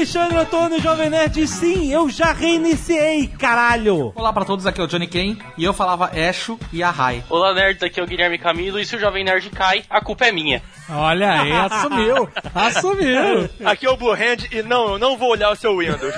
[0.00, 1.46] Alexandre Antônio, Jovem Nerd.
[1.46, 4.14] Sim, eu já reiniciei, caralho!
[4.14, 7.22] Olá pra todos, aqui é o Johnny Ken e eu falava Esho e Ahai.
[7.28, 10.24] Olá, nerds, aqui é o Guilherme Camilo e se o Jovem Nerd cai, a culpa
[10.24, 10.62] é minha.
[10.88, 12.30] Olha aí, assumiu.
[12.54, 13.50] Assumiu.
[13.62, 16.14] Aqui é o Blue Hand e não, eu não vou olhar o seu Windows.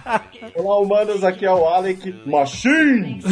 [0.56, 3.22] Olá, humanos, aqui é o Alec Machine.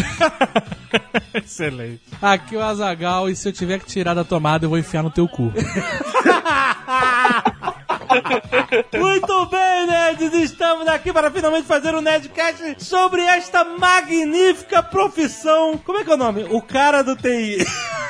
[1.32, 2.02] Excelente.
[2.20, 5.02] Aqui é o Azagal e se eu tiver que tirar da tomada, eu vou enfiar
[5.02, 5.50] no teu cu.
[8.98, 10.32] Muito bem, nerds!
[10.34, 15.78] Estamos aqui para finalmente fazer um Nerdcast sobre esta magnífica profissão.
[15.84, 16.44] Como é que é o nome?
[16.50, 17.58] O cara do TI.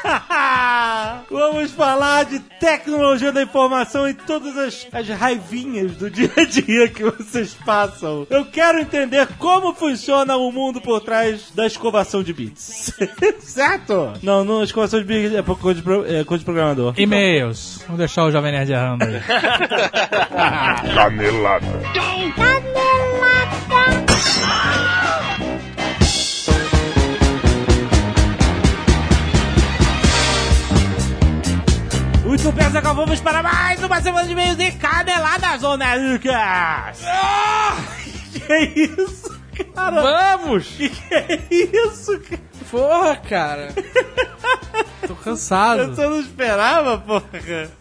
[1.30, 6.88] Vamos falar de tecnologia da informação e todas as, as raivinhas do dia a dia
[6.88, 8.26] que vocês passam.
[8.30, 12.92] Eu quero entender como funciona o mundo por trás da escovação de bits.
[13.40, 14.12] certo?
[14.22, 16.94] Não, não, escovação de bits é coisa de, pro- é coisa de programador.
[16.96, 17.80] E-mails.
[17.86, 19.20] Vamos deixar o Jovem Nerd errando aí.
[20.94, 21.66] Canelada.
[32.24, 37.02] Muito bem, Zagal, vamos para mais uma semana de e-mails de Caneladas, ô Nerdcast!
[37.06, 37.76] Ah,
[38.32, 39.40] que é isso,
[39.74, 40.02] cara?
[40.36, 40.66] Vamos!
[40.66, 42.55] Que que é isso, cara?
[42.70, 43.68] Porra, cara.
[45.06, 45.94] Tô cansado.
[45.94, 47.24] Você não esperava, porra?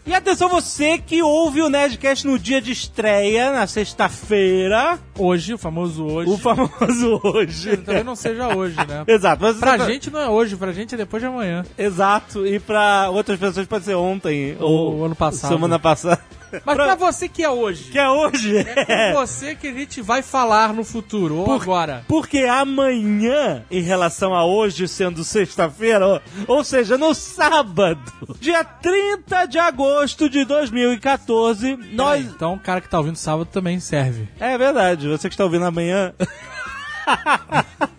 [0.06, 5.58] E atenção você que ouve o Nerdcast no dia de estreia, na sexta-feira, Hoje, o
[5.58, 6.30] famoso hoje.
[6.30, 7.76] o famoso hoje.
[7.78, 9.04] Talvez não seja hoje, né?
[9.08, 9.42] Exato.
[9.42, 11.64] Mas Pra você- gente não é hoje, pra gente é depois de amanhã.
[11.76, 12.46] Exato.
[12.46, 15.50] E pra outras pessoas pode ser ontem ou, Ou ano passado.
[15.52, 16.20] Semana passada.
[16.64, 17.90] Mas pra você que é hoje.
[17.90, 18.56] Que é hoje.
[18.56, 22.04] É com você que a gente vai falar no futuro, ou Por- agora.
[22.06, 28.00] Porque amanhã, em relação a hoje sendo sexta-feira, ou, seja, no sábado,
[28.40, 32.22] dia 30 de agosto de 2014, nós.
[32.22, 34.28] Peraí, Então o cara que tá ouvindo sábado também serve.
[34.40, 36.12] É verdade, você que está ouvindo amanhã.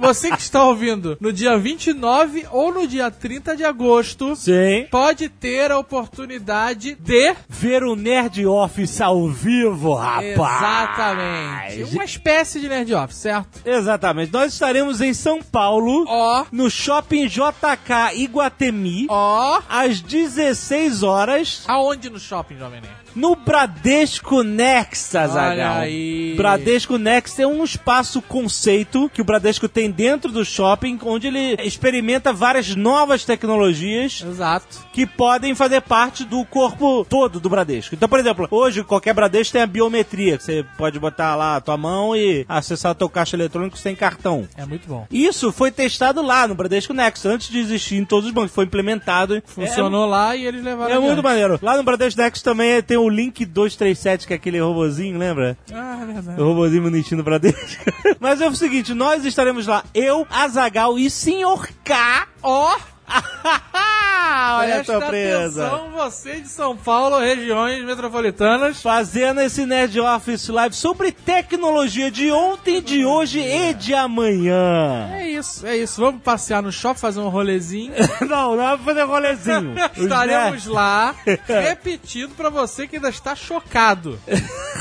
[0.00, 4.86] Você que está ouvindo no dia 29 ou no dia 30 de agosto, Sim.
[4.90, 7.34] pode ter a oportunidade de.
[7.48, 10.34] Ver o Nerd Office ao vivo, rapaz.
[10.36, 11.94] Exatamente.
[11.94, 13.60] Uma espécie de Nerd Office, certo?
[13.64, 14.32] Exatamente.
[14.32, 19.60] Nós estaremos em São Paulo, Ó, no Shopping JK Iguatemi, ó.
[19.68, 22.99] às 16 horas, Aonde no shopping, Jovem Nerd?
[23.14, 25.50] No Bradesco Next, Azaghal.
[25.50, 26.34] Olha aí.
[26.36, 31.56] Bradesco Next é um espaço conceito que o Bradesco tem dentro do shopping, onde ele
[31.62, 34.78] experimenta várias novas tecnologias Exato.
[34.92, 37.94] que podem fazer parte do corpo todo do Bradesco.
[37.94, 41.60] Então, por exemplo, hoje qualquer Bradesco tem a biometria, que você pode botar lá a
[41.60, 44.48] tua mão e acessar o teu caixa eletrônico sem cartão.
[44.56, 45.06] É muito bom.
[45.10, 48.64] Isso foi testado lá no Bradesco Next, antes de existir em todos os bancos, foi
[48.64, 49.42] implementado.
[49.46, 51.58] Funcionou lá e eles levaram É, é muito maneiro.
[51.62, 55.56] Lá no Bradesco Next também tem o Link 237, que é aquele robozinho, lembra?
[55.72, 56.40] Ah, é verdade.
[56.40, 57.84] O robozinho bonitinho do Bradesco.
[58.20, 61.68] Mas é o seguinte, nós estaremos lá, eu, Azagal e Sr.
[61.84, 62.28] K.
[62.42, 62.76] Ó,
[63.10, 65.66] Olha a presta surpresa.
[65.66, 68.80] atenção, você de São Paulo, regiões metropolitanas.
[68.80, 75.10] Fazendo esse Nerd Office Live sobre tecnologia de ontem, de hoje e de amanhã.
[75.12, 76.00] É isso, é isso.
[76.00, 77.92] Vamos passear no shopping, fazer um rolezinho.
[78.28, 79.74] Não, não é pra fazer rolezinho.
[79.96, 81.14] Os Estaremos lá
[81.46, 84.18] repetindo pra você que ainda está chocado.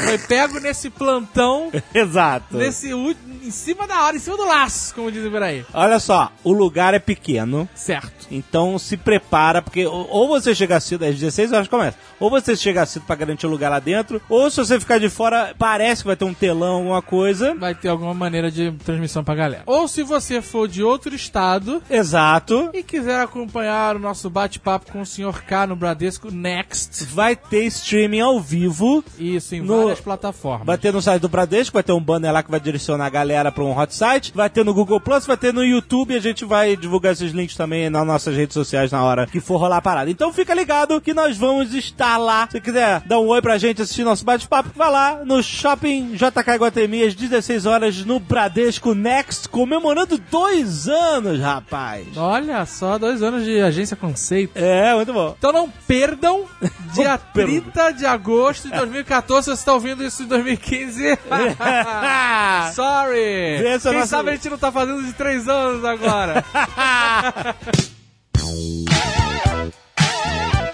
[0.05, 2.57] Foi pego nesse plantão, Exato.
[2.57, 5.65] nesse ú- em cima da hora, em cima do laço, como dizem por aí.
[5.73, 7.67] Olha só, o lugar é pequeno.
[7.75, 8.27] Certo.
[8.31, 11.97] Então se prepara, porque ou você chega cedo, às 16 horas começa.
[12.19, 15.09] Ou você chega cedo pra garantir o lugar lá dentro, ou se você ficar de
[15.09, 17.55] fora, parece que vai ter um telão, alguma coisa.
[17.55, 19.63] Vai ter alguma maneira de transmissão pra galera.
[19.65, 22.69] Ou se você for de outro estado Exato.
[22.73, 25.43] e quiser acompanhar o nosso bate-papo com o Sr.
[25.45, 27.05] K no Bradesco Next.
[27.05, 29.03] Vai ter streaming ao vivo.
[29.17, 30.65] Isso, em No- várias plataformas.
[30.67, 33.09] Vai ter no site do Bradesco, vai ter um banner lá que vai direcionar a
[33.09, 34.31] galera pra um hot site.
[34.33, 36.15] Vai ter no Google Plus, vai ter no YouTube.
[36.15, 39.57] A gente vai divulgar esses links também nas nossas redes sociais na hora que for
[39.57, 40.09] rolar a parada.
[40.09, 42.47] Então fica ligado que nós vamos estar lá.
[42.51, 46.57] Se quiser dar um oi pra gente assistir nosso bate-papo, vai lá no Shopping JK
[46.57, 52.05] Guatemi às 16 horas no Bradesco Next, comemorando dois anos, rapaz.
[52.17, 54.51] Olha só, dois anos de agência conceito.
[54.55, 55.35] É, muito bom.
[55.37, 56.45] Então não perdam,
[56.93, 57.61] dia Não perdam.
[57.61, 61.17] 30 de agosto de 2014, se você está ouvindo isso em 2015.
[62.73, 63.18] Sorry!
[63.61, 66.43] Vê se a Quem nossa- sabe a gente não tá fazendo de três anos agora.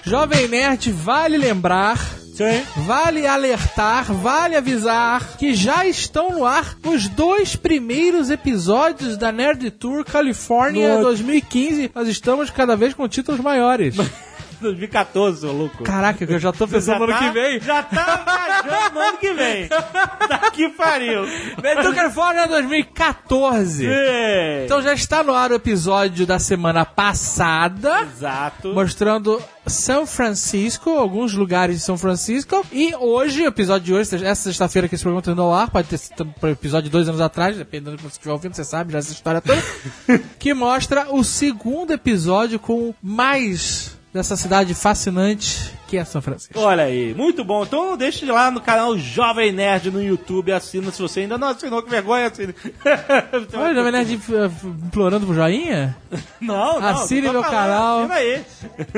[0.04, 1.98] Jovem Nerd, vale lembrar
[2.36, 2.62] Sim.
[2.86, 9.72] Vale alertar, vale avisar que já estão no ar os dois primeiros episódios da Nerd
[9.72, 11.92] Tour Califórnia No- 2015.
[11.96, 13.96] Nós estamos cada vez com títulos maiores.
[14.62, 15.84] 2014, seu louco.
[15.84, 17.60] Caraca, eu já tô pensando no ano que vem.
[17.60, 19.70] Já tá viajando no ano que vem.
[20.30, 21.26] Daqui pariu.
[21.62, 23.86] Nerd Tour Califórnia 2014.
[23.86, 24.66] Sim.
[24.66, 28.02] Então já está no ar o episódio da semana passada.
[28.02, 28.74] Exato.
[28.74, 32.66] mostrando São Francisco, alguns lugares de São Francisco.
[32.72, 35.70] E hoje, o episódio de hoje, essa sexta-feira que esse programa está indo ao ar,
[35.70, 38.56] pode ter sido um episódio de dois anos atrás, dependendo do que você estiver ouvindo,
[38.56, 39.62] você sabe já essa história toda.
[40.40, 46.58] que mostra o segundo episódio com mais dessa cidade fascinante que é São Francisco.
[46.58, 47.64] Olha aí, muito bom.
[47.64, 51.50] Então não deixe lá no canal Jovem Nerd no YouTube, assina se você ainda não
[51.50, 52.56] assinou, que vergonha, assine.
[53.54, 55.98] Olha, Jovem Nerd eh, implorando pro joinha?
[56.40, 56.88] Não, não.
[56.88, 58.00] Assine meu falando, canal.
[58.00, 58.46] Assina aí.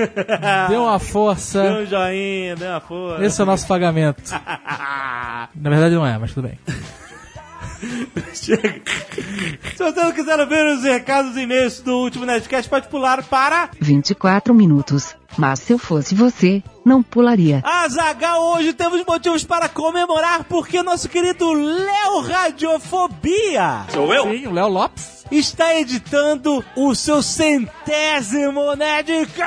[0.70, 1.64] Dê uma Dê força.
[1.64, 3.26] um joinha, dê uma força.
[3.26, 4.22] Esse é o nosso pagamento.
[5.56, 6.60] Na verdade não é, mas tudo bem.
[8.34, 8.82] Chega.
[9.76, 13.70] Se você não quiser ver os recados e e-mails do último Nerdcast, pode pular para
[13.80, 15.16] 24 minutos.
[15.38, 17.62] Mas se eu fosse você, não pularia.
[17.64, 18.54] Azagal.
[18.54, 24.24] Hoje temos motivos para comemorar porque nosso querido Léo Radiofobia Sou eu?
[24.24, 25.26] Sim, o Léo Lopes.
[25.32, 29.38] está editando o seu centésimo Nerdcast,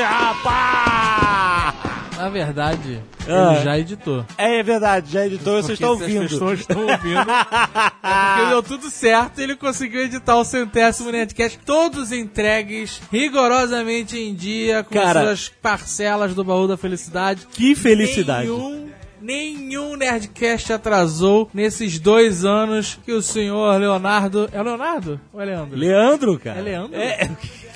[0.00, 1.73] rapaz!
[2.16, 3.54] Na verdade, Ah.
[3.54, 4.24] ele já editou.
[4.38, 6.24] É verdade, já editou, vocês estão Porque ouvindo.
[6.24, 7.20] As pessoas estão ouvindo.
[7.30, 14.18] é porque deu tudo certo e ele conseguiu editar o centésimo Nerdcast, todos entregues rigorosamente
[14.18, 15.22] em dia, com Cara.
[15.24, 17.46] suas parcelas do baú da felicidade.
[17.50, 18.46] Que felicidade.
[18.46, 18.88] Nenhum,
[19.20, 24.48] nenhum Nerdcast atrasou nesses dois anos que o senhor Leonardo.
[24.52, 25.20] É o Leonardo?
[25.32, 25.76] Ou é Leandro?
[25.76, 26.58] Leandro, cara.
[26.58, 26.96] É Leandro?
[26.96, 27.28] É,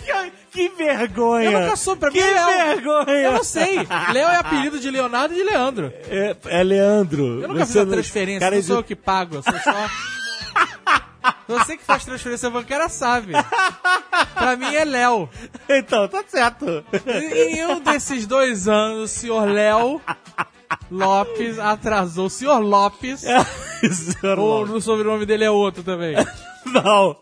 [0.58, 1.50] que, vergonha.
[1.50, 2.46] Eu nunca soube, pra mim Que é Léo.
[2.66, 3.10] vergonha.
[3.18, 3.76] Eu não sei.
[4.12, 5.92] Léo é apelido de Leonardo e de Leandro.
[6.08, 7.42] É, é Leandro.
[7.42, 9.88] Eu nunca fiz a não- transferência, cara, não sou eu que pago, eu sou só.
[11.48, 13.32] Você que faz transferência bancária sabe.
[14.34, 15.28] Pra mim é Léo.
[15.68, 16.84] Então, tá certo.
[17.06, 20.00] Em um desses dois anos, o senhor Léo
[20.90, 22.26] Lopes atrasou.
[22.26, 23.24] O senhor Lopes,
[24.38, 26.14] ou no sobrenome dele é outro também.
[26.72, 27.16] Não.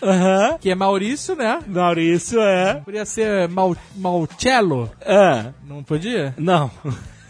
[0.61, 1.61] que é Maurício, né?
[1.67, 2.75] Maurício, é.
[2.85, 5.47] Podia ser Mal, Malcello, É.
[5.67, 6.35] não podia?
[6.37, 6.71] Não.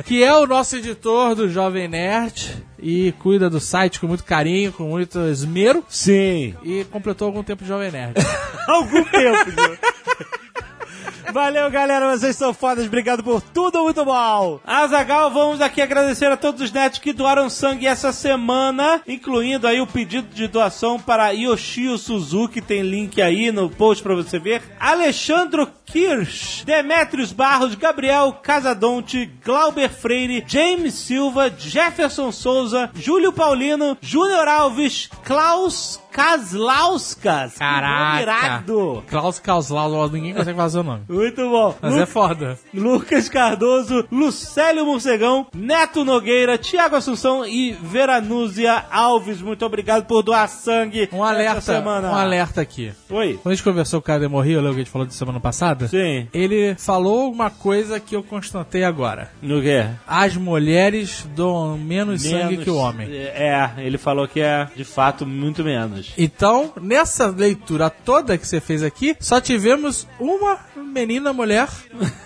[0.04, 4.72] Que é o nosso editor do Jovem Nerd e cuida do site com muito carinho,
[4.72, 5.84] com muito esmero.
[5.88, 6.54] Sim.
[6.64, 8.14] E completou algum tempo de Jovem Nerd.
[8.66, 9.50] Algum tempo?
[11.32, 12.16] Valeu, galera.
[12.16, 12.86] Vocês são fodas.
[12.86, 13.82] Obrigado por tudo.
[13.82, 14.60] Muito bom.
[14.64, 19.80] Azagal, vamos aqui agradecer a todos os netos que doaram sangue essa semana, incluindo aí
[19.80, 22.60] o pedido de doação para Yoshio Suzuki.
[22.60, 24.62] Tem link aí no post para você ver.
[24.78, 34.48] Alexandro Kirsch, Demetrios Barros, Gabriel Casadonte, Glauber Freire, James Silva, Jefferson Souza, Júlio Paulino, Júnior
[34.48, 37.58] Alves, Klaus Kaslauskas.
[37.58, 39.04] Nome irado.
[39.08, 41.04] Klaus Kauslau, ninguém consegue fazer o nome.
[41.14, 41.74] Muito bom.
[41.80, 42.58] Mas Lu- é foda.
[42.72, 49.40] Lucas Cardoso, Lucélio Morcegão, Neto Nogueira, Tiago Assunção e Veranúzia Alves.
[49.40, 52.10] Muito obrigado por doar sangue Um alerta, semana.
[52.10, 52.92] um alerta aqui.
[53.10, 53.38] Oi.
[53.42, 55.14] Quando a gente conversou com o cara Morri, eu lembro que a gente falou de
[55.14, 55.88] semana passada.
[55.88, 56.28] Sim.
[56.32, 59.30] Ele falou uma coisa que eu constatei agora.
[59.40, 59.86] No quê?
[60.06, 63.08] As mulheres doam menos, sangue Menos- que o homem.
[63.12, 66.12] É, ele falou que é, de fato, muito menos.
[66.18, 70.58] Então, nessa leitura toda que você fez aqui, só tivemos uma
[71.06, 71.68] menina mulher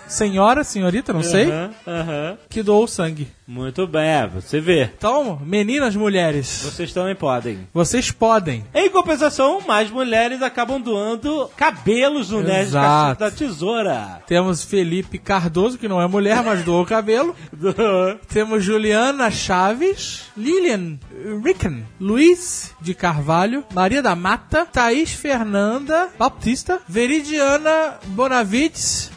[0.07, 2.37] senhora, senhorita, não sei, Aham, aham.
[2.49, 3.27] que doou sangue.
[3.45, 4.83] Muito bem, é, você vê.
[4.95, 7.67] Então, meninas, mulheres, Vocês também podem.
[7.73, 8.63] vocês podem.
[8.73, 13.19] Em compensação, mais mulheres acabam doando cabelos no Nerd Exato.
[13.19, 14.21] da Tesoura.
[14.27, 17.35] Temos Felipe Cardoso, que não é mulher, mas doou o cabelo.
[18.29, 20.99] Temos Juliana Chaves, Lilian
[21.43, 27.95] Ricken, Luiz de Carvalho, Maria da Mata, Thaís Fernanda Baptista, Veridiana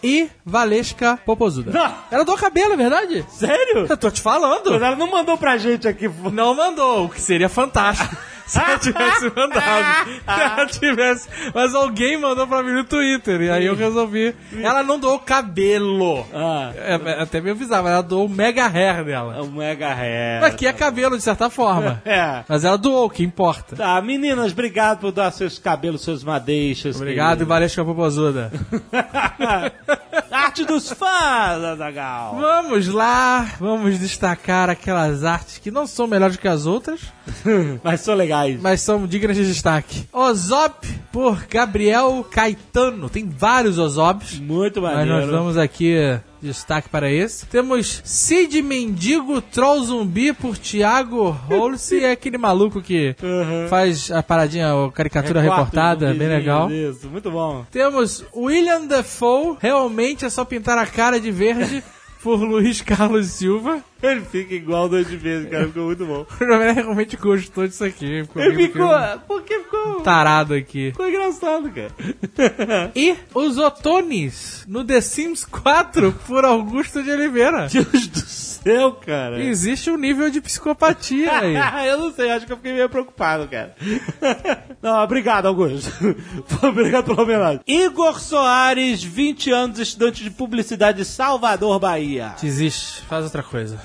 [0.02, 1.70] E Valesca Popozuda.
[1.70, 1.94] Não.
[2.10, 3.24] Ela doou cabelo, é verdade?
[3.30, 3.86] Sério?
[3.88, 4.70] Eu tô te falando.
[4.70, 6.08] Mas ela não mandou pra gente aqui.
[6.32, 8.16] Não mandou, o que seria fantástico.
[8.46, 10.08] Se ela tivesse mandado.
[10.10, 11.28] Se ela tivesse.
[11.54, 13.40] Mas alguém mandou pra mim no Twitter.
[13.42, 14.34] E aí eu resolvi.
[14.62, 16.26] Ela não doou cabelo.
[16.34, 19.42] Ah, É, é, até me avisava, ela doou o mega hair dela.
[19.42, 20.40] o Mega Hair.
[20.40, 22.02] Mas que é cabelo, de certa forma.
[22.12, 22.42] É.
[22.48, 23.76] Mas ela doou, o que importa.
[23.76, 26.96] Tá, meninas, obrigado por dar seus cabelos, seus madeixas.
[26.96, 27.46] Obrigado, querido.
[27.48, 28.50] Valesca Popozuda.
[30.32, 32.36] Arte dos fãs, Azagal.
[32.40, 37.00] Vamos lá, vamos destacar aquelas artes que não são melhores que as outras,
[37.84, 38.60] Mas são legais.
[38.60, 40.08] mas são dignas de destaque.
[40.12, 43.08] Ozop por Gabriel Caetano.
[43.10, 44.38] Tem vários Ozobs.
[44.38, 45.20] Muito Mas maneiro.
[45.20, 45.94] nós damos aqui
[46.42, 47.46] destaque para esse.
[47.46, 52.04] Temos Cid Mendigo Troll Zumbi por Thiago Holse.
[52.04, 53.14] É aquele maluco que
[53.68, 56.70] faz a paradinha, a caricatura reportada, bem legal.
[56.70, 57.64] Isso, muito bom.
[57.70, 59.56] Temos William Defoe.
[59.60, 61.82] Realmente é só pintar a cara de verde
[62.22, 63.82] por Luiz Carlos Silva.
[64.02, 65.66] Ele fica igual dois de vezes, cara.
[65.66, 66.26] Ficou muito bom.
[66.40, 68.22] O Jovem realmente gostou disso aqui.
[68.22, 68.88] Ficou Ele ficou...
[68.88, 70.00] que um Porque ficou...
[70.00, 70.90] tarado aqui.
[70.90, 71.92] Ficou engraçado, cara.
[72.94, 77.68] E os Otones no The Sims 4 por Augusto de Oliveira.
[77.68, 78.41] Deus do céu,
[79.04, 79.42] cara.
[79.42, 81.56] Existe um nível de psicopatia aí.
[81.88, 83.74] eu não sei, acho que eu fiquei meio preocupado, cara.
[84.82, 85.90] não, obrigado, Augusto.
[86.62, 87.60] obrigado pela homenagem.
[87.66, 92.34] Igor Soares, 20 anos, estudante de publicidade de Salvador, Bahia.
[92.40, 93.80] Desiste, faz outra coisa.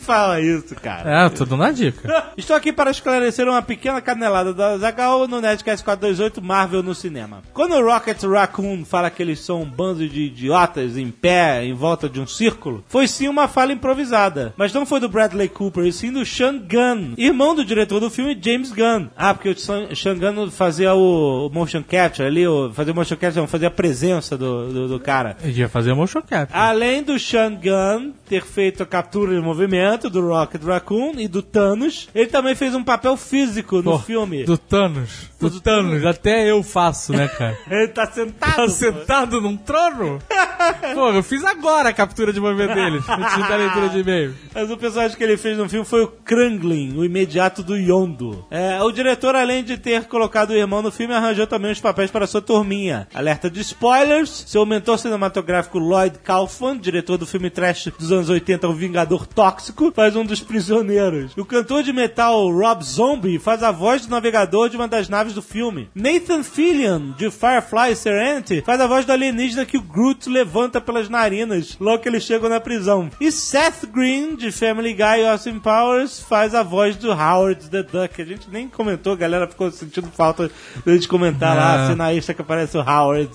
[0.00, 1.26] Fala isso, cara.
[1.26, 2.26] É, dando uma dica.
[2.36, 7.42] Estou aqui para esclarecer uma pequena canelada da Zagal no Nerdcast 428 Marvel no cinema.
[7.52, 11.74] Quando o Rocket Raccoon fala que eles são um bando de idiotas em pé em
[11.74, 14.54] volta de um círculo, foi sim uma fala improvisada.
[14.56, 18.10] Mas não foi do Bradley Cooper, e sim do Sean Gunn, irmão do diretor do
[18.10, 19.08] filme James Gunn.
[19.16, 23.16] Ah, porque o Sean Gunn fazia o, o motion capture ali, o, fazia o motion
[23.16, 25.36] capture, não, fazia a presença do, do, do cara.
[25.42, 26.50] Eu ia fazer motion cap.
[26.54, 31.42] Além do Sean Gunn ter feito a captura de movimento do Rocket Raccoon e do
[31.42, 34.44] Thanos, ele também fez um papel físico no Pô, filme.
[34.44, 35.30] Do Thanos.
[35.38, 36.04] Do Thanos.
[36.04, 37.56] Até eu faço, né, cara?
[37.70, 38.56] Ele tá sentado.
[38.56, 38.68] Tá pô.
[38.68, 40.18] sentado num trono?
[40.94, 42.98] Pô, eu fiz agora a captura de movimento dele.
[43.08, 44.34] Antes da leitura de e-mail.
[44.54, 48.44] Mas o personagem que ele fez no filme foi o Krangling, o imediato do Yondo.
[48.50, 52.10] É, o diretor, além de ter colocado o irmão no filme, arranjou também os papéis
[52.10, 53.08] para sua turminha.
[53.14, 58.68] Alerta de spoilers, seu mentor cinematográfico Lloyd Kaufman, diretor do filme trash dos anos 80,
[58.68, 61.32] O Vingador Tóxico, faz um dos prisioneiros.
[61.36, 65.32] O cantor de metal Rob Zombie faz a voz do navegador de uma das naves
[65.32, 65.88] do filme.
[65.94, 71.08] Nathan Fillion, de Firefly Serenity, faz a voz do alienígena que o Groot levanta pelas
[71.08, 73.10] narinas logo que eles chegam na prisão.
[73.20, 77.82] E Seth Green, de Family Guy e Austin Powers, faz a voz do Howard the
[77.82, 78.20] Duck.
[78.20, 80.50] A gente nem comentou, a galera ficou sentindo falta
[80.84, 81.92] de comentar lá, Ah.
[81.92, 83.30] a que aparece o Howard.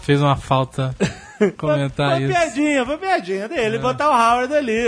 [0.00, 0.94] Fez uma falta
[1.56, 2.32] comentar foi isso.
[2.32, 4.84] piadinha, foi piadinha dele, botar o Howard ali.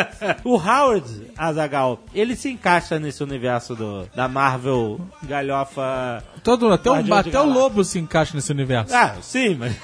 [0.44, 6.22] o Howard, Azagal, ele se encaixa nesse universo do, da Marvel galhofa.
[6.42, 8.94] Todo, até, um, de até o lobo se encaixa nesse universo.
[8.94, 9.74] Ah, sim, mas.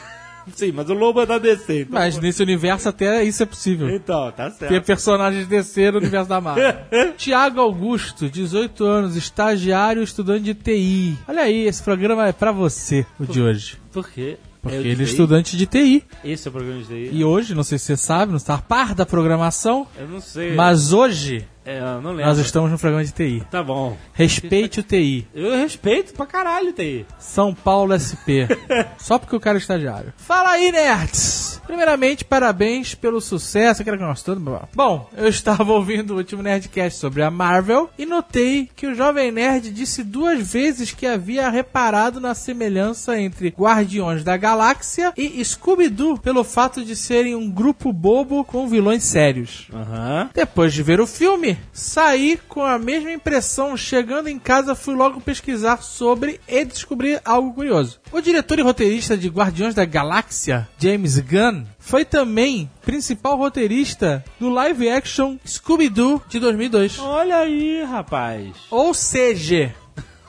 [0.54, 1.80] Sim, mas o lobo é da DC.
[1.82, 3.88] Então, Mas nesse universo até isso é possível.
[3.90, 4.70] então tá certo.
[4.70, 6.74] Ter personagens DC no universo da Marvel.
[7.16, 11.18] Tiago Augusto, 18 anos, estagiário, estudante de TI.
[11.28, 13.76] Olha aí, esse programa é pra você, o de hoje.
[13.92, 14.36] Por quê?
[14.62, 16.04] Porque É ele é estudante de TI.
[16.24, 17.10] Esse é o programa de TI?
[17.12, 20.20] E hoje, não sei se você sabe, não está a par da programação, Eu não
[20.20, 20.54] sei.
[20.54, 22.26] mas hoje É, eu não lembro.
[22.26, 23.42] nós estamos no programa de TI.
[23.50, 23.96] Tá bom.
[24.12, 25.26] Respeite o TI.
[25.34, 27.04] Eu respeito pra caralho TI.
[27.18, 28.46] São Paulo SP.
[28.96, 30.12] Só porque o cara é estagiário.
[30.16, 31.45] Fala aí, nerds!
[31.66, 33.82] Primeiramente, parabéns pelo sucesso.
[33.82, 34.42] Aquela que nós todos.
[34.74, 39.32] Bom, eu estava ouvindo o último Nerdcast sobre a Marvel e notei que o Jovem
[39.32, 46.18] Nerd disse duas vezes que havia reparado na semelhança entre Guardiões da Galáxia e Scooby-Doo
[46.18, 49.68] pelo fato de serem um grupo bobo com vilões sérios.
[49.72, 50.30] Aham.
[50.34, 53.76] Depois de ver o filme, saí com a mesma impressão.
[53.76, 58.00] Chegando em casa, fui logo pesquisar sobre e descobri algo curioso.
[58.12, 64.48] O diretor e roteirista de Guardiões da Galáxia, James Gunn, foi também principal roteirista do
[64.48, 66.98] live action Scooby-Doo de 2002.
[67.00, 68.54] Olha aí, rapaz.
[68.70, 69.74] Ou seja,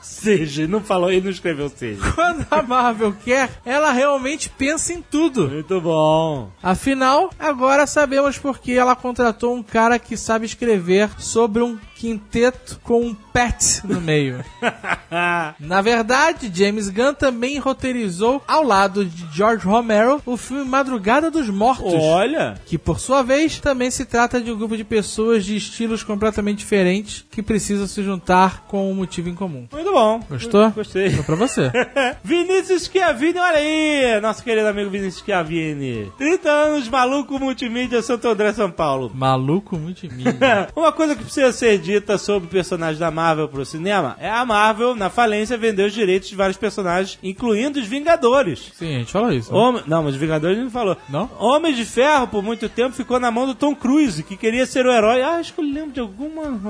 [0.08, 2.00] Seja, não falou, ele não escreveu seja.
[2.12, 5.48] Quando a Marvel quer, ela realmente pensa em tudo.
[5.48, 6.50] Muito bom.
[6.62, 12.78] Afinal, agora sabemos por que ela contratou um cara que sabe escrever sobre um quinteto
[12.84, 14.44] com um pet no meio.
[15.58, 21.50] Na verdade, James Gunn também roteirizou, ao lado de George Romero, o filme Madrugada dos
[21.50, 21.94] Mortos.
[21.94, 22.54] Olha.
[22.66, 26.58] Que, por sua vez, também se trata de um grupo de pessoas de estilos completamente
[26.58, 29.66] diferentes que precisam se juntar com um motivo em comum.
[29.72, 30.20] Muito bom.
[30.28, 30.70] Gostou?
[30.70, 31.10] Gostei.
[31.10, 31.72] Foi pra você.
[32.22, 34.20] Vinícius Schiavini, olha aí!
[34.20, 36.12] Nosso querido amigo Vinícius Schiavini.
[36.16, 39.10] 30 anos, maluco multimídia, Santo André, São Paulo.
[39.12, 40.68] Maluco multimídia.
[40.76, 44.94] Uma coisa que precisa ser dita sobre personagens da Marvel pro cinema é a Marvel,
[44.94, 48.72] na falência, vendeu os direitos de vários personagens, incluindo os Vingadores.
[48.74, 49.50] Sim, a gente falou isso.
[49.50, 49.58] né?
[49.58, 49.82] Homem...
[49.86, 50.98] Não, mas os Vingadores não falou.
[51.08, 51.30] Não?
[51.38, 54.84] Homem de Ferro, por muito tempo, ficou na mão do Tom Cruise, que queria ser
[54.84, 55.22] o herói.
[55.22, 56.28] Ah, acho que eu lembro de algum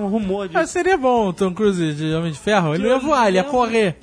[0.09, 0.59] rumor disso.
[0.61, 2.75] Ah, seria bom o Tom Cruise de Homem de Ferro.
[2.75, 3.97] Ele não ia voar, ele ia correr.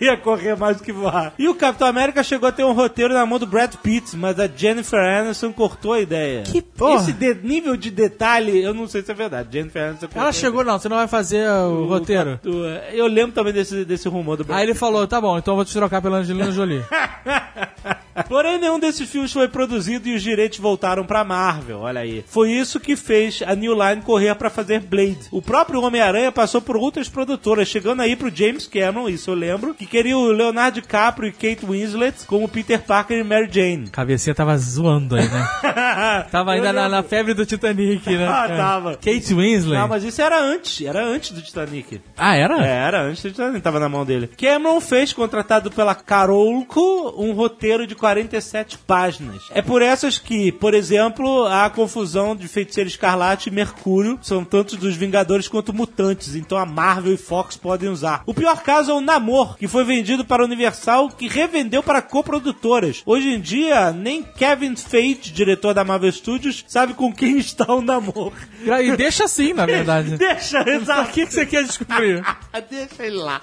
[0.04, 1.32] ia correr mais do que voar.
[1.38, 4.38] E o Capitão América chegou a ter um roteiro na mão do Brad Pitt, mas
[4.38, 6.42] a Jennifer Aniston cortou a ideia.
[6.42, 6.96] Que porra.
[7.02, 9.48] Esse de- nível de detalhe, eu não sei se é verdade.
[9.52, 11.88] Jennifer Aniston cortou Ela chegou, não, você não vai fazer o, ideia.
[11.88, 12.40] roteiro.
[12.44, 15.52] O- Eu lembro também desse, desse rumor do Brad Aí ele falou, tá bom, então
[15.52, 16.82] eu vou te trocar pela Angelina Jolie.
[18.28, 22.24] Porém, nenhum desses filmes foi produzido e os direitos voltaram pra Marvel, olha aí.
[22.26, 25.18] Foi isso que fez a New Line correr pra fazer Blade.
[25.30, 29.74] O próprio Homem-Aranha passou por outras produtoras, chegando aí pro James Cameron, isso eu lembro,
[29.74, 33.88] que queria o Leonardo DiCaprio e Kate Winslet como Peter Parker e Mary Jane.
[33.88, 35.48] Cabecinha tava zoando aí, né?
[36.30, 38.26] Tava ainda na, na febre do Titanic, né?
[38.26, 38.92] Ah, tava.
[38.94, 39.78] Kate Winslet.
[39.78, 42.00] Não, mas isso era antes, era antes do Titanic.
[42.16, 42.64] Ah, era?
[42.64, 44.28] É, era antes do Titanic, tava na mão dele.
[44.28, 49.42] Cameron fez, contratado pela Carolco, um roteiro de 47 páginas.
[49.50, 54.44] É por essas que, por exemplo, há a confusão de Feiticeiro Escarlate e Mercúrio, são
[54.44, 58.22] tanto dos Vingadores quanto mutantes, então a Marvel e Fox podem usar.
[58.26, 62.02] O pior caso é o Namor, que foi vendido para a Universal, que revendeu para
[62.02, 63.02] coprodutoras.
[63.04, 67.80] Hoje em dia, nem Kevin Feige, diretor da Marvel Studios, sabe com quem está o
[67.80, 68.32] Namor.
[68.62, 70.16] E deixa assim, na verdade.
[70.18, 71.10] Deixa, exato.
[71.10, 72.22] O que, que você quer descobrir?
[72.70, 73.40] Deixa ele lá.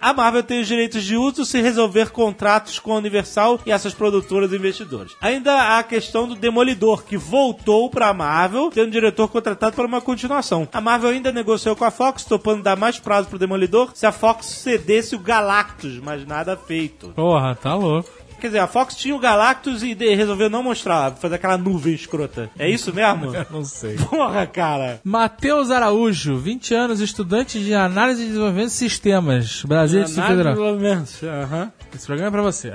[0.00, 3.94] a Marvel tem os direitos de uso se resolver contratos com a Universal e essas
[3.94, 5.12] produtoras e investidores.
[5.20, 9.86] Ainda há a questão do Demolidor, que voltou pra Marvel, tendo um diretor contratado para
[9.86, 10.68] uma continuação.
[10.72, 14.12] A Marvel ainda negociou com a Fox, topando dar mais prazo pro Demolidor se a
[14.12, 17.08] Fox cedesse o Galactus, mas nada feito.
[17.16, 18.10] Porra, tá louco.
[18.38, 22.50] Quer dizer, a Fox tinha o Galactus e resolveu não mostrar, fazer aquela nuvem escrota.
[22.58, 23.32] É isso mesmo?
[23.50, 23.96] Não sei.
[23.96, 25.00] Porra, cara.
[25.02, 29.62] Matheus Araújo, 20 anos, estudante de análise e desenvolvimento de sistemas.
[29.64, 30.54] Brasil de Federal.
[30.54, 31.72] Aham.
[31.94, 32.74] Esse programa é pra você.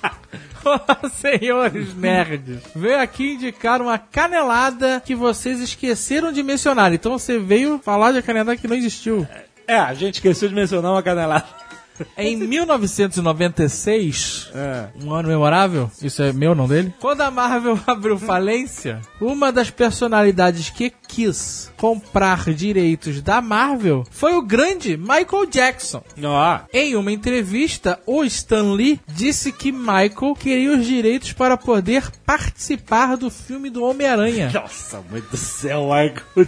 [0.64, 2.62] Olá, senhores nerds.
[2.74, 6.94] Veio aqui indicar uma canelada que vocês esqueceram de mencionar.
[6.94, 9.26] Então você veio falar de uma canelada que não existiu.
[9.66, 11.60] É, a gente esqueceu de mencionar uma canelada.
[12.16, 14.88] Em 1996, É.
[15.04, 16.92] um ano memorável, isso é meu, não dele?
[17.00, 24.34] Quando a Marvel abriu falência, uma das personalidades que quis comprar direitos da Marvel foi
[24.34, 26.02] o grande Michael Jackson.
[26.22, 32.10] Ó, Em uma entrevista, o Stan Lee disse que Michael queria os direitos para poder
[32.24, 34.50] participar do filme do Homem-Aranha.
[34.52, 36.46] Nossa, mãe do céu, Michael.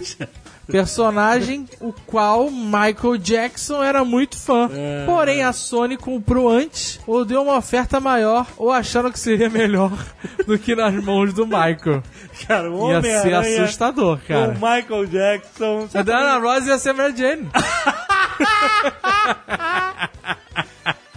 [0.67, 4.69] Personagem o qual Michael Jackson era muito fã.
[5.05, 9.91] Porém, a Sony comprou antes ou deu uma oferta maior ou acharam que seria melhor
[10.47, 12.01] do que nas mãos do Michael.
[12.47, 14.53] Cara, o Ia ser assustador, o cara.
[14.53, 15.87] Michael Jackson.
[15.93, 17.49] A Diana Ross ia ser a Mary Jane.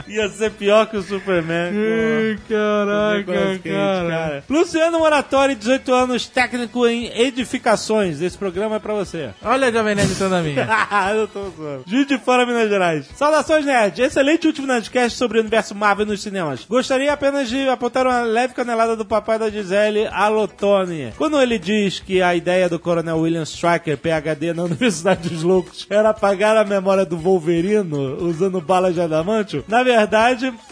[0.09, 1.73] Ia ser pior que o Superman.
[1.75, 4.45] Ai, Caraca, cara.
[4.49, 8.21] Luciano Moratori, 18 anos, técnico em edificações.
[8.21, 9.31] Esse programa é pra você.
[9.43, 10.69] Olha a Jovem Nerd imitando a minha.
[11.15, 11.85] eu tô zoando.
[11.87, 13.07] Juiz de Fora, Minas Gerais.
[13.17, 14.01] Saudações, Nerd.
[14.01, 16.65] Excelente último Nerdcast sobre o universo Marvel nos cinemas.
[16.69, 21.13] Gostaria apenas de apontar uma leve canelada do papai da Gisele, Alotone.
[21.17, 25.87] Quando ele diz que a ideia do Coronel William Stryker, PhD na Universidade dos Loucos,
[25.91, 29.96] era apagar a memória do Wolverino usando balas de adamantio, na verdade,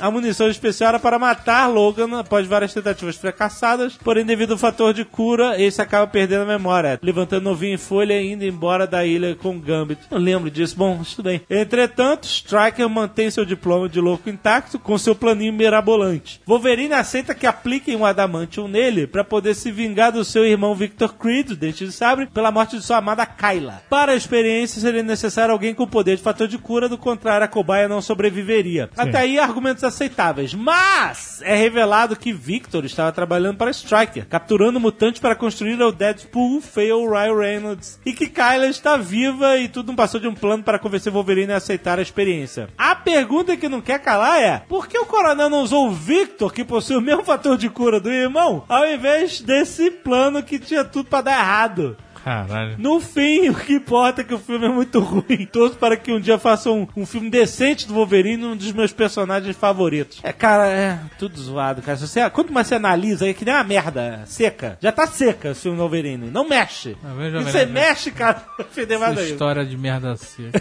[0.00, 4.92] a munição especial era para matar Logan após várias tentativas fracassadas, porém devido ao fator
[4.92, 9.04] de cura, esse acaba perdendo a memória, levantando novinho em folha e indo embora da
[9.04, 10.00] ilha com Gambit.
[10.10, 11.42] Não lembro disso, bom, tudo bem.
[11.48, 16.40] Entretanto, Striker mantém seu diploma de louco intacto com seu planinho mirabolante.
[16.46, 21.14] Wolverine aceita que apliquem um adamantium nele para poder se vingar do seu irmão Victor
[21.14, 23.82] Creed, o Dente de Sabre, pela morte de sua amada Kyla.
[23.88, 27.48] Para a experiência, seria necessário alguém com poder de fator de cura, do contrário, a
[27.48, 28.90] cobaia não sobreviveria.
[28.96, 30.54] Até Até aí, argumentos aceitáveis.
[30.54, 36.60] Mas é revelado que Victor estava trabalhando para Striker, capturando mutantes para construir o Deadpool
[36.60, 38.00] Fail Ryan Reynolds.
[38.04, 41.52] E que Kyla está viva e tudo não passou de um plano para convencer Wolverine
[41.52, 42.68] a aceitar a experiência.
[42.76, 46.52] A pergunta que não quer calar é: por que o coronel não usou o Victor,
[46.52, 50.84] que possui o mesmo fator de cura do irmão, ao invés desse plano que tinha
[50.84, 51.96] tudo para dar errado?
[52.24, 52.76] Caralho.
[52.78, 55.44] No fim, o que importa é que o filme é muito ruim.
[55.52, 58.92] Torço para que um dia faça um, um filme decente do Wolverine, um dos meus
[58.94, 60.20] personagens favoritos.
[60.22, 61.98] É, cara, é tudo zoado, cara.
[61.98, 64.78] Se você, quanto mais você analisa, é que nem uma merda seca.
[64.80, 66.30] Já tá seca o filme do Wolverine.
[66.30, 66.96] Não mexe.
[67.04, 67.72] Ah, veja e bem, você né?
[67.72, 69.30] mexe, cara, feder mais ainda.
[69.30, 70.50] história de merda assim.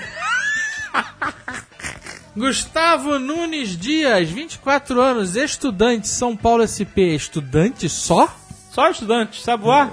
[2.36, 7.16] Gustavo Nunes Dias, 24 anos, estudante, São Paulo SP.
[7.16, 8.28] Estudante só?
[8.70, 9.92] Só estudante, sabe voar?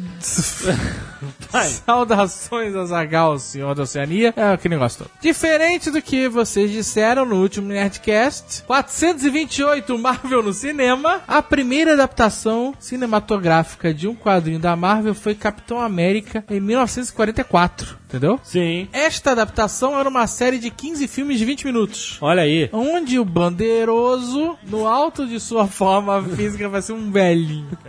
[1.84, 4.32] Saudações a Zagal, senhor da Oceania.
[4.36, 5.10] É aquele negócio todo.
[5.20, 12.74] Diferente do que vocês disseram no último Nerdcast, 428 Marvel no cinema, a primeira adaptação
[12.78, 18.38] cinematográfica de um quadrinho da Marvel foi Capitão América em 1944, entendeu?
[18.42, 18.88] Sim.
[18.92, 22.18] Esta adaptação era uma série de 15 filmes de 20 minutos.
[22.20, 22.68] Olha aí.
[22.72, 27.68] Onde o bandeiroso, no alto de sua forma física, vai ser um velhinho.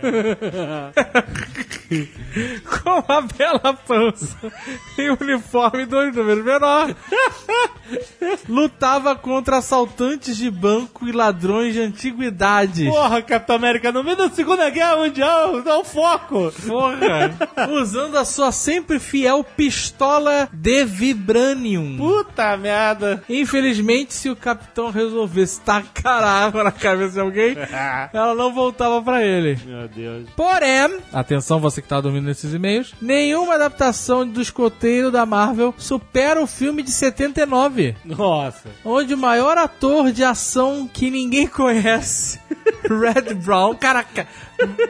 [2.64, 4.38] Com uma bela pança
[4.96, 6.94] e uniforme dois números menor.
[8.48, 12.86] Lutava contra assaltantes de banco e ladrões de antiguidade.
[12.86, 16.50] Porra, Capitão América, no meio da Segunda Guerra Mundial, dá um foco.
[16.66, 17.36] Porra!
[17.70, 20.11] Usando a sua sempre fiel pistola
[20.52, 21.96] de Vibranium.
[21.96, 23.22] Puta merda.
[23.28, 27.56] Infelizmente, se o capitão resolvesse tacar a água na cabeça de alguém,
[28.12, 29.58] ela não voltava pra ele.
[29.64, 30.28] Meu Deus.
[30.36, 36.42] Porém, atenção você que tá dormindo nesses e-mails, nenhuma adaptação do escoteiro da Marvel supera
[36.42, 38.68] o filme de 79, Nossa.
[38.84, 42.40] onde o maior ator de ação que ninguém conhece,
[42.84, 44.26] Red Brown, caraca,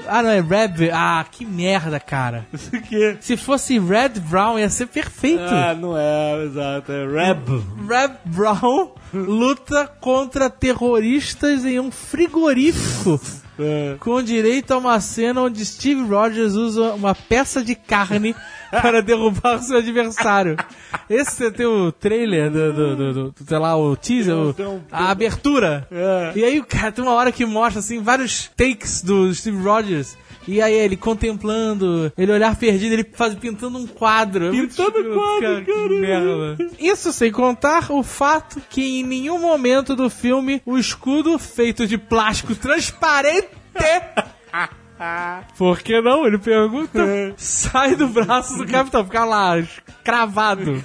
[0.09, 2.47] ah não, é Red, ah, que merda, cara.
[2.53, 3.17] Isso aqui.
[3.21, 5.43] Se fosse Red Brown ia ser perfeito.
[5.43, 6.93] Ah, não é, exato.
[6.93, 7.49] É Reb.
[7.89, 13.21] Red Brown luta contra terroristas em um frigorífico.
[13.59, 13.97] É.
[14.01, 18.35] Com direito a uma cena onde Steve Rogers usa uma peça de carne
[18.81, 20.57] para derrubar o seu adversário.
[21.11, 24.81] Esse você tem o trailer do, do, do- do- sei lá, o teaser, o- um-
[24.91, 25.87] a abertura.
[25.91, 26.33] É.
[26.35, 30.17] E aí o cara tem uma hora que mostra assim vários takes do Steve Rogers.
[30.49, 34.47] E aí ele contemplando, ele olhar perdido, ele faz pintando um quadro.
[34.49, 36.01] É Pintando escroto, quadro, cara.
[36.01, 36.69] merda.
[36.81, 41.97] Isso sem contar o fato que em nenhum momento do filme o escudo feito de
[41.97, 43.49] plástico transparente.
[45.57, 46.27] Por que não?
[46.27, 47.01] Ele pergunta.
[47.37, 49.55] Sai do braço do capitão, fica lá,
[50.05, 50.83] cravado.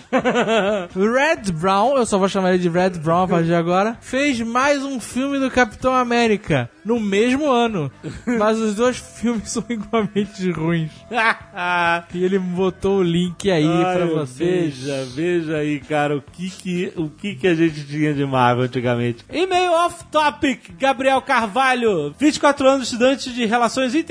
[0.96, 4.40] Red Brown, eu só vou chamar ele de Red Brown a partir de agora, fez
[4.42, 7.92] mais um filme do Capitão América no mesmo ano.
[8.26, 10.92] Mas os dois filmes são igualmente ruins.
[12.14, 14.78] E ele botou o link aí Ai, pra vocês.
[14.78, 18.66] Veja, veja aí, cara, o que que, o que que a gente tinha de Marvel
[18.66, 19.26] antigamente.
[19.32, 24.07] E-mail off-topic, Gabriel Carvalho, 24 anos, estudante de Relações Internacionais,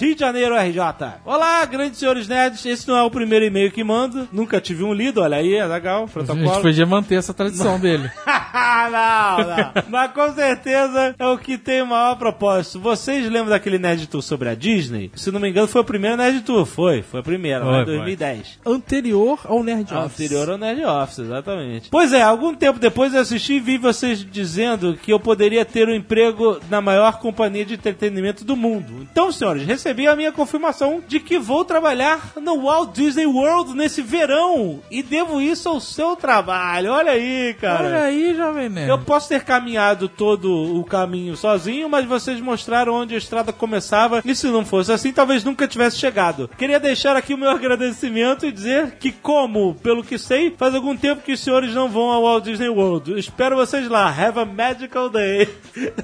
[0.00, 0.80] Rio de Janeiro, RJ.
[1.24, 4.92] Olá, grandes senhores nerds, esse não é o primeiro e-mail que mando, nunca tive um
[4.92, 6.60] lido, olha aí, é legal, A gente protocolo.
[6.62, 8.10] podia manter essa tradição dele.
[8.26, 9.72] não, não.
[9.88, 12.80] Mas com certeza é o que tem o maior propósito.
[12.80, 15.10] Vocês lembram daquele Nerd Tour sobre a Disney?
[15.14, 16.66] Se não me engano, foi o primeiro Nerd Tour.
[16.66, 17.94] Foi, foi a primeira, lá em Foi, foi.
[17.96, 18.58] 2010.
[18.66, 20.20] Anterior ao Nerd Office.
[20.20, 21.88] Anterior ao Nerd Office, exatamente.
[21.90, 25.88] Pois é, algum tempo depois eu assisti e vi vocês dizendo que eu poderia ter
[25.88, 29.06] um emprego na maior companhia de entretenimento do mundo.
[29.12, 34.02] Então, senhores, recebi a minha confirmação de que vou trabalhar no Walt Disney World nesse
[34.02, 36.92] verão e devo isso ao seu trabalho.
[36.92, 37.84] Olha aí, cara.
[37.84, 38.88] Olha aí, Jovem Nerd.
[38.88, 44.22] Eu posso ter caminhado todo o caminho sozinho, mas vocês mostraram onde a estrada começava
[44.24, 46.48] e se não fosse assim, talvez nunca tivesse chegado.
[46.56, 50.96] Queria deixar aqui o meu agradecimento e dizer que, como, pelo que sei, faz algum
[50.96, 53.18] tempo que os senhores não vão ao Walt Disney World.
[53.18, 54.08] Espero vocês lá.
[54.08, 55.48] Have a magical day.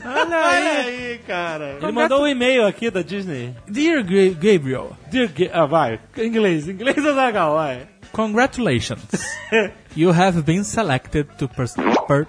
[0.05, 0.79] Olha Olha aí.
[0.79, 1.79] aí, cara.
[1.81, 3.55] Ele mandou um e-mail aqui da Disney.
[3.69, 6.01] Dear Ga- Gabriel, Dear Ga- ah, vai.
[6.17, 6.69] Inglês.
[6.69, 7.87] Inglês é legal, vai.
[8.13, 9.03] congratulations.
[9.97, 11.75] you have been selected to pers-
[12.07, 12.27] per-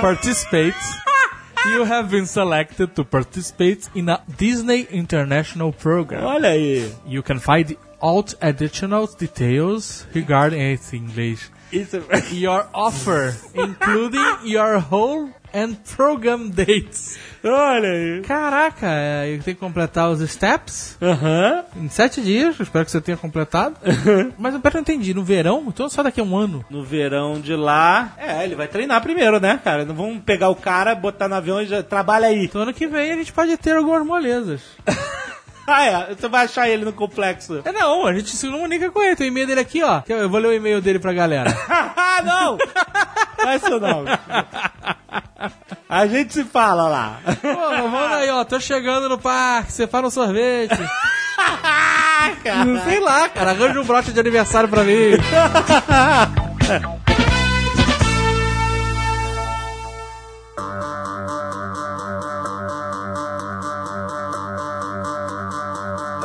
[0.00, 0.74] participate.
[1.66, 6.22] You have been selected to participate in a Disney International program.
[6.22, 6.92] Olha aí.
[7.06, 11.50] You can find all additional details regarding esse inglês.
[12.32, 17.16] Your offer, including your whole and program dates.
[17.44, 18.22] Olha aí.
[18.22, 21.64] Caraca, é, eu tenho que completar os steps Aham.
[21.76, 22.58] em sete dias.
[22.58, 23.76] Espero que você tenha completado.
[24.38, 25.12] Mas eu não entendi.
[25.12, 25.64] No verão?
[25.68, 26.64] Então só daqui a um ano.
[26.70, 28.14] No verão de lá.
[28.16, 29.84] É, ele vai treinar primeiro, né, cara?
[29.84, 32.44] Não vamos pegar o cara, botar no avião e já trabalha aí.
[32.44, 34.62] Então ano que vem a gente pode ter algumas molezas.
[35.66, 36.14] Ah, é.
[36.14, 37.62] Você vai achar ele no complexo.
[37.64, 39.16] É não, a gente se comunica com ele.
[39.16, 40.02] Tem o e-mail dele aqui, ó.
[40.06, 41.50] Eu vou ler o e-mail dele pra galera.
[42.16, 42.58] Ah, não!
[43.42, 44.04] Faz isso não.
[45.88, 47.18] A gente se fala lá.
[47.42, 48.44] Pô, manda aí, ó.
[48.44, 50.76] Tô chegando no parque, separa um sorvete.
[52.84, 53.50] Sei lá, cara.
[53.50, 55.16] Arranja um broche de aniversário pra mim.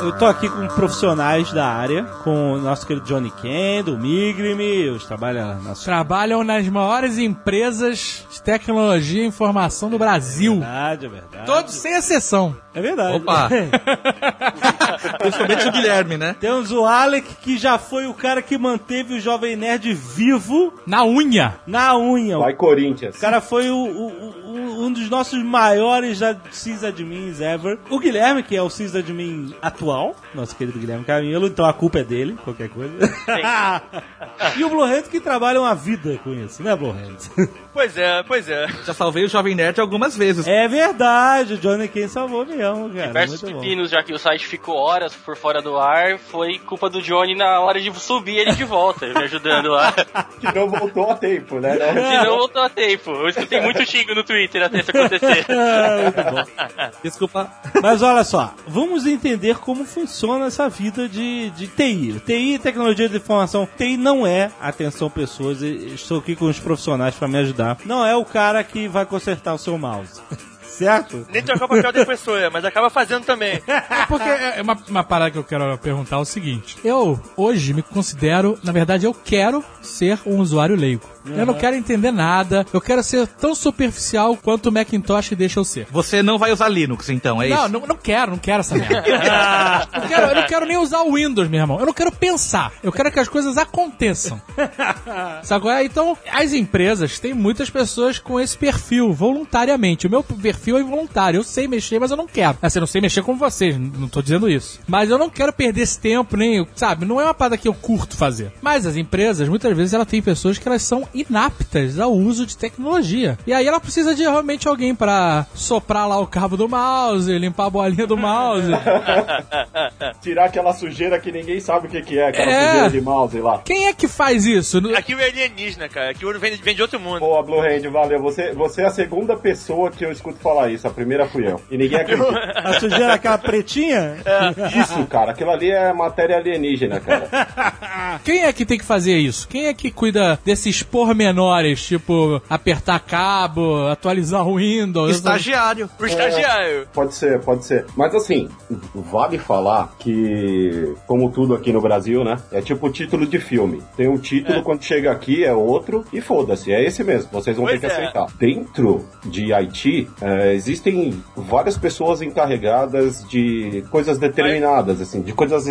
[0.02, 4.88] Eu tô aqui com profissionais da área, com o nosso querido Johnny Kendo, o Migrimi,
[4.88, 10.54] os trabalha na sua Trabalham nas maiores empresas de tecnologia e informação do Brasil.
[10.60, 11.46] verdade, é verdade.
[11.46, 12.56] Todos sem exceção.
[12.74, 13.16] É verdade.
[13.16, 13.48] Opa.
[15.18, 16.36] Principalmente o Guilherme, né?
[16.38, 21.04] Temos o Alec, que já foi o cara que manteve o Jovem Nerd vivo Na
[21.04, 21.54] unha.
[21.66, 22.38] na unha.
[22.38, 23.16] Vai, Corinthians.
[23.16, 27.78] O cara foi o- o- o- um dos nossos maiores sysadmins ever.
[27.88, 32.04] O Guilherme, que é o sysadmin atual, nosso querido Guilherme Camilo, então a culpa é
[32.04, 32.92] dele, qualquer coisa.
[34.56, 37.30] e o Bluehands que trabalha uma vida com isso, né, Bluehands?
[37.72, 38.66] Pois é, pois é.
[38.84, 40.46] Já salvei o Jovem Nerd algumas vezes.
[40.46, 43.06] é verdade, o Johnny Kane salvou mesmo, cara.
[43.08, 43.60] Diversos Muito bom.
[43.60, 47.34] pepinos, já que o site ficou horas por fora do ar, foi culpa do Johnny
[47.36, 49.94] na hora de subir ele de volta, me ajudando lá.
[50.40, 51.76] Que não voltou a tempo, né?
[51.76, 52.12] Não.
[52.12, 53.10] E não voltou a tempo.
[53.10, 55.44] Eu escutei muito xingo no Twitter até isso acontecer.
[57.04, 57.50] Desculpa.
[57.82, 62.22] Mas olha só, vamos entender como funciona essa vida de, de TI.
[62.24, 63.68] TI, tecnologia de informação.
[63.76, 67.59] TI não é, atenção pessoas, e estou aqui com os profissionais para me ajudar.
[67.84, 70.20] Não é o cara que vai consertar o seu mouse.
[70.80, 71.26] Certo?
[71.30, 73.60] Nem trocar o papel da pessoa, mas acaba fazendo também.
[73.66, 76.78] É porque é uma, uma parada que eu quero perguntar é o seguinte.
[76.82, 81.02] Eu, hoje, me considero, na verdade, eu quero ser um usuário leigo.
[81.26, 82.66] Eu não quero entender nada.
[82.72, 85.86] Eu quero ser tão superficial quanto o Macintosh deixa eu ser.
[85.90, 87.68] Você não vai usar Linux, então, é Não, isso?
[87.72, 89.02] não, não quero, não quero essa merda.
[89.94, 91.78] eu, quero- eu não quero nem usar o Windows, meu irmão.
[91.78, 92.72] Eu não quero pensar.
[92.82, 94.40] Eu quero que as coisas aconteçam.
[95.42, 95.84] Sabe qual é?
[95.84, 100.06] Então, as empresas têm muitas pessoas com esse perfil, voluntariamente.
[100.06, 101.38] O meu perfil é involuntário.
[101.38, 102.58] Eu sei mexer, mas eu não quero.
[102.62, 104.80] Assim, eu não sei mexer como vocês, não tô dizendo isso.
[104.86, 107.04] Mas eu não quero perder esse tempo, nem, sabe?
[107.04, 108.52] Não é uma parada que eu curto fazer.
[108.62, 112.56] Mas as empresas, muitas vezes, ela tem pessoas que elas são inaptas ao uso de
[112.56, 113.38] tecnologia.
[113.46, 117.66] E aí ela precisa de realmente alguém pra soprar lá o cabo do mouse, limpar
[117.66, 118.68] a bolinha do mouse.
[120.20, 122.66] Tirar aquela sujeira que ninguém sabe o que, que é, aquela É.
[122.68, 123.58] sujeira de mouse lá.
[123.64, 124.80] Quem é que faz isso?
[124.80, 126.10] No- Aquilo é alienígena, cara.
[126.10, 127.20] Aquilo vem, vem de outro mundo.
[127.20, 128.20] Boa, Blue Hand, valeu.
[128.22, 130.86] Você, você é a segunda pessoa que eu escuto falar isso.
[130.86, 131.60] A primeira fui eu.
[131.70, 132.52] E ninguém acredita.
[132.54, 134.16] A sujeira aquela pretinha?
[134.80, 135.30] Isso, cara.
[135.32, 138.20] Aquilo ali é matéria alienígena, cara.
[138.24, 139.48] Quem é que tem que fazer isso?
[139.48, 145.16] Quem é que cuida desses pormenores, tipo apertar cabo, atualizar o Windows?
[145.16, 145.88] Estagiário.
[145.98, 146.86] O estagiário.
[146.92, 147.86] Pode ser, pode ser.
[147.96, 148.48] Mas assim,
[148.94, 152.36] vale falar que, como tudo aqui no Brasil, né?
[152.52, 153.82] É tipo título de filme.
[153.96, 157.30] Tem um título, quando chega aqui é outro, e foda-se, é esse mesmo.
[157.32, 157.96] Vocês vão Pois ter que é.
[157.96, 158.26] aceitar.
[158.38, 165.64] Dentro de Haiti, é, existem várias pessoas encarregadas de coisas determinadas, assim, de coisas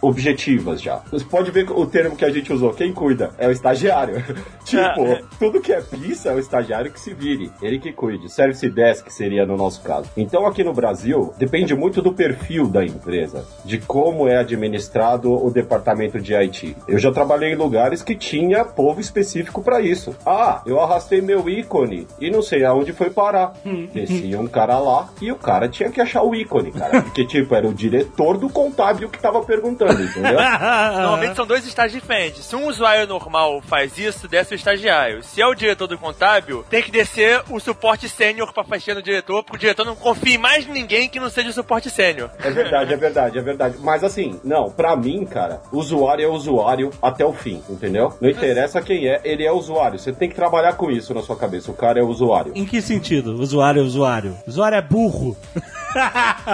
[0.00, 1.02] objetivas já.
[1.10, 2.72] Você pode ver o termo que a gente usou.
[2.72, 3.30] Quem cuida?
[3.36, 4.24] É o estagiário.
[4.70, 5.22] tipo, É.
[5.38, 7.50] tudo que é pizza é o estagiário que se vire.
[7.62, 8.28] Ele que cuide.
[8.30, 10.08] Service desk seria no nosso caso.
[10.16, 15.50] Então aqui no Brasil, depende muito do perfil da empresa, de como é administrado o
[15.50, 16.76] departamento de IT.
[16.88, 20.14] Eu já trabalhei em lugares que tinha povo específico para isso.
[20.24, 23.52] Ah, eu arrastei meu ícone e não sei aonde foi parar.
[23.92, 27.02] Descia um cara lá e o cara tinha que achar o ícone, cara.
[27.02, 30.38] Porque, tipo, era o diretor do contábil que tava perguntando, entendeu?
[30.92, 32.44] Normalmente são dois estágios diferentes.
[32.44, 35.22] Se um usuário normal faz isso, desce o estagiário.
[35.22, 39.02] Se é o diretor do contábil, tem que descer o suporte sênior pra faxina do
[39.02, 42.30] diretor, porque o diretor não confia em mais ninguém que não seja o suporte sênior.
[42.38, 43.76] É verdade, é verdade, é verdade.
[43.80, 48.12] Mas assim, não, pra mim, cara, usuário é usuário até o fim, entendeu?
[48.20, 49.98] Não interessa quem é, ele é usuário.
[49.98, 51.70] Você tem que trabalhar com isso na sua cabeça.
[51.70, 52.52] O cara é usuário.
[52.54, 53.34] Em que sentido?
[53.34, 54.36] Usuário é usuário.
[54.46, 55.36] Usuário é burro.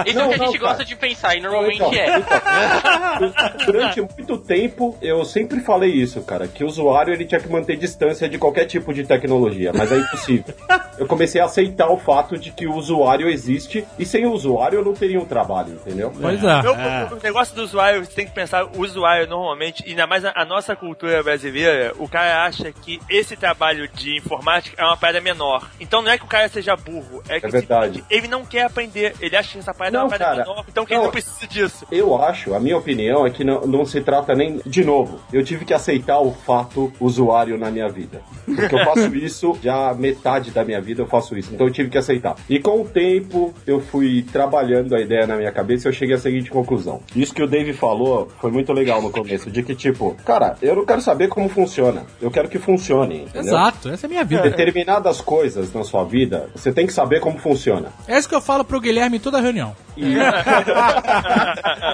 [0.05, 2.17] Isso é Não, o que a gente não, gosta de pensar, e normalmente Então, é.
[2.17, 7.49] então, durante muito tempo, eu sempre falei isso, cara, que o usuário ele tinha que
[7.49, 10.53] manter distância de qualquer tipo de tecnologia, mas é impossível.
[10.97, 14.79] Eu comecei a aceitar o fato de que o usuário existe e sem o usuário
[14.79, 16.11] eu não teria um trabalho, entendeu?
[16.19, 16.61] Pois é.
[16.61, 20.25] Meu, O negócio do usuário, você tem que pensar, o usuário normalmente, e ainda mais
[20.25, 24.97] a, a nossa cultura brasileira, o cara acha que esse trabalho de informática é uma
[24.97, 25.69] parada menor.
[25.79, 28.03] Então não é que o cara seja burro, é que É verdade.
[28.09, 30.65] ele não quer aprender, ele acha que essa parada é Não, uma parada cara, menor,
[30.67, 31.05] então que ele não.
[31.05, 31.85] não precisa disso.
[31.91, 34.59] Eu acho, a minha opinião é que não, não se trata nem.
[34.65, 38.21] De novo, eu tive que aceitar o fato usuário na minha vida.
[38.45, 41.53] Porque eu faço isso, já metade da minha vida eu faço isso.
[41.53, 42.35] Então eu tive que aceitar.
[42.49, 46.15] E com o tempo, eu fui trabalhando a ideia na minha cabeça e eu cheguei
[46.15, 47.01] à seguinte conclusão.
[47.15, 50.75] Isso que o Dave falou foi muito legal no começo, de que, tipo, cara, eu
[50.75, 52.03] não quero saber como funciona.
[52.21, 53.23] Eu quero que funcione.
[53.23, 53.41] Entendeu?
[53.41, 54.43] Exato, essa é a minha vida.
[54.43, 57.91] Determinadas coisas na sua vida, você tem que saber como funciona.
[58.07, 59.75] É isso que eu falo pro Guilherme em toda reunião.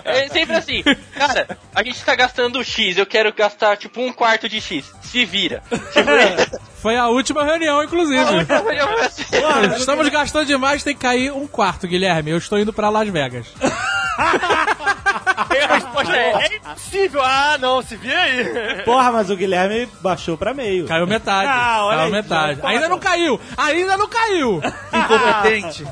[0.06, 0.84] É sempre assim,
[1.16, 4.94] cara, a gente tá gastando X, eu quero gastar tipo um quarto de X.
[5.02, 5.64] Se vira.
[6.82, 8.24] Foi a última reunião, inclusive.
[9.78, 12.32] Estamos gastando demais, tem que cair um quarto, Guilherme.
[12.32, 13.48] Eu estou indo pra Las Vegas.
[15.13, 17.21] A resposta é, é impossível.
[17.23, 18.84] Ah, não, se vira aí.
[18.84, 20.86] Porra, mas o Guilherme baixou pra meio.
[20.88, 21.47] Caiu metade.
[21.49, 22.60] Ah, olha caiu aí, metade.
[22.62, 23.39] já- Ainda não caiu!
[23.58, 24.62] Ainda não caiu!
[24.93, 25.84] Incompetente.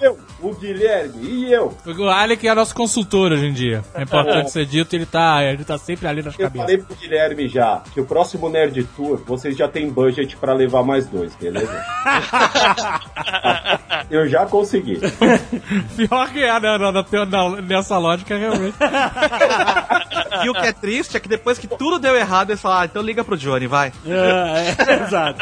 [0.00, 0.18] E eu?
[0.40, 1.76] O Guilherme, e eu?
[1.86, 3.82] O Alec é nosso consultor hoje em dia.
[3.94, 6.66] É importante ser dito, ele tá, ele tá sempre ali nas Eu cabeças.
[6.66, 10.82] falei pro Guilherme já que o próximo Nerd Tour vocês já tem budget pra levar
[10.82, 11.84] mais dois, beleza?
[14.10, 14.98] eu já consegui.
[15.96, 16.78] Pior que é, né?
[16.78, 18.51] Na- na- na- nessa lógica, realmente.
[20.44, 22.84] E o que é triste é que depois que tudo deu errado, eles falaram, ah,
[22.86, 23.92] então liga pro Johnny, vai.
[24.04, 25.40] É, é, exato.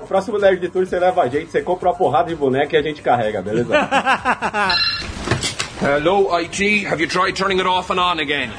[0.00, 2.78] O próximo Nerd Tour você leva a gente, você compra uma porrada de boneca e
[2.78, 3.72] a gente carrega, beleza?
[5.80, 6.86] Hello, IT.
[6.86, 8.50] Have you tried turning it off and on again?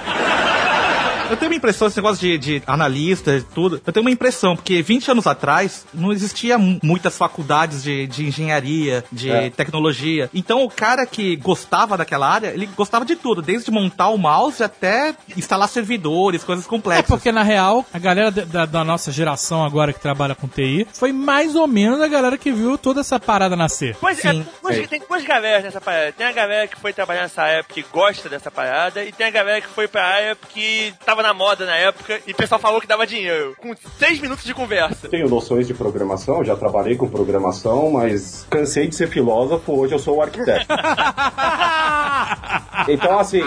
[1.30, 4.56] Eu tenho uma impressão, esse negócio de, de analista e tudo, eu tenho uma impressão,
[4.56, 9.50] porque 20 anos atrás não existia mu- muitas faculdades de, de engenharia, de É.
[9.50, 10.30] tecnologia.
[10.34, 14.64] Então o cara que gostava daquela área, ele gostava de tudo, desde montar o mouse
[14.64, 17.08] até instalar servidores, coisas É complexas.
[17.08, 20.88] porque, na real, a galera da- da, da nossa geração agora que trabalha com TI
[20.94, 23.98] foi mais ou menos a galera que viu toda essa parada nascer.
[24.00, 24.46] Pois é, Sim.
[24.62, 26.12] duas- tem duas galeras nessa parada.
[26.12, 29.32] Tem a galera que foi trabalhar nessa época e gosta dessa parada, e tem a
[29.32, 32.82] galera que foi pra área que tava na moda na época e o pessoal falou
[32.82, 33.56] que dava dinheiro.
[33.58, 35.08] Com seis minutos de conversa.
[35.08, 40.00] Tenho noções de programação, já trabalhei com programação, mas cansei de ser filósofo, hoje eu
[40.00, 40.68] sou o arquiteto.
[42.88, 43.42] Então, assim,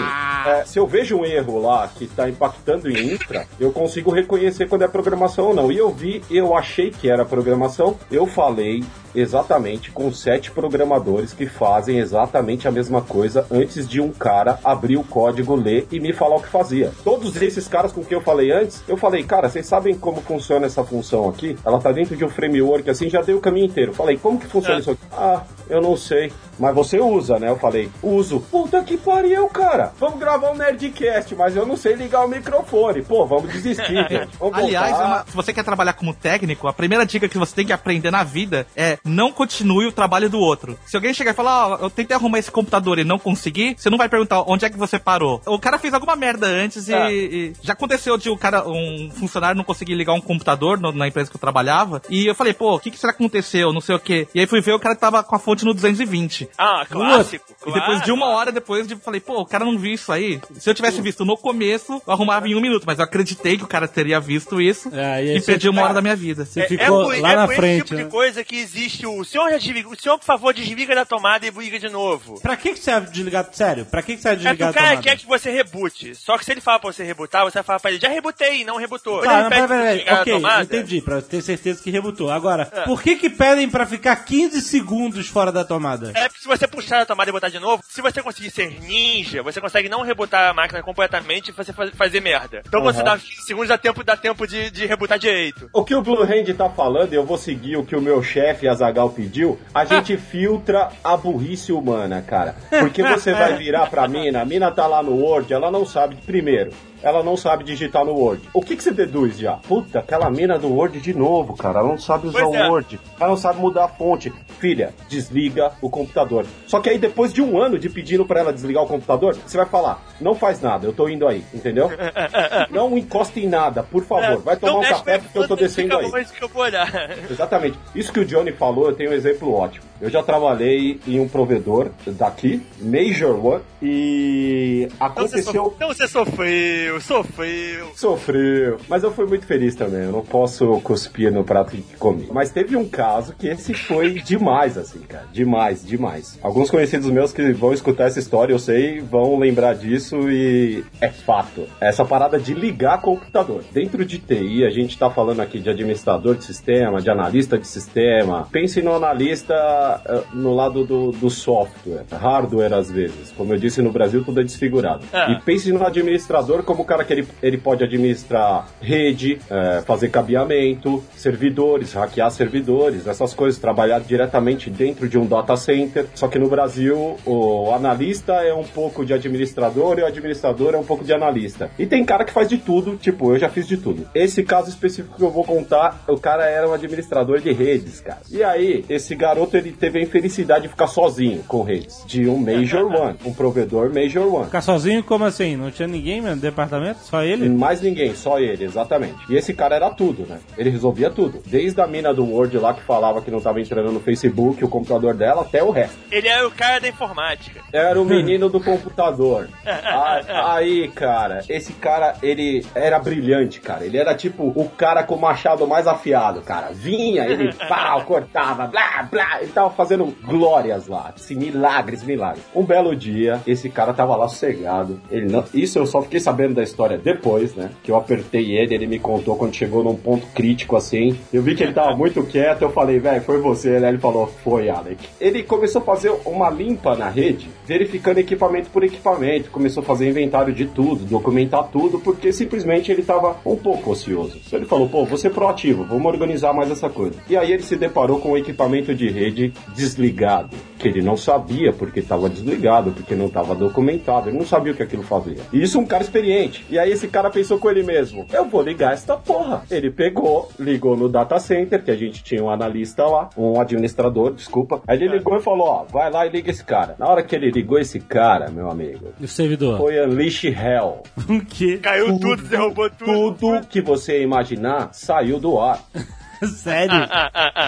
[0.45, 4.67] é, se eu vejo um erro lá que está impactando em infra, eu consigo reconhecer
[4.67, 5.71] quando é programação ou não.
[5.71, 11.45] E eu vi, eu achei que era programação, eu falei exatamente com sete programadores que
[11.45, 16.13] fazem exatamente a mesma coisa antes de um cara abrir o código, ler e me
[16.13, 16.91] falar o que fazia.
[17.03, 20.65] Todos esses caras com quem eu falei antes, eu falei, cara, vocês sabem como funciona
[20.65, 21.57] essa função aqui?
[21.65, 23.93] Ela tá dentro de um framework assim, já dei o caminho inteiro.
[23.93, 25.01] Falei, como que funciona isso aqui?
[25.11, 26.31] Ah, eu não sei.
[26.59, 27.49] Mas você usa, né?
[27.49, 28.41] Eu falei, uso.
[28.51, 29.93] Puta que pariu, cara.
[29.99, 33.01] Vamos gravar um Nerdcast, mas eu não sei ligar o microfone.
[33.01, 34.29] Pô, vamos desistir, gente.
[34.39, 37.55] Vamos Aliás, é uma- se você quer trabalhar como técnico, a primeira dica que você
[37.55, 40.77] tem que aprender na vida é não continue o trabalho do outro.
[40.85, 43.89] Se alguém chegar e falar, ó, eu tentei arrumar esse computador e não consegui, você
[43.89, 45.41] não vai perguntar onde é que você parou.
[45.45, 47.11] O cara fez alguma merda antes e, É.
[47.11, 51.07] e já aconteceu de um cara, um funcionário não conseguir ligar um computador no- na
[51.07, 52.01] empresa que eu trabalhava.
[52.09, 53.71] E eu falei, pô, o que, que será que aconteceu?
[53.73, 54.27] Não sei o quê.
[54.33, 56.48] E aí fui ver o cara tava com a fonte no 220.
[56.57, 57.45] Ah, clássico.
[57.65, 60.39] E depois de uma hora depois, de, falei, pô, o cara não viu isso aí.
[60.59, 62.83] Se eu tivesse visto no começo, eu arrumava em um minuto.
[62.85, 65.93] Mas eu acreditei que o cara teria visto isso É, e e perdi uma hora
[65.93, 66.45] da minha vida.
[66.45, 67.75] Você É, ficou é lá é na por frente.
[67.77, 68.03] esse tipo né?
[68.03, 71.45] de coisa que existe o senhor já desliga, o senhor, por favor, desliga da tomada
[71.45, 72.39] e liga de novo.
[72.41, 73.47] Pra que, que serve desligar?
[73.51, 75.01] Sério, pra que, que serve É desligar o cara tomada?
[75.03, 76.15] quer que você rebute.
[76.15, 78.61] Só que se ele fala pra você rebutar, você vai falar pra ele, já rebutei
[78.61, 79.21] e não rebutou.
[79.21, 80.63] Tá, Ele não, pede peraí, pra você peraí, desligar a ok, tomada.
[80.63, 82.29] entendi, pra ter certeza que rebutou.
[82.31, 86.11] Agora, por que que pedem pra ficar 15 segundos fora da tomada?
[86.15, 88.79] É porque se você puxar a tomada e botar de novo, se você conseguir ser
[88.81, 92.61] ninja, você consegue não rebutar a máquina completamente e você faz- fazer merda.
[92.67, 95.69] Então quando você dá 15 segundos, dá tempo, dá tempo de, de rebutar direito.
[95.73, 98.67] O que o Blue Hand tá falando, eu vou seguir o que o meu chefe
[98.67, 99.59] Azagal pediu.
[99.73, 102.55] A gente filtra a burrice humana, cara.
[102.69, 106.15] Porque você vai virar pra mina, a mina tá lá no Word, ela não sabe,
[106.25, 106.71] primeiro,
[107.01, 108.49] ela não sabe digitar no Word.
[108.53, 109.53] O que, que você deduz já?
[109.53, 111.79] Puta, aquela mina do Word de novo, cara.
[111.79, 112.67] Ela não sabe usar Pois é.
[112.67, 112.99] o Word.
[113.19, 114.31] Ela não sabe mudar a fonte.
[114.59, 116.45] Filha, desliga o computador.
[116.67, 119.55] Só que aí, depois de um ano de pedindo pra ela desligar o computador, você
[119.57, 121.89] vai falar: não faz nada, eu tô indo aí, entendeu?
[122.69, 124.41] não encosta em nada, por favor.
[124.41, 126.25] Vai tomar Então um café porque eu tô descendo aí.
[126.25, 126.89] que eu vou olhar.
[127.29, 127.77] Exatamente.
[127.95, 129.88] Isso que o Johnny falou, eu tenho um exemplo ótimo.
[130.01, 135.73] Eu já trabalhei em um provedor daqui, Major One, e Então aconteceu.
[135.75, 137.87] então você sofreu, sofreu.
[137.95, 140.03] Sofreu, mas eu fui muito feliz também.
[140.03, 142.27] Eu não posso cuspir no prato que comi.
[142.31, 145.25] Mas teve um caso que esse foi demais, assim, cara.
[145.31, 146.37] Demais, demais.
[146.41, 151.09] Alguns conhecidos meus que vão escutar essa história, eu sei, vão lembrar disso e é
[151.09, 151.67] fato.
[151.79, 153.63] Essa parada de ligar computador.
[153.71, 157.67] Dentro de TI, a gente tá falando aqui de administrador de sistema, de analista de
[157.67, 158.47] sistema.
[158.51, 163.31] Pense no analista eh, no lado do, do software, hardware às vezes.
[163.35, 165.03] Como eu disse, no Brasil tudo é desfigurado.
[165.11, 165.31] É.
[165.31, 170.09] E pense no administrador como o cara que ele, ele pode administrar rede, eh, fazer
[170.09, 176.05] cabeamento, servidores, hackear servidores, essas coisas, trabalhar diretamente dentro de um data center.
[176.13, 180.77] Só que no Brasil, o analista é um pouco de administrador e o administrador é
[180.77, 181.69] um pouco de analista.
[181.77, 184.07] E tem cara que faz de tudo, tipo, eu já fiz de tudo.
[184.13, 188.21] Esse caso específico que eu vou contar, o cara era um administrador de redes, cara.
[188.31, 192.37] E aí, esse garoto, ele teve a infelicidade de ficar sozinho com redes, de um
[192.37, 194.45] Major One, um provedor Major One.
[194.45, 195.55] Ficar sozinho, como assim?
[195.55, 196.99] Não tinha ninguém no departamento?
[196.99, 197.49] Só ele?
[197.49, 199.15] Mais ninguém, só ele, exatamente.
[199.29, 200.39] E esse cara era tudo, né?
[200.57, 201.41] Ele resolvia tudo.
[201.45, 204.67] Desde a mina do Word lá que falava que não tava entrando no Facebook, o
[204.69, 205.97] computador dela, até o resto.
[206.11, 207.61] Ele era o cara da informática.
[207.71, 209.47] Era o menino do computador.
[209.65, 210.19] A-
[210.59, 213.85] Aí, cara, esse cara, ele era brilhante, cara.
[213.85, 216.69] Ele era tipo o cara com o machado mais afiado, cara.
[216.73, 219.37] Vinha, ele pau, cortava, blá, blá.
[219.41, 221.13] Ele tava fazendo glórias lá.
[221.15, 222.43] Assim, milagres, milagres.
[222.55, 224.99] Um belo dia, esse cara tava lá sossegado.
[225.11, 225.43] Ele não...
[225.53, 227.69] Isso eu só fiquei sabendo da história depois, né?
[227.83, 231.17] Que eu apertei ele, ele me contou quando chegou num ponto crítico assim.
[231.31, 233.89] Eu vi que ele tava muito quieto, eu falei, velho, foi você, né?
[233.89, 235.07] Ele falou, foi, Alec.
[235.19, 240.09] Ele começou a fazer uma limpa na rede, verificando equipamento por equipamento, começou a fazer
[240.09, 244.39] inventário de tudo, documentar tudo, porque simplesmente ele tava um pouco ocioso.
[244.45, 247.19] Então ele falou, pô, vou ser proativo, vamos organizar mais essa coisa.
[247.29, 251.71] E aí ele se deparou com o equipamento de rede desligado, que ele não sabia
[251.73, 255.37] porque estava desligado, porque não estava documentado, ele não sabia o que aquilo fazia.
[255.51, 256.65] E isso um cara experiente.
[256.69, 259.63] E aí esse cara pensou com ele mesmo, eu vou ligar esta porra.
[259.69, 264.33] Ele pegou, ligou no data center, que a gente tinha um analista lá, um administrador,
[264.33, 264.81] desculpa.
[264.87, 266.95] Aí ele ligou e falou, ó, vai lá e liga esse cara.
[266.97, 269.77] Na hora que ele ligou esse cara, meu amigo, E o servidor?
[269.77, 271.03] foi Unleash Hell.
[271.29, 271.77] O quê?
[271.81, 273.37] Caiu tudo, derrubou tudo.
[273.37, 275.79] Tudo que você imaginar saiu do ar.
[276.47, 277.07] Sério?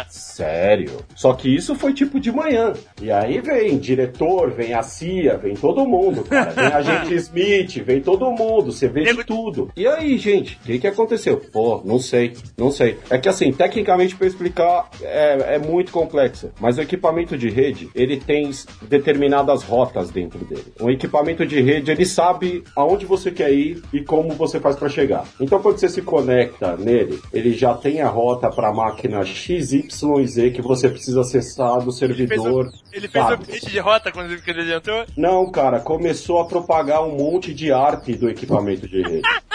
[0.09, 1.05] Sério?
[1.15, 2.73] Só que isso foi tipo de manhã.
[3.01, 6.51] E aí vem diretor, vem a CIA, vem todo mundo, cara.
[6.51, 9.71] Vem a gente Smith, vem todo mundo, você vê de tudo.
[9.75, 11.37] E aí, gente, o que, que aconteceu?
[11.51, 12.97] Pô, não sei, não sei.
[13.09, 16.51] É que assim, tecnicamente pra explicar é, é muito complexo.
[16.59, 18.49] Mas o equipamento de rede, ele tem
[18.83, 20.73] determinadas rotas dentro dele.
[20.79, 24.89] Um equipamento de rede, ele sabe aonde você quer ir e como você faz pra
[24.89, 25.25] chegar.
[25.39, 30.61] Então quando você se conecta nele, ele já tem a rota pra máquina XYZ que
[30.61, 32.71] você precisa acessar do Fez servidor.
[32.93, 33.43] Ele fez o sabe?
[33.43, 35.03] update de rota quando ele- ele entrou.
[35.17, 39.21] Não, cara, começou a propagar um monte de arte do equipamento de rede.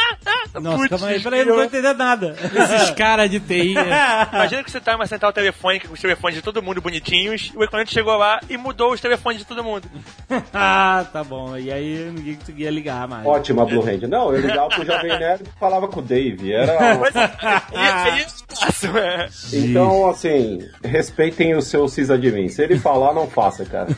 [0.60, 2.36] Nossa, Putz, calma aí, peraí, não tô entendendo nada.
[2.42, 3.74] Esses caras de TI.
[3.74, 4.28] né?
[4.32, 7.52] Imagina que você tá em uma central telefônica com os telefones de todo mundo bonitinhos,
[7.54, 9.88] e o equipamento chegou lá e mudou os telefones de todo mundo.
[10.54, 11.56] ah, tá bom.
[11.56, 13.26] E aí ninguém conseguia ligar mais.
[13.26, 14.08] Ótima Blue Hand.
[14.08, 16.52] Não, eu ligava pro Jovem Nerd e falava com o Dave.
[16.52, 16.96] Era.
[16.96, 18.46] Mas é isso
[18.82, 19.28] eu é.
[19.52, 22.48] Então, assim, respeitem o seu sysadmin.
[22.48, 23.88] Se ele falar, não faça, cara.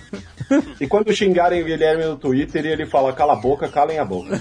[0.81, 4.41] E quando xingarem o Guilherme no Twitter, ele fala, cala a boca, calem a boca.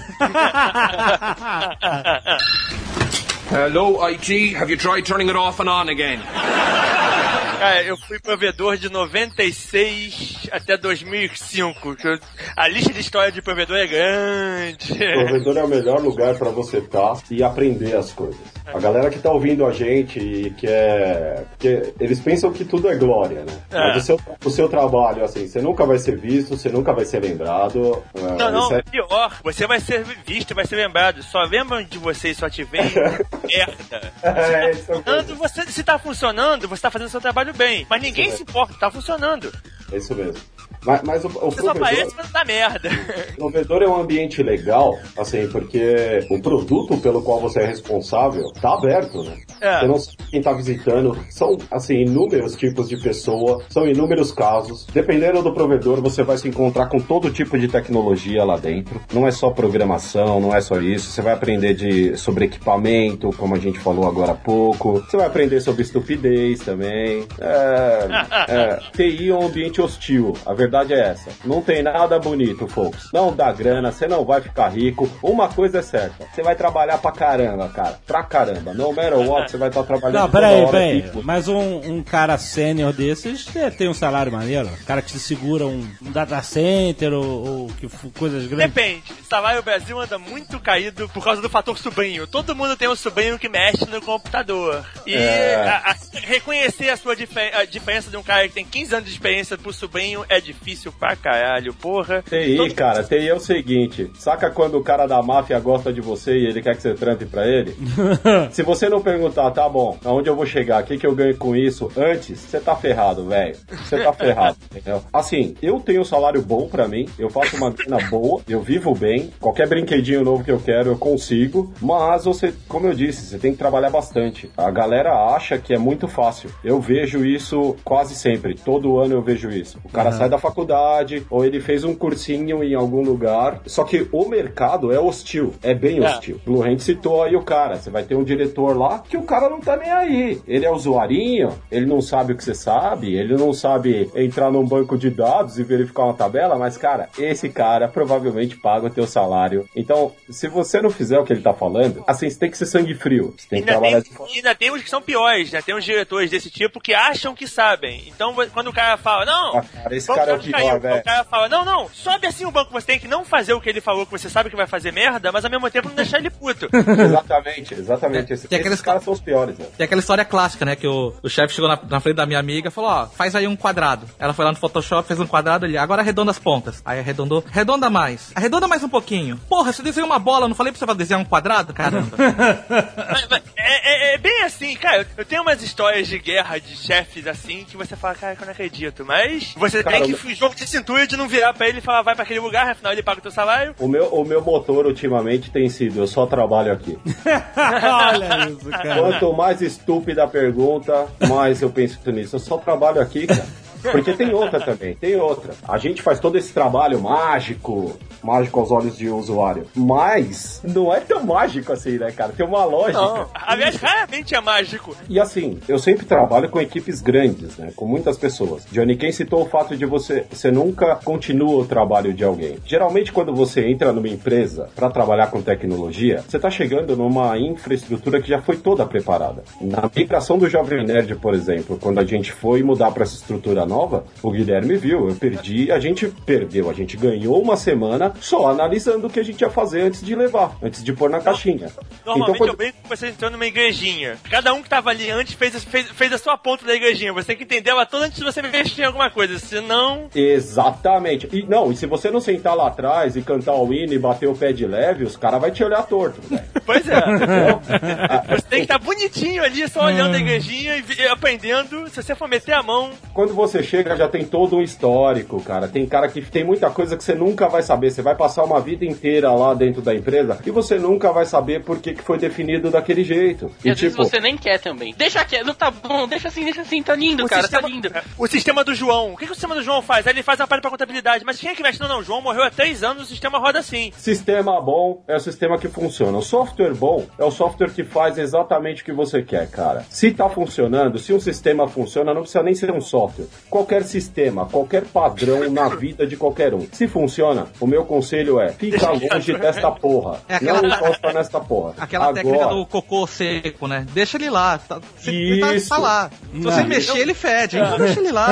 [3.48, 4.28] Hello, IT.
[4.54, 6.20] Have you tried turning it off and on again?
[7.58, 11.96] Cara, eu fui provedor de 96 até 2005.
[11.96, 12.18] que eu-
[12.56, 14.92] A lista de história de provedor é grande.
[14.92, 18.38] O provedor é o melhor lugar pra você estar e aprender as coisas.
[18.66, 21.42] A galera que tá ouvindo a gente e que é.
[21.50, 23.58] Porque eles pensam que tudo é glória, né?
[23.72, 27.04] Mas o seu, o seu trabalho, assim, você nunca vai ser visto, você nunca vai
[27.06, 28.02] ser lembrado.
[28.14, 29.38] é, Não, não, é- pior.
[29.42, 31.22] Você vai ser visto, vai ser lembrado.
[31.22, 32.84] Só lembram de você e só te veem
[33.42, 34.12] merda.
[34.22, 37.86] É, isso é você, se tá funcionando, você tá fazendo seu trabalho bem.
[37.88, 39.52] Mas ninguém se importa, tá funcionando.
[39.92, 40.40] É isso mesmo.
[40.84, 42.90] Mas, mas o, o provedor, dá merda.
[43.34, 48.52] o provedor é um ambiente legal, assim, porque o produto pelo qual você é responsável
[48.60, 49.36] tá aberto, né?
[49.60, 49.80] É.
[49.80, 51.18] Você não sabe quem tá visitando.
[51.30, 54.86] São, assim, inúmeros tipos de pessoa, são inúmeros casos.
[54.92, 59.00] Dependendo do provedor, você vai se encontrar com todo tipo de tecnologia lá dentro.
[59.12, 61.10] Não é só programação, não é só isso.
[61.10, 65.00] Você vai aprender de, sobre equipamento, como a gente falou agora há pouco.
[65.00, 67.26] Você vai aprender sobre estupidez também.
[67.40, 68.08] É,
[68.48, 70.34] é, TI é um ambiente hostil.
[70.46, 71.30] A verdade é essa.
[71.44, 73.08] Não tem nada bonito, folks.
[73.12, 75.08] Não dá grana, você não vai ficar rico.
[75.22, 77.98] Uma coisa é certa, você vai trabalhar pra caramba, cara.
[78.06, 78.74] Pra caramba.
[78.74, 80.98] No matter what, você vai estar trabalhando Não, peraí, peraí.
[80.98, 81.20] aqui.
[81.22, 84.68] Mas um, um cara sênior desses é, tem um salário maneiro.
[84.86, 87.88] cara que se segura um, um data center ou, ou que
[88.18, 88.74] coisas grandes.
[88.74, 89.02] Depende.
[89.28, 92.26] Salário Brasil anda muito caído por causa do fator sobrinho.
[92.26, 94.84] Todo mundo tem um sobrinho que mexe no computador.
[95.06, 95.54] E É.
[95.66, 95.96] a- a-
[96.26, 97.12] reconhecer a sua
[97.52, 100.90] a diferença de um cara que tem 15 anos de experiência pro sobrinho é difícil
[100.92, 102.22] pra caralho, porra.
[102.22, 106.00] TI, Todo- cara, TI é o seguinte: saca quando o cara da máfia gosta de
[106.00, 107.76] você e ele quer que você trampe pra ele?
[108.50, 111.36] Se você não perguntar, tá bom, aonde eu vou chegar, o que, que eu ganho
[111.36, 113.56] com isso antes, você tá ferrado, velho.
[113.70, 115.02] Você tá ferrado, entendeu?
[115.12, 118.94] Assim, eu tenho um salário bom pra mim, eu faço uma grana boa, eu vivo
[118.94, 123.38] bem, qualquer brinquedinho novo que eu quero eu consigo, mas você, como eu disse, você
[123.38, 124.50] tem que trabalhar bastante.
[124.56, 126.50] A galera acha que é muito fácil.
[126.64, 129.78] Eu vejo isso quase sempre, todo ano eu vejo isso.
[129.84, 134.06] O cara sai da faculdade, ou ele fez um cursinho em algum lugar, só que
[134.12, 136.08] o mercado é hostil, é bem É.
[136.08, 136.40] hostil.
[136.46, 139.48] O Blue citou aí o cara, você vai ter um diretor lá que o cara
[139.48, 140.40] não tá nem aí.
[140.46, 144.64] Ele é usuarinho, ele não sabe o que você sabe, ele não sabe entrar num
[144.64, 149.06] banco de dados e verificar uma tabela, mas cara, esse cara provavelmente paga o teu
[149.06, 149.66] salário.
[149.74, 152.66] Então, se você não fizer o que ele tá falando, assim, você tem que ser
[152.66, 153.34] sangue frio.
[153.36, 155.62] Você tem que Ainda trabalhar tem, de ainda tem os que são piores, né?
[155.62, 158.04] Tem uns diretores desse tipo que acham que sabem.
[158.08, 161.00] Então, quando o cara fala, não, Ah, cara, esse vamos cara é o pior, velho.
[161.00, 163.60] O cara fala, não, não, sobe assim o banco, você tem que não fazer o
[163.60, 165.94] que ele falou, que você sabe que vai fazer merda, mas ao mesmo tempo não
[165.96, 166.68] deixar ele puto.
[167.08, 168.32] Exatamente, exatamente.
[168.32, 169.66] Esse- Tem Esses caras são os piores, né?
[169.76, 170.76] Tem aquela história clássica, né?
[170.76, 173.34] Que o, o chefe chegou na, na frente da minha amiga e falou, ó, faz
[173.34, 174.06] aí um quadrado.
[174.18, 176.82] Ela foi lá no Photoshop, fez um quadrado ali, agora arredonda as pontas.
[176.84, 179.38] Aí arredondou, arredonda mais, arredonda mais um pouquinho.
[179.48, 181.72] Porra, você desenhou uma bola, não falei pra você desenhar um quadrado?
[181.72, 182.16] Caramba.
[182.16, 185.06] Mas- mas é, é- é bem assim, cara.
[185.16, 188.46] Eu tenho umas histórias de guerra de chefes assim que você fala, cara, que eu
[188.46, 189.04] não acredito.
[189.04, 192.02] Mas você Cara, tem que jogo de cintura de não virar pra ele e falar,
[192.02, 193.74] vai pra aquele lugar, afinal ele paga o teu salário.
[193.78, 196.98] O meu, o meu motor ultimamente tem sido, eu só trabalho aqui.
[197.56, 199.00] Olha isso, cara.
[199.00, 202.36] Quanto mais estúpida a pergunta, mais eu penso nisso.
[202.36, 203.46] Eu só trabalho aqui, cara.
[203.82, 205.54] Porque tem outra também, tem outra.
[205.66, 209.66] A gente faz todo esse trabalho mágico, mágico aos olhos de usuário.
[209.74, 212.32] Mas não é tão mágico assim, né, cara?
[212.32, 213.00] Tem uma lógica.
[213.00, 213.28] Não.
[213.34, 214.96] Aliás, raramente é mágico.
[215.08, 217.70] E assim, eu sempre trabalho com equipes grandes, né?
[217.74, 218.64] Com muitas pessoas.
[218.70, 222.58] Johnny, quem citou o fato de você, você nunca continua o trabalho de alguém.
[222.64, 228.20] Geralmente, quando você entra numa empresa para trabalhar com tecnologia, você tá chegando numa infraestrutura
[228.20, 229.42] que já foi toda preparada.
[229.60, 233.66] Na migração do Jovem Nerd, por exemplo, quando a gente foi mudar para essa estrutura
[233.68, 238.48] nova, o Guilherme viu, eu perdi, a gente perdeu, a gente ganhou uma semana só
[238.48, 241.70] analisando o que a gente ia fazer antes de levar, antes de pôr na caixinha.
[242.04, 244.16] Normalmente então, quando- eu brinco com você entrando numa igrejinha.
[244.30, 247.12] Cada um que tava ali antes fez, fez, fez a sua ponta da igrejinha.
[247.12, 249.38] Você tem que entender ela toda antes de você mexer em alguma coisa.
[249.38, 250.08] Senão.
[250.14, 251.28] Exatamente.
[251.32, 254.28] E não, e se você não sentar lá atrás e cantar o hino e bater
[254.28, 256.42] o pé de leve, os caras vão te olhar torto, velho.
[256.68, 257.00] Pois é.
[258.28, 261.88] você tem que estar bonitinho ali, só olhando a igrejinha e aprendendo.
[261.88, 265.68] Se você for meter a mão, Quando você chega, já tem todo um histórico, cara.
[265.68, 267.90] Tem cara que tem muita coisa que você nunca vai saber.
[267.90, 271.62] Você vai passar uma vida inteira lá dentro da empresa e você nunca vai saber
[271.62, 273.50] por que, que foi definido daquele jeito.
[273.64, 274.94] E E, às vezes tipo, você nem quer também.
[274.96, 277.68] Deixa quieto, não tá bom, deixa assim, deixa assim, tá lindo, o cara, sistema, tá
[277.68, 277.90] lindo.
[278.16, 279.12] o sistema do João.
[279.12, 280.06] O que, que o sistema do João faz?
[280.06, 281.24] Aí ele faz a parte pra contabilidade.
[281.24, 281.80] Mas quem é que mexe?
[281.80, 282.00] Não, não.
[282.00, 283.92] O João morreu há três anos, o sistema roda assim.
[283.96, 286.16] Sistema bom é o sistema que funciona.
[286.18, 289.84] O software bom é o software que faz exatamente o que você quer, cara.
[289.88, 293.26] Se tá funcionando, se um sistema funciona, não precisa nem ser um software.
[293.50, 296.66] Qualquer sistema, qualquer padrão na vida de qualquer um.
[296.72, 300.20] Se funciona, o meu conselho é: fica longe desta porra.
[300.28, 301.74] É aquela- Não encosta nesta porra.
[301.78, 303.86] Aquela técnica Agora, do cocô seco, né?
[303.92, 304.58] Deixa ele lá.
[304.58, 305.68] Tá, se- tá- Isso.
[305.68, 306.10] tá lá.
[306.32, 306.68] Se você Não.
[306.68, 307.58] mexer, ele fede.
[307.58, 308.28] Então deixa ele lá.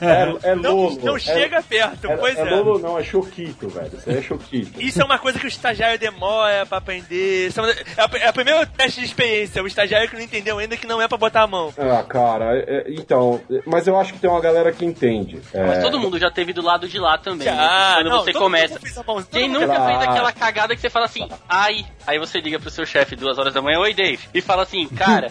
[0.00, 0.98] É, é Não, Lolo.
[1.02, 2.44] não é, chega perto, é, pois é é.
[2.44, 3.90] Lolo não, é Choquito, velho.
[3.96, 4.80] Isso aí é Choquito.
[4.80, 7.50] Isso é uma coisa que o estagiário demora pra aprender.
[7.50, 9.62] É É o- é primeiro teste de experiência.
[9.62, 11.72] O estagiário que não entendeu ainda que não é pra botar a mão.
[11.78, 15.40] Ah, cara, é- é- então, é, mas eu acho que tem uma galera que entende.
[15.54, 17.46] É, Mas todo mundo já teve do lado de lá também.
[17.48, 17.54] né?
[17.56, 18.78] Já, Quando não, você começa.
[19.06, 19.84] mão- Quem nunca Claro.
[19.86, 21.84] fez aquela cagada que você fala assim, ai.
[22.06, 24.20] Aí você liga pro seu chefe duas horas da manhã, oi Dave.
[24.34, 25.30] E fala assim, cara.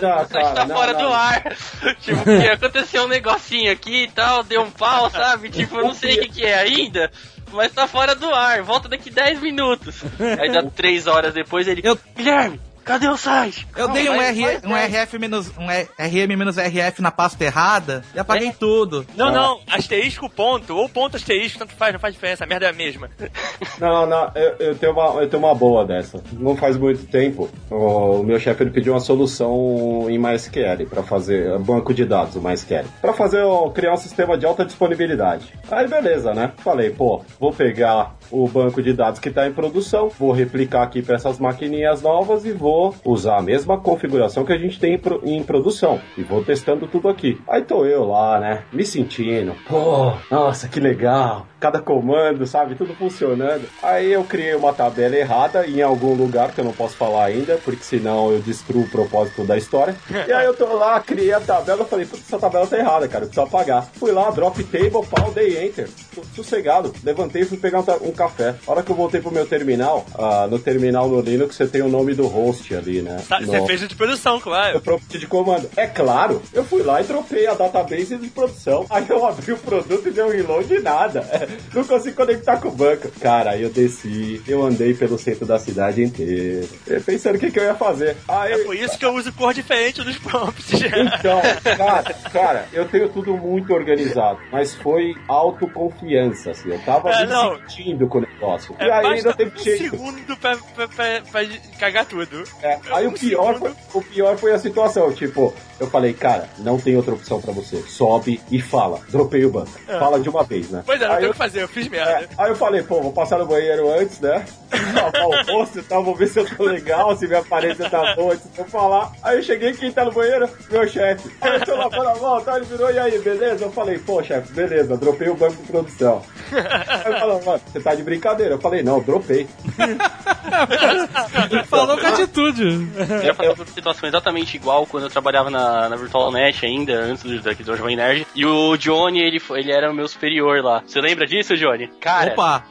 [0.00, 1.00] Não, você está não, fora não.
[1.02, 1.42] do ar.
[2.00, 5.50] tipo, porque aconteceu um negocinho aqui e tal, deu um pau, sabe?
[5.62, 7.10] Tipo, eu não sei o que, que é ainda.
[7.52, 10.02] Mas tá fora do ar, volta daqui 10 minutos.
[10.40, 11.82] Aí dá 3 horas depois ele.
[11.84, 13.66] Eu- Guilherme, Cadê o site?
[13.76, 14.76] Eu dei um, Vai- R, vai- um.
[14.76, 18.52] RF menos, um RM menos RF na pasta errada e apaguei É?
[18.52, 19.06] tudo.
[19.16, 22.70] Não, não, asterisco ponto, ou ponto asterisco, tanto faz, não faz diferença, a merda é
[22.70, 23.08] a mesma.
[23.78, 26.22] Não, não, eu, eu tenho uma, eu tenho uma boa dessa.
[26.32, 31.02] Não faz muito tempo, o, o meu chefe ele pediu uma solução em MySQL para
[31.02, 35.52] fazer banco de dados, o MySQL, para fazer ó, criar um sistema de alta disponibilidade.
[35.70, 36.52] Aí beleza, né?
[36.58, 41.02] Falei, pô, vou pegar o banco de dados que está em produção, vou replicar aqui
[41.02, 42.71] para essas maquininhas novas e vou
[43.04, 46.86] usar a mesma configuração que a gente tem em, pro- em produção e vou testando
[46.86, 47.40] tudo aqui.
[47.48, 48.62] Aí tô eu lá, né?
[48.72, 51.46] Me sentindo, pô, nossa, que legal.
[51.60, 52.74] Cada comando, sabe?
[52.74, 53.62] Tudo funcionando.
[53.82, 57.56] Aí eu criei uma tabela errada em algum lugar que eu não posso falar ainda,
[57.64, 59.94] porque senão eu destruo o propósito da história.
[60.26, 63.24] E aí eu tô lá, criei a tabela, falei, putz, essa tabela tá errada, cara,
[63.24, 63.86] eu preciso apagar.
[63.94, 65.88] Fui lá, drop table, pau, dei enter.
[65.88, 66.92] Su- Sossegado.
[67.04, 68.54] Levantei e fui pegar um, um café.
[68.66, 71.82] A hora que eu voltei pro meu terminal, ah, no terminal no Linux você tem
[71.82, 73.22] o nome do host ali, né?
[73.28, 74.80] Tá, Você fez de produção, claro.
[74.80, 75.68] prompt de comando.
[75.76, 78.86] É claro, eu fui lá e tropei a database de produção.
[78.90, 81.22] Aí eu abri o produto e deu um reload e nada.
[81.74, 83.10] Não consigo conectar com o banco.
[83.20, 86.66] Cara, aí eu desci, eu andei pelo centro da cidade inteira.
[87.04, 88.16] Pensando o que, que eu ia fazer.
[88.28, 90.72] Aí, É por isso que eu uso cor diferente dos prompts.
[90.82, 91.40] então,
[91.76, 96.70] cara, cara, eu tenho tudo muito organizado, mas foi autoconfiança, assim.
[96.70, 98.74] Eu tava É, me sentindo com o negócio.
[98.78, 99.90] É, e aí ainda teve um jeito.
[99.90, 101.40] segundo pra, pra, pra, pra
[101.78, 102.44] cagar tudo.
[102.60, 106.78] É, aí o pior, foi, o pior foi a situação, tipo, eu falei, cara, não
[106.78, 107.82] tem outra opção pra você.
[107.82, 109.00] Sobe e fala.
[109.08, 109.72] Dropei o banco.
[109.86, 110.82] Fala de uma vez, né?
[110.86, 112.28] Pois é, não tem o eu, que fazer, eu fiz é, merda.
[112.38, 114.44] aí eu falei, pô, vou passar no banheiro antes, né?
[114.94, 118.14] Lavar o rosto e tal, vou ver se eu tô legal, se minha aparência tá
[118.14, 119.12] boa antes de eu falar.
[119.22, 120.48] Aí eu cheguei, quem tá no banheiro?
[120.70, 121.30] Meu chefe.
[121.40, 122.56] Aí eu tô lavando a mão, tá?
[122.56, 123.64] Ele virou, e aí, beleza?
[123.64, 126.22] Eu falei, pô, chefe, beleza, dropei o banco de produção.
[126.52, 128.54] Aí ele falou, mano, você tá de brincadeira?
[128.54, 129.48] Eu falei, não, dropei.
[131.68, 132.88] Falou com atitude.
[133.24, 137.22] Já passei por uma situação exatamente igual quando eu trabalhava na, na VirtualNet ainda, antes
[137.22, 138.26] do, daqui do Jovem Nerd.
[138.34, 140.82] E o Johnny, ele, foi- ele era o meu superior lá.
[140.86, 141.88] Você lembra disso, Johnny?
[142.00, 142.64] Cara, Opa!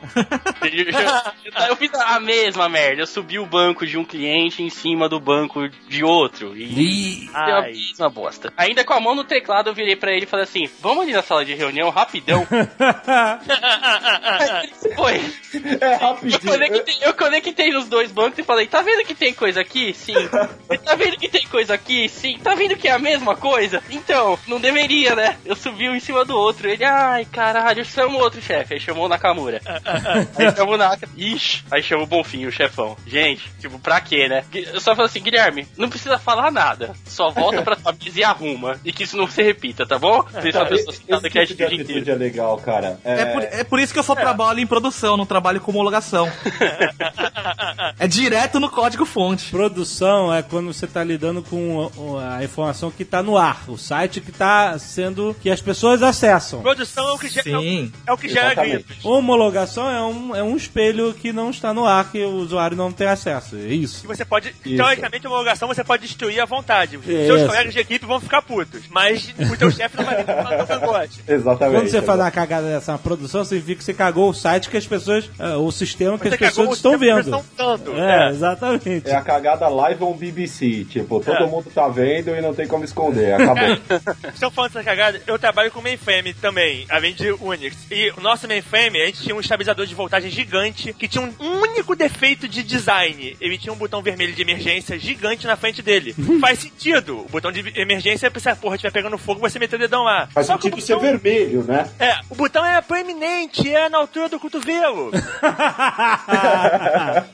[0.61, 0.85] eu,
[1.61, 3.01] eu- eu fiz a mesma merda.
[3.01, 6.55] Eu subi o banco de um cliente em cima do banco de outro.
[6.57, 8.53] E deu a mesma bosta.
[8.57, 11.13] Ainda com a mão no teclado, eu virei pra ele e falei assim: Vamos ali
[11.13, 12.45] na sala de reunião rapidão.
[14.95, 15.21] Foi.
[15.81, 16.41] É Eu rapidinho.
[16.51, 19.93] conectei, eu conectei nos dois bancos e falei, tá vendo que tem coisa aqui?
[19.93, 20.13] Sim.
[20.83, 22.09] Tá vendo que tem coisa aqui?
[22.09, 22.37] Sim.
[22.43, 23.81] Tá vendo que é a mesma coisa?
[23.89, 25.37] Então, não deveria, né?
[25.45, 26.69] Eu subi um em cima do outro.
[26.69, 28.73] Ele, ai, caralho, chama o outro chefe.
[28.73, 29.61] Aí chamou o Nakamura.
[30.37, 31.07] Aí chamou o Naka.
[31.15, 31.63] Ixi.
[31.71, 32.95] Aí chamou o Bonfim, o chefão.
[33.05, 34.43] Gente, tipo, pra quê, né?
[34.53, 36.93] Eu só falei assim, Guilherme, não precisa falar nada.
[37.05, 38.79] Só volta pra sua mesa e arruma.
[38.83, 40.23] E que isso não se repita, tá bom?
[40.41, 42.11] Deixa uma Cara, pessoa sentada que é tipo de atitude inteiro.
[42.11, 42.99] é legal, cara.
[43.03, 46.31] É por, é por isso que eu só trabalho em produção, não trabalho com homologação.
[47.99, 49.51] é direto no código fonte.
[49.51, 54.21] Produção é quando você está lidando com a informação que está no ar, o site
[54.21, 56.61] que está sendo que as pessoas acessam.
[56.61, 57.91] Produção é o que gera, Sim.
[58.07, 58.83] é o que gera Exatamente.
[58.83, 59.05] gritos.
[59.05, 62.91] Homologação é um, é um espelho que não está no ar, que o usuário não
[62.91, 63.55] tem acesso.
[63.55, 64.03] É isso.
[64.03, 66.97] E você pode, teoricamente, a homologação você pode destruir à vontade.
[66.97, 67.25] Os Isso.
[67.25, 70.67] seus colegas de equipe vão ficar putos, mas o teu chefe não vai falar do
[70.67, 71.19] cangote.
[71.27, 71.77] Exatamente.
[71.81, 74.77] Quando você faz uma cagada dessa na produção, significa que você cagou o site que
[74.77, 75.29] as pessoas.
[75.39, 77.43] é, o sistema que Você as pessoas estão que vendo.
[77.57, 77.97] dando.
[77.97, 78.29] É, É.
[78.31, 79.09] exatamente.
[79.09, 80.85] É a cagada live on BBC.
[80.89, 81.47] Tipo, todo É.
[81.47, 83.33] mundo tá vendo e não tem como esconder.
[83.33, 83.77] Acabou.
[84.33, 87.75] Estão falando dessa cagada, eu trabalho com mainframe também, além de Unix.
[87.91, 91.33] E o nosso mainframe, a gente tinha um estabilizador de voltagem gigante que tinha um
[91.61, 93.35] único defeito de design.
[93.39, 96.15] Ele tinha um botão vermelho de emergência gigante na frente dele.
[96.39, 97.19] Faz sentido.
[97.21, 99.79] O botão de emergência é pra se a porra estiver pegando fogo, você meter o
[99.79, 100.27] dedão lá.
[100.33, 101.89] Faz Só sentido o ser botão- vermelho, né?
[101.99, 105.11] É, o botão é proeminente, é na altura do cotovelo.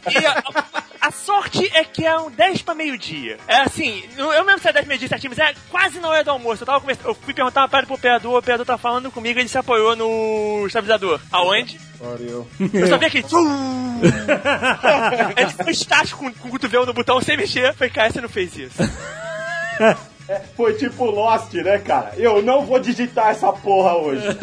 [0.09, 0.82] E a, a
[1.12, 3.38] sorte é que é um 10 pra meio-dia.
[3.47, 6.32] É assim, eu mesmo sei 10 pra meio-dia certinho, mas é quase na hora do
[6.32, 6.64] almoço.
[6.64, 9.39] Eu, tava conversando, eu fui perguntar uma parada pro operador, o operador tá falando comigo,
[9.39, 11.20] ele se apoiou no estabilizador.
[11.32, 11.80] Aonde?
[12.74, 13.24] Eu só vi aqui.
[13.24, 14.01] tchum.
[15.36, 17.74] ele foi estático com, com o cotovelo no botão sem mexer.
[17.74, 18.78] Falei, cara, você não fez isso.
[20.55, 22.13] Foi tipo Lost, né, cara?
[22.17, 24.28] Eu não vou digitar essa porra hoje.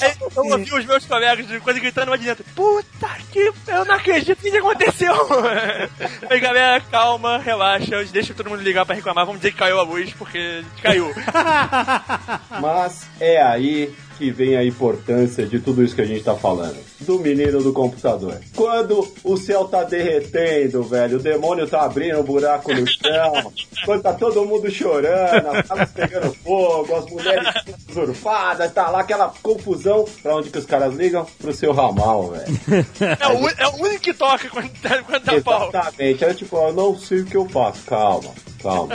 [0.00, 2.44] Aí eu ouvi os meus colegas de coisa gritando lá de dentro.
[2.54, 3.52] Puta que.
[3.66, 5.14] Eu não acredito que isso aconteceu.
[6.20, 8.04] Falei, galera, calma, relaxa.
[8.04, 9.26] Deixa todo mundo ligar pra reclamar.
[9.26, 11.12] Vamos dizer que caiu a luz, porque caiu.
[12.60, 16.76] Mas é aí que vem a importância de tudo isso que a gente tá falando.
[17.00, 18.40] Do menino do computador.
[18.54, 23.52] Quando o céu tá derretendo, velho, o demônio tá abrindo um buraco no chão,
[23.84, 27.48] quando tá todo mundo chorando, as casas pegando fogo, as mulheres
[27.90, 30.04] usurpadas, tá lá aquela confusão.
[30.22, 31.26] Pra onde que os caras ligam?
[31.38, 32.86] Pro seu ramal, velho.
[33.26, 35.68] É o, é o único que toca quando tá, quando tá pau.
[35.68, 36.24] Exatamente.
[36.24, 37.82] Aí tipo, eu não sei o que eu faço.
[37.86, 38.30] Calma,
[38.66, 38.88] calma.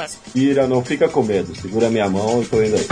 [0.00, 1.54] Respira, não fica com medo.
[1.54, 2.86] Segura minha mão e tô indo aí.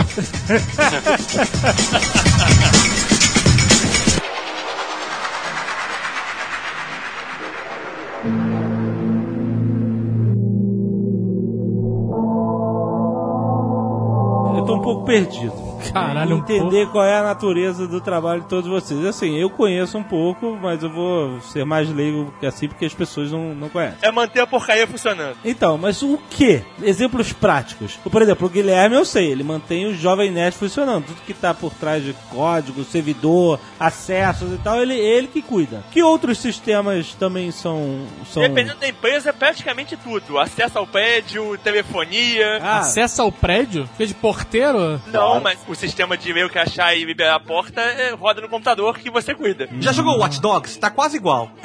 [14.55, 15.66] Eu tô um pouco perdido.
[16.05, 19.03] Caralho, um entender qual é a natureza do trabalho de todos vocês.
[19.05, 22.93] Assim, eu conheço um pouco, mas eu vou ser mais leigo que assim porque as
[22.93, 23.97] pessoas não, não conhecem.
[24.01, 25.37] É manter a porcaria funcionando.
[25.43, 26.63] Então, mas o que?
[26.81, 27.97] Exemplos práticos.
[28.09, 31.05] Por exemplo, o Guilherme eu sei, ele mantém o Jovem Nerd funcionando.
[31.05, 35.83] Tudo que tá por trás de código, servidor, acessos e tal, ele, ele que cuida.
[35.91, 38.05] Que outros sistemas também são.
[38.31, 38.41] são...
[38.43, 40.37] Dependendo da empresa, é praticamente tudo.
[40.37, 42.59] Acesso ao prédio, telefonia.
[42.61, 43.87] Ah, Acesso ao prédio?
[43.93, 45.01] Fica de porteiro?
[45.07, 48.49] Não, mas o sistema de e-mail que achar e liberar a porta é, roda no
[48.49, 49.67] computador que você cuida.
[49.79, 50.79] Já jogou Watch Dogs?
[50.79, 51.51] Tá quase igual.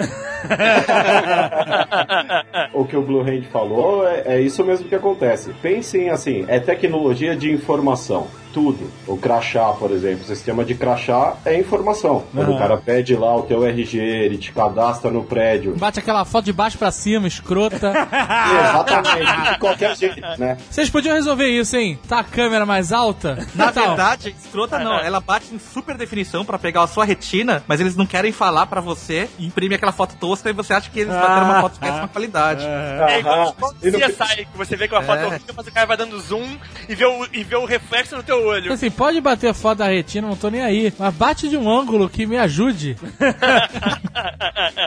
[2.75, 5.53] O que o Blue Hand falou é, é isso mesmo que acontece.
[5.63, 8.27] Pensem assim, é tecnologia de informação.
[8.53, 8.91] Tudo.
[9.07, 12.25] O crachá, por exemplo, o sistema de crachá é informação.
[12.33, 12.57] Quando Aham.
[12.57, 15.75] o cara pede lá o teu RG, ele te cadastra no prédio.
[15.77, 17.93] Bate aquela foto de baixo pra cima, escrota.
[18.63, 20.57] Exatamente, de qualquer jeito, né?
[20.71, 21.99] Vocês podiam resolver isso, hein?
[22.09, 23.37] Tá a câmera mais alta?
[23.55, 24.99] Na Então, verdade, escrota não.
[24.99, 28.67] Ela bate em super definição pra pegar a sua retina, mas eles não querem falar
[28.67, 31.75] pra você e imprimir aquela foto tosca e você acha que eles bateram uma foto
[31.75, 32.65] de péssima qualidade.
[32.65, 35.27] É igual, igual E CSI, que você vê que uma foto É.
[35.27, 36.57] horrível, mas o cara vai dando zoom
[36.89, 38.73] e vê o, e vê o reflexo no teu olho.
[38.73, 40.93] Assim, pode bater foto da retina, não tô nem aí.
[40.99, 42.97] Mas bate de um ângulo que me ajude.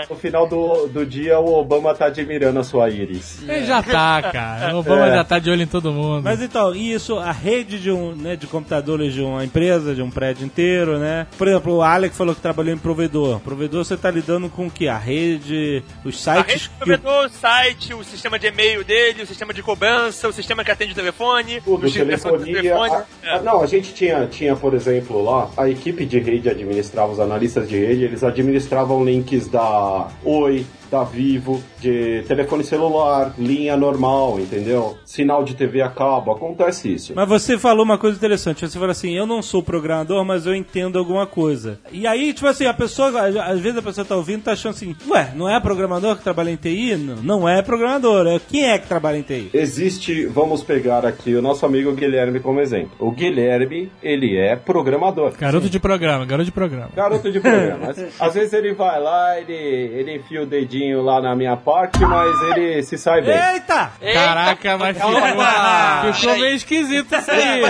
[0.09, 3.41] No final do, do dia, o Obama tá admirando a sua íris.
[3.47, 4.75] Ele já tá, cara.
[4.75, 5.13] O Obama É.
[5.15, 6.23] já tá de olho em todo mundo.
[6.23, 10.01] Mas então, e isso, a rede de um, né, de computadores de uma empresa, de
[10.01, 11.27] um prédio inteiro, né?
[11.37, 13.39] Por exemplo, o Alec falou que trabalhou em provedor.
[13.39, 14.87] Provedor você tá lidando com o que?
[14.87, 18.83] A rede, os A rede sites do que provedor, o site, o sistema de e-mail
[18.83, 22.21] dele, o sistema de cobrança, o sistema que atende o telefone, Tudo, o sistema de
[22.21, 22.53] telefonia.
[22.61, 22.91] telefone.
[22.91, 23.35] a- É.
[23.35, 27.19] a- não, a gente tinha, tinha, por exemplo, lá, a equipe de rede administrava, os
[27.19, 30.65] analistas de rede, eles administravam links da Oi,
[30.95, 34.97] da Vivo, de telefone celular, linha normal, entendeu?
[35.05, 37.13] Sinal de TV a cabo, acontece isso.
[37.15, 38.61] Mas você falou uma coisa interessante.
[38.67, 41.79] Você falou assim: eu não sou programador, mas eu entendo alguma coisa.
[41.91, 43.11] E aí, tipo assim, a pessoa,
[43.45, 46.23] às vezes a pessoa tá ouvindo e tá achando assim: ué, não é programador que
[46.23, 46.95] trabalha em TI?
[46.95, 48.25] Não, não é programador.
[48.27, 49.49] É quem é que trabalha em TI?
[49.53, 52.91] Existe, vamos pegar aqui o nosso amigo Guilherme como exemplo.
[52.99, 55.33] O Guilherme, ele é programador.
[55.37, 56.89] Garoto de programa, garoto de programa.
[56.95, 57.89] Garoto de programa.
[57.89, 61.99] Às- Às vezes ele vai lá, ele, ele enfia o dedinho lá na minha parte,
[62.05, 63.35] mas ele se sai bem.
[63.53, 63.91] Eita!
[64.13, 67.61] Caraca, mas ficou, ficou meio esquisito isso aí.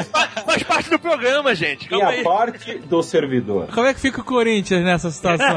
[0.45, 1.88] Faz parte do programa, gente.
[1.88, 2.24] Calma Minha aí.
[2.24, 3.68] parte do servidor.
[3.74, 5.45] Como é que fica o Corinthians nessa situação?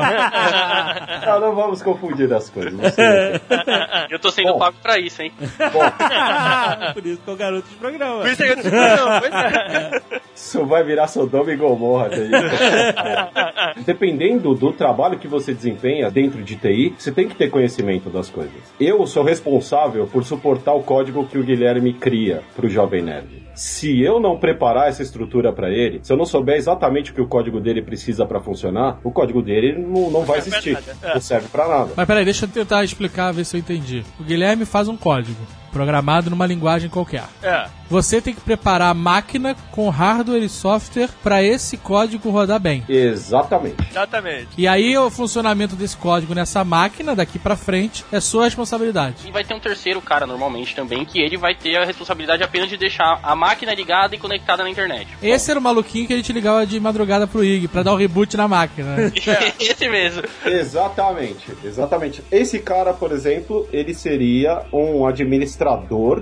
[1.26, 2.72] Não, não vamos confundir as coisas.
[4.10, 4.58] Eu tô sendo Bom.
[4.58, 5.32] pago pra isso, hein?
[6.94, 8.20] Por isso que é o garoto de programa.
[8.20, 10.00] Por isso é que eu disse, não, pois é.
[10.34, 12.10] Isso vai virar Sodoma e Gomorra.
[12.10, 13.74] tá.
[13.84, 18.28] Dependendo do trabalho que você desempenha dentro de TI, você tem que ter conhecimento das
[18.28, 18.52] coisas.
[18.78, 23.48] Eu sou responsável por suportar o código que o Guilherme cria para o Jovem Nerd.
[23.54, 27.20] Se eu não preparar essa estrutura para ele, se eu não souber exatamente o que
[27.20, 30.78] o código dele precisa para funcionar, o código dele não, não vai existir.
[31.02, 31.14] É.
[31.14, 31.92] Não serve para nada.
[31.96, 34.04] Mas peraí, deixa eu tentar explicar, ver se eu entendi.
[34.18, 35.40] O Guilherme faz um código
[35.72, 37.24] programado numa linguagem qualquer.
[37.42, 37.66] É.
[37.90, 42.84] Você tem que preparar a máquina com hardware e software para esse código rodar bem.
[42.86, 43.76] Exatamente.
[43.90, 44.48] Exatamente.
[44.58, 49.26] E aí o funcionamento desse código nessa máquina daqui pra frente é sua responsabilidade.
[49.26, 52.68] E vai ter um terceiro cara, normalmente, também, que ele vai ter a responsabilidade apenas
[52.68, 55.08] de deixar a máquina ligada e conectada na internet.
[55.22, 57.96] Esse era o maluquinho que a gente ligava de madrugada pro IG pra dar o
[57.96, 58.96] reboot na máquina.
[58.96, 59.12] né?
[59.58, 60.22] Esse mesmo.
[60.44, 62.22] Exatamente, exatamente.
[62.30, 65.57] Esse cara, por exemplo, ele seria um administrador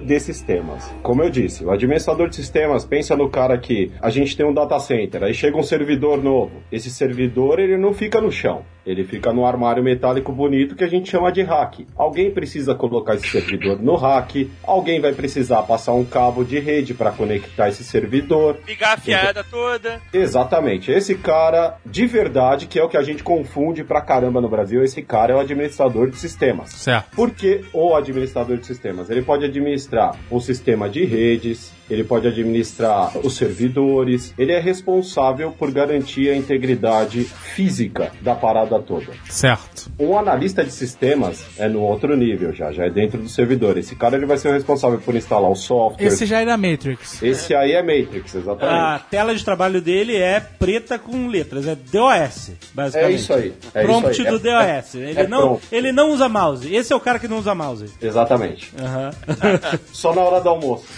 [0.05, 0.91] de sistemas.
[1.03, 4.55] Como eu disse, o administrador de sistemas pensa no cara que a gente tem um
[4.55, 6.63] data center, aí chega um servidor novo.
[6.73, 8.65] Esse servidor, ele não fica no chão.
[8.87, 11.87] Ele fica no armário metálico bonito que a gente chama de rack.
[11.97, 16.95] Alguém precisa colocar esse servidor no rack, alguém vai precisar passar um cabo de rede
[16.95, 18.57] para conectar esse servidor.
[18.65, 20.01] Ligar a fiada toda.
[20.13, 20.93] Exatamente.
[20.93, 24.85] Esse cara, de verdade, que é o que a gente confunde pra caramba no Brasil,
[24.85, 26.71] esse cara é o administrador de sistemas.
[26.71, 27.17] Certo.
[27.17, 29.11] Por que o administrador de sistemas?
[29.11, 35.53] Ele pode administrar um sistema de redes, ele pode administrar os servidores, ele é responsável
[35.53, 39.07] por garantir a integridade física da parada toda.
[39.29, 39.91] Certo.
[39.99, 43.77] Um analista de sistemas é no outro nível já, já é dentro do servidor.
[43.79, 46.07] Esse cara ele vai ser o responsável por instalar o software.
[46.07, 47.23] Esse já é da Matrix.
[47.23, 48.79] Esse aí é Matrix, exatamente.
[48.79, 53.13] A tela de trabalho dele é preta com letras, é DOS, basicamente.
[53.13, 53.53] É isso aí.
[53.75, 54.39] É Prompt isso aí.
[54.39, 54.95] do É- DOS.
[54.97, 55.67] Ele, é não, prompt.
[55.75, 56.75] ele não usa mouse.
[56.75, 57.87] Esse é o cara que não usa mouse.
[58.03, 58.73] Exatamente.
[58.81, 59.11] Aham.
[59.93, 60.85] Só na hora do almoço.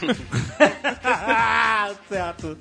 [2.08, 2.58] certo.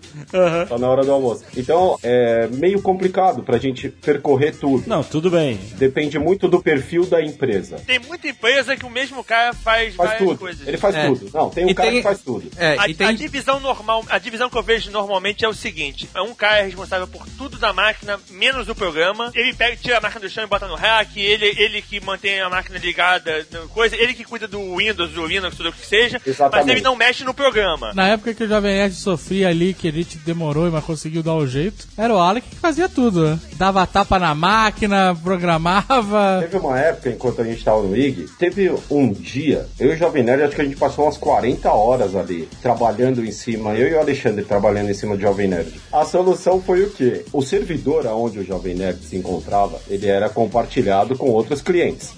[0.68, 1.46] Só na hora do almoço.
[1.56, 4.84] Então, é meio complicado pra gente percorrer tudo.
[4.88, 5.58] Não, tudo bem.
[5.76, 7.78] Depende muito do perfil da empresa.
[7.86, 10.38] Tem muita empresa que o mesmo cara faz, Faz várias tudo.
[10.40, 10.68] coisas.
[10.68, 11.08] Ele faz É.
[11.08, 11.30] tudo.
[11.34, 12.50] Não, tem um E cara tem- que faz tudo.
[12.58, 13.08] É, A, e tem.
[13.08, 16.64] a divisão normal, a divisão que eu vejo normalmente é o seguinte: é um cara
[16.64, 19.32] responsável por tudo da máquina, menos o programa.
[19.36, 21.20] Ele pega, tira a máquina do chão e bota no rack.
[21.20, 23.96] Ele, ele que mantém a máquina ligada, coisa.
[23.96, 26.20] Ele que cuida do Windows, do Linux, o que seja.
[26.26, 26.72] Mas Exatamente.
[26.72, 27.94] ele não mexe no programa.
[27.94, 31.36] Na época que o Jovem Nerd sofria ali, que a gente demorou, mas conseguiu dar
[31.36, 33.40] o jeito, era o Alec que fazia tudo, né?
[33.56, 36.40] Dava tapa na máquina, programava.
[36.42, 39.98] Teve uma época, enquanto a gente tava no IG, teve um dia, eu e o
[39.98, 43.90] Jovem Nerd, acho que a gente passou umas 40 horas ali, trabalhando em cima, eu
[43.90, 45.74] e o Alexandre trabalhando em cima do Jovem Nerd.
[45.92, 47.26] A solução foi o quê?
[47.32, 52.14] O servidor aonde o Jovem Nerd se encontrava, ele era compartilhado com outros clientes.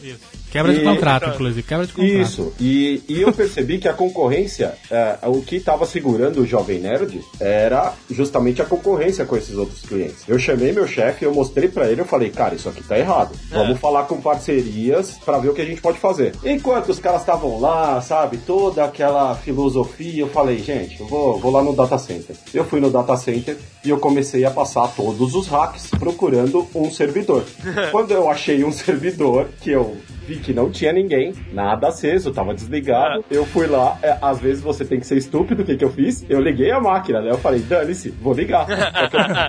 [0.51, 1.63] Quebra de E- contrato, inclusive.
[1.63, 2.13] Quebra de contrato.
[2.21, 6.79] Isso, e, e eu percebi que a concorrência, é, o que estava segurando o Jovem
[6.79, 10.23] Nerd era justamente a concorrência com esses outros clientes.
[10.27, 13.31] Eu chamei meu chefe, eu mostrei pra ele, eu falei, cara, isso aqui tá errado.
[13.49, 16.33] Vamos falar com parcerias pra ver o que a gente pode fazer.
[16.43, 21.51] Enquanto os caras estavam lá, sabe, toda aquela filosofia, eu falei, gente, eu vou, vou
[21.51, 22.35] lá no data center.
[22.53, 26.89] Eu fui no data center e eu comecei a passar todos os hacks procurando um
[26.91, 27.43] servidor.
[27.91, 29.95] Quando eu achei um servidor que eu
[30.29, 33.25] vi que não tinha ninguém, nada aceso, tava desligado.
[33.31, 35.91] Eu fui lá, é, às vezes você tem que ser estúpido, o que que eu
[35.91, 36.23] fiz?
[36.29, 37.31] Eu liguei a máquina, né?
[37.31, 38.67] Eu falei, dane-se, vou ligar.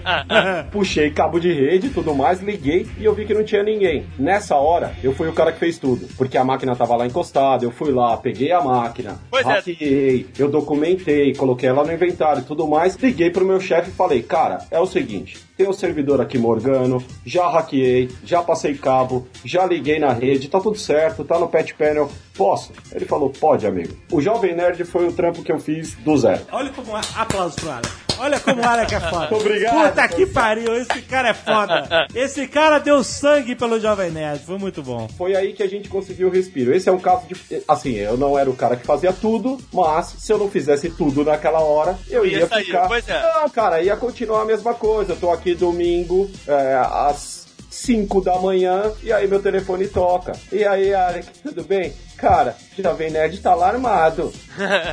[0.72, 4.06] Puxei cabo de rede e tudo mais, liguei e eu vi que não tinha ninguém.
[4.18, 7.64] Nessa hora, eu fui o cara que fez tudo, porque a máquina tava lá encostada,
[7.64, 9.50] eu fui lá, peguei a máquina, Pois é.
[9.50, 13.92] hackeei, eu documentei, coloquei ela no inventário e tudo mais, liguei pro meu chefe e
[13.92, 19.28] falei, cara, é o seguinte, tem um servidor aqui Morgano, já hackeei, já passei cabo,
[19.44, 22.72] já liguei na rede, tá tudo certo, tá no patch panel, posso?
[22.90, 23.94] Ele falou, pode, amigo.
[24.10, 26.46] O Jovem Nerd foi o trampo que eu fiz do zero.
[26.50, 27.00] Olha como é.
[27.14, 28.09] Aplausos pro Alec.
[28.20, 29.34] Olha como o Alec é foda.
[29.34, 29.88] Obrigado.
[29.90, 32.06] Puta que pariu, esse cara é foda.
[32.14, 35.08] Esse cara deu sangue pelo Jovem Nerd, foi muito bom.
[35.16, 36.74] Foi aí que a gente conseguiu o respiro.
[36.74, 37.62] Esse é um caso de.
[37.66, 41.24] Assim, eu não era o cara que fazia tudo, mas se eu não fizesse tudo
[41.24, 42.86] naquela hora, eu Ia ia, sair, ficar.
[42.88, 43.22] pois é.
[43.22, 45.12] Não, cara, ia continuar a mesma coisa.
[45.12, 46.74] Eu tô aqui domingo, é,
[47.08, 50.32] às 5 da manhã, e aí meu telefone toca.
[50.52, 51.92] E aí, Alec, tudo bem?
[52.20, 54.32] Cara, Jovem Nerd tá lá armado.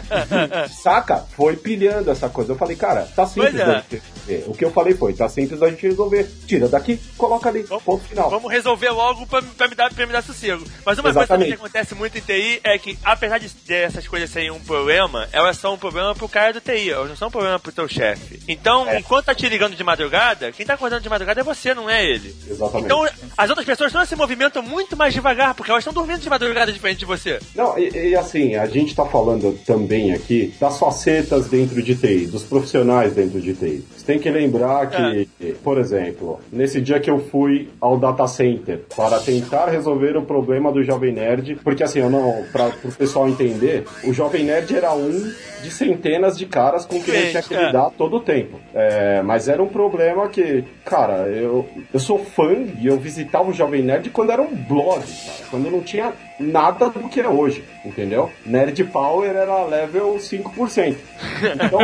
[0.71, 1.25] Saca?
[1.35, 2.53] Foi pilhando essa coisa.
[2.53, 3.83] Eu falei, cara, tá simples é.
[4.27, 4.43] Resolver.
[4.51, 6.27] O que eu falei foi, tá simples da gente resolver.
[6.45, 8.29] Tira daqui, coloca ali, ponto final.
[8.29, 10.63] Vamos resolver logo pra, pra, me dar, pra me dar sossego.
[10.85, 11.27] Mas uma coisa Exatamente.
[11.27, 15.27] também que acontece muito em TI é que, apesar de dessas coisas serem um problema,
[15.31, 17.87] elas são um problema pro cara do TI, elas não são um problema pro teu
[17.87, 18.39] chefe.
[18.47, 18.99] Então, É.
[18.99, 22.03] enquanto tá te ligando de madrugada, quem tá acordando de madrugada é você, não é
[22.05, 22.35] ele.
[22.49, 22.85] Exatamente.
[22.85, 23.07] Então,
[23.37, 26.71] as outras pessoas todas se movimentam muito mais devagar, porque elas estão dormindo de madrugada
[26.71, 27.39] diferente de você.
[27.55, 32.25] Não, e, e assim, a gente tá falando também aqui das facetas dentro de TI,
[32.27, 33.83] dos profissionais dentro de TI.
[34.07, 35.27] Tem que lembrar que,
[35.61, 40.71] por exemplo, nesse dia que eu fui ao data center para tentar resolver o problema
[40.71, 44.93] do Jovem Nerd, porque assim, eu não, para o pessoal entender, o Jovem Nerd era
[44.93, 45.29] um
[45.61, 47.65] de centenas de caras com quem eu tinha que É.
[47.67, 48.57] lidar todo o tempo.
[48.73, 53.53] É, mas era um problema que, cara, eu, eu sou fã e eu visitava o
[53.53, 57.63] Jovem Nerd quando era um blog, cara, quando não tinha nada do que é hoje,
[57.83, 58.29] entendeu?
[58.45, 60.95] Nerd Power era level 5%.
[61.67, 61.79] Então,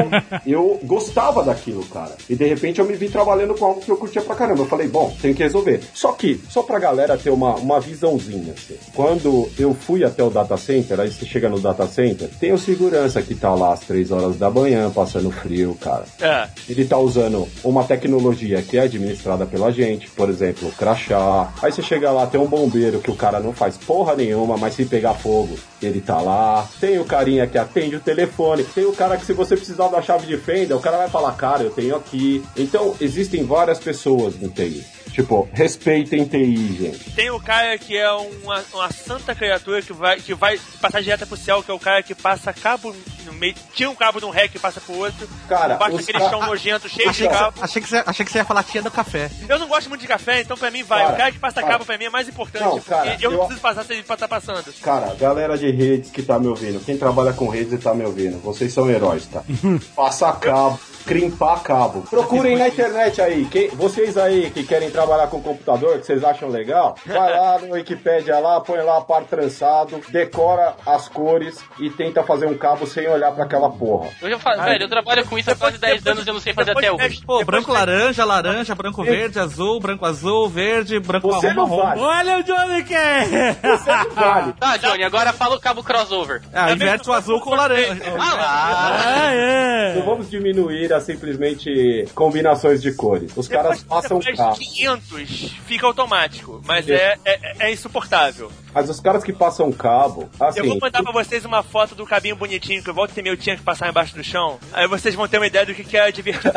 [0.45, 2.12] eu gostava daquilo, cara.
[2.29, 4.61] E de repente eu me vi trabalhando com algo que eu curtia pra caramba.
[4.61, 5.81] Eu falei, bom, tem que resolver.
[5.93, 8.77] Só que, só pra galera ter uma, uma visãozinha, assim.
[8.93, 12.57] Quando eu fui até o data center, aí você chega no data center, tem o
[12.57, 16.05] segurança que tá lá às 3 horas da manhã, passando frio, cara.
[16.21, 16.47] É.
[16.69, 21.51] Ele tá usando uma tecnologia que é administrada pela gente, por exemplo, crachá.
[21.61, 24.75] Aí você chega lá, tem um bombeiro que o cara não faz porra nenhuma, mas
[24.75, 26.67] se pegar fogo, ele tá lá.
[26.79, 28.63] Tem o carinha que atende o telefone.
[28.63, 31.31] Tem o cara que, se você precisar da chave de fenda, o cara vai falar,
[31.33, 32.43] cara, eu tenho aqui.
[32.55, 34.83] Então, existem várias pessoas no TI.
[35.11, 37.11] Tipo, respeitem TI, gente.
[37.11, 41.27] Tem o cara que é uma, uma santa criatura que vai, que vai passar direto
[41.27, 42.95] pro céu, que é o cara que passa cabo
[43.25, 45.27] no meio, tira um cabo de um rec e passa pro outro.
[45.47, 47.57] Cara, basta os aquele ca- chão nojento, cheio de Achei- cabo.
[47.61, 49.29] Achei que, você, achei que você ia falar tia do café.
[49.47, 51.01] Eu não gosto muito de café, então pra mim vai.
[51.03, 51.73] Cara, o cara que passa cara.
[51.73, 52.63] cabo pra mim é mais importante.
[52.63, 54.63] Não, cara, porque eu, não eu- preciso passar se ele tá passando.
[54.81, 58.03] Cara, galera de redes que tá me ouvindo, quem trabalha com redes e tá me
[58.05, 59.43] ouvindo, vocês são heróis, tá?
[59.95, 62.01] Passar cabo, crimpar cabo.
[62.09, 66.49] Procurem na internet aí, quem- vocês aí que querem trabalhar com computador, que vocês acham
[66.49, 72.23] legal, vai lá no Wikipedia lá, põe lá par trançado, decora as cores e tenta
[72.23, 74.09] fazer um cabo sem olhar pra aquela porra.
[74.21, 76.41] Eu já falo, velho, eu trabalho com isso há quase 10 anos e eu não
[76.41, 77.21] sei fazer até hoje.
[77.25, 82.01] Pô, branco laranja, laranja, branco verde, azul, branco azul, verde, branco Você marrom, não vale.
[82.01, 83.57] Olha o Johnny Care!
[83.61, 84.53] Você não vale.
[84.53, 86.41] Tá, Johnny, agora fala o cabo crossover.
[86.53, 88.01] Ah, inverte o azul com o laranja.
[88.19, 89.03] Ah lá!
[89.05, 89.95] Ah, é.
[89.95, 93.31] Não vamos diminuir a simplesmente combinações de cores.
[93.35, 94.57] Os caras Depois que passam cabo.
[94.57, 96.61] 500, fica automático.
[96.65, 98.51] Mas é, é, é insuportável.
[98.73, 100.59] Mas os caras que passam cabo, assim.
[100.59, 103.35] Eu vou mandar pra vocês uma foto do cabinho bonitinho que eu volto e meio
[103.35, 104.57] tinha que passar embaixo do chão.
[104.71, 106.53] Aí vocês vão ter uma ideia do que que é divertido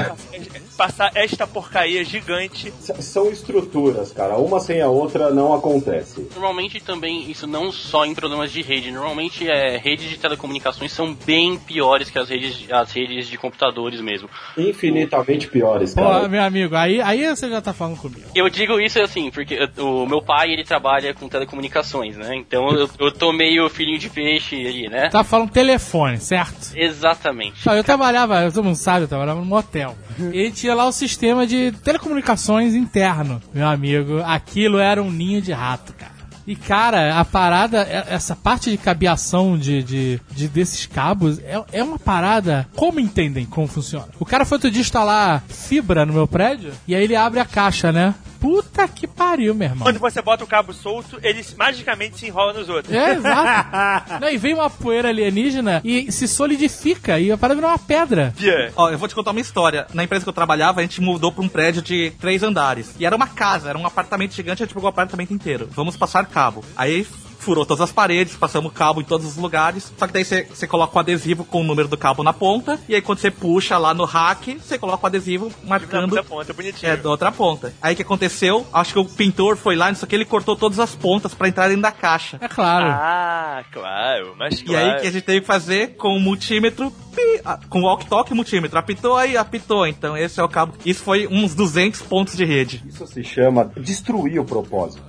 [0.76, 2.72] passar esta porcaria gigante.
[3.00, 4.36] São estruturas, cara.
[4.36, 6.28] Uma sem a outra não acontece.
[6.34, 11.14] Normalmente também, isso não só em problemas de rede, normalmente é, redes de telecomunicações são
[11.14, 14.28] bem piores que as redes, as redes de computadores mesmo.
[14.56, 16.28] Infinitamente piores, Pô, cara.
[16.28, 18.26] meu amigo, aí, aí você já tá falando comigo.
[18.34, 22.36] Eu digo isso assim, porque o meu pai, ele trabalha com telecomunicações, né?
[22.36, 25.08] Então eu, eu tô meio filhinho de peixe ali, né?
[25.08, 26.35] Tá falando telefone, certo?
[26.74, 27.66] Exatamente.
[27.66, 29.96] Não, eu trabalhava, todo mundo sabe, eu trabalhava num hotel.
[30.32, 34.20] E tinha lá o sistema de telecomunicações interno, meu amigo.
[34.24, 36.16] Aquilo era um ninho de rato, cara.
[36.46, 41.60] E, cara, a parada, é- essa parte de cabeação de, de, de- desses cabos é,
[41.72, 42.68] é uma parada.
[42.76, 44.06] Como entendem como funciona?
[44.20, 47.44] O cara foi outro dia instalar fibra no meu prédio e aí ele abre a
[47.44, 48.14] caixa, né?
[48.40, 49.84] Puta que pariu, meu irmão.
[49.84, 52.94] Quando você bota o cabo solto, ele magicamente se enrola nos outros.
[52.94, 54.12] É, exato.
[54.20, 58.34] Não, e vem uma poeira alienígena e se solidifica e a parada vira uma pedra.
[58.40, 58.72] Yeah.
[58.76, 59.86] Ó, eu vou te contar uma história.
[59.94, 62.94] Na empresa que eu trabalhava, a gente mudou pra um prédio de três andares.
[62.98, 65.68] E era uma casa, era um apartamento gigante, a gente pegou o apartamento inteiro.
[65.72, 66.64] Vamos passar cabo.
[66.76, 67.06] Aí
[67.38, 69.92] furou todas as paredes, passamos cabo em todos os lugares.
[69.96, 72.78] Só que daí você coloca o adesivo com o número do cabo na ponta.
[72.88, 76.14] E aí quando você puxa lá no rack, você coloca o adesivo marcando.
[76.14, 76.92] Da ponta, bonitinho.
[76.92, 77.72] É, da outra ponta.
[77.80, 78.66] Aí o que aconteceu?
[78.72, 81.34] Acho que o pintor foi lá, não sei o que, ele cortou todas as pontas
[81.34, 82.38] pra entrar dentro da caixa.
[82.40, 82.86] É claro.
[82.88, 84.86] Ah, claro, mas E claro.
[84.86, 88.34] aí que a gente teve que fazer com o multímetro, pi, com o walk-talk e
[88.34, 88.78] multímetro.
[88.78, 89.86] Apitou aí, apitou.
[89.86, 90.74] Então esse é o cabo.
[90.84, 92.82] Isso foi uns 200 pontos de rede.
[92.86, 95.02] Isso se chama destruir o propósito.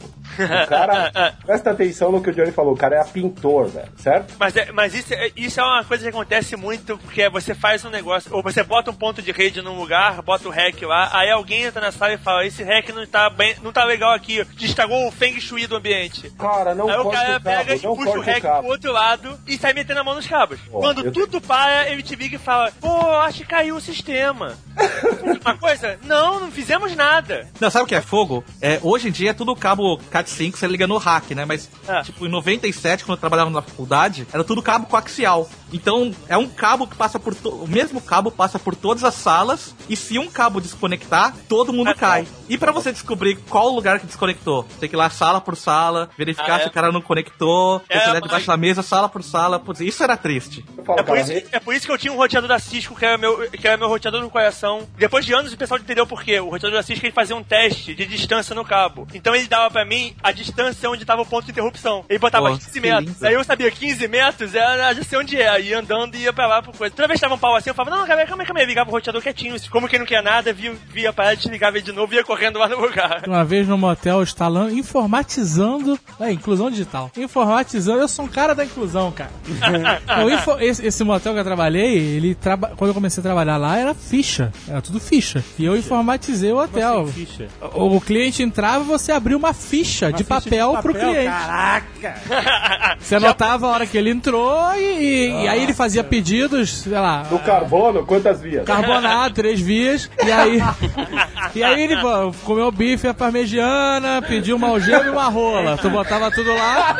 [0.43, 1.11] O cara,
[1.45, 4.35] presta atenção no que o Johnny falou, o cara é a pintor, velho, certo?
[4.39, 7.83] Mas, é, mas isso, é, isso é uma coisa que acontece muito, porque você faz
[7.85, 11.09] um negócio, ou você bota um ponto de rede num lugar, bota o REC lá,
[11.13, 14.13] aí alguém entra na sala e fala, esse REC não tá, bem, não tá legal
[14.13, 16.29] aqui, estragou o Feng Shui do ambiente.
[16.31, 18.41] Cara, não aí o cara o cabo, pega e não puxa o corta o REC
[18.41, 18.59] cabo.
[18.59, 20.59] pro outro lado e sai metendo a mão nos cabos.
[20.61, 24.57] Pô, Quando tudo para, ele te liga e fala, pô, acho que caiu o sistema.
[25.43, 25.99] uma coisa?
[26.03, 27.47] Não, não fizemos nada.
[27.59, 28.43] Não, sabe o que é fogo?
[28.61, 29.97] É, hoje em dia é tudo cabo
[30.27, 31.45] Cat5, você liga no rack, né?
[31.45, 32.01] Mas, Ah.
[32.03, 35.49] tipo, em 97, quando eu trabalhava na faculdade, era tudo cabo coaxial.
[35.71, 37.33] Então, é um cabo que passa por...
[37.33, 37.49] To...
[37.49, 41.89] O mesmo cabo passa por todas as salas, e se um cabo desconectar, todo mundo
[41.89, 42.23] Ah, cai.
[42.23, 42.29] tá.
[42.49, 46.09] E pra você descobrir qual lugar que desconectou, tem que ir lá sala por sala,
[46.17, 46.63] verificar Ah, é?
[46.63, 49.23] se o cara não conectou, É, se ele é mas- debaixo da mesa, sala por
[49.23, 49.59] sala.
[49.59, 50.63] Putz, isso era triste.
[50.97, 53.05] É por, isso, re- é por isso que eu tinha um roteador da Cisco, que
[53.05, 54.87] era, meu, que era meu roteador no coração.
[54.97, 56.39] Depois de anos, o pessoal entendeu por quê.
[56.39, 59.05] O roteador da Cisco ele fazia um teste de distância no cabo.
[59.13, 62.03] Então ele dava pra mim a distância onde tava o ponto de interrupção.
[62.09, 63.05] Ele botava Pô, 15 que metros.
[63.05, 63.25] lindo.
[63.27, 65.61] Aí eu sabia 15 metros, era já sei onde é.
[65.61, 66.93] Ia andando e ia pra lá por coisa.
[66.95, 68.65] Toda vez que tava um pau assim, eu falava, não, galera, calma aí, calma aí.
[68.65, 69.55] Ligava o roteador quietinho.
[69.69, 72.23] Como quem não quer nada, via, via a parada, desligava ele de novo e ia
[72.23, 73.23] correndo lá no lugar.
[73.27, 75.99] Uma vez no motel instalando, informatizando.
[76.19, 77.11] É, inclusão digital.
[77.17, 79.31] Informatizando, eu sou um cara da inclusão, cara.
[80.07, 83.57] Não, info- esse, esse motel que eu trabalhei, ele traba, quando eu comecei a trabalhar
[83.57, 84.51] lá, era ficha.
[84.67, 85.43] Era tudo ficha.
[85.57, 87.07] E eu informatizei o hotel.
[87.07, 87.47] Ficha.
[87.73, 91.25] O, o cliente entrava e você abria uma ficha, de, Ficha papel pro cliente.
[91.29, 92.97] Caraca!
[92.99, 96.93] Você anotava a hora que ele entrou e, e- e aí ele fazia pedidos, sei
[96.93, 97.23] lá.
[97.23, 98.65] Do carbono, quantas vias?
[98.65, 100.59] Carbonato, três vias, e aí.
[101.55, 105.77] e aí ele pô, comeu bife, a parmegiana, pediu uma algema e uma rola.
[105.77, 106.97] Tu botava tudo lá.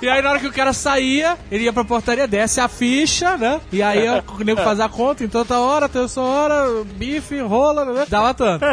[0.00, 3.36] E aí na hora que o cara saía, ele ia pra portaria, desce a ficha,
[3.36, 3.60] né?
[3.72, 8.06] E aí o nego faz a conta, em tanta hora, tanta hora, bife, rola, né?
[8.08, 8.64] Dava tanto.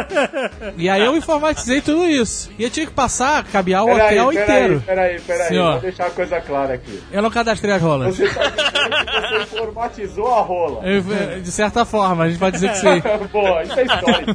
[0.76, 1.16] E aí eu
[1.52, 2.50] informatizei tudo isso.
[2.58, 4.82] E eu tinha que passar, cabear o Peraí, hotel peraí, inteiro.
[4.86, 5.72] Peraí, peraí, Senhor.
[5.72, 7.02] Vou deixar a coisa clara aqui.
[7.12, 8.16] Eu não cadastrei as rolas.
[8.16, 10.86] Você tá dizendo que você informatizou a rola.
[10.86, 11.02] Eu-
[11.42, 13.02] De certa forma, a gente pode dizer que sim.
[13.32, 14.34] Boa, isso é histórico.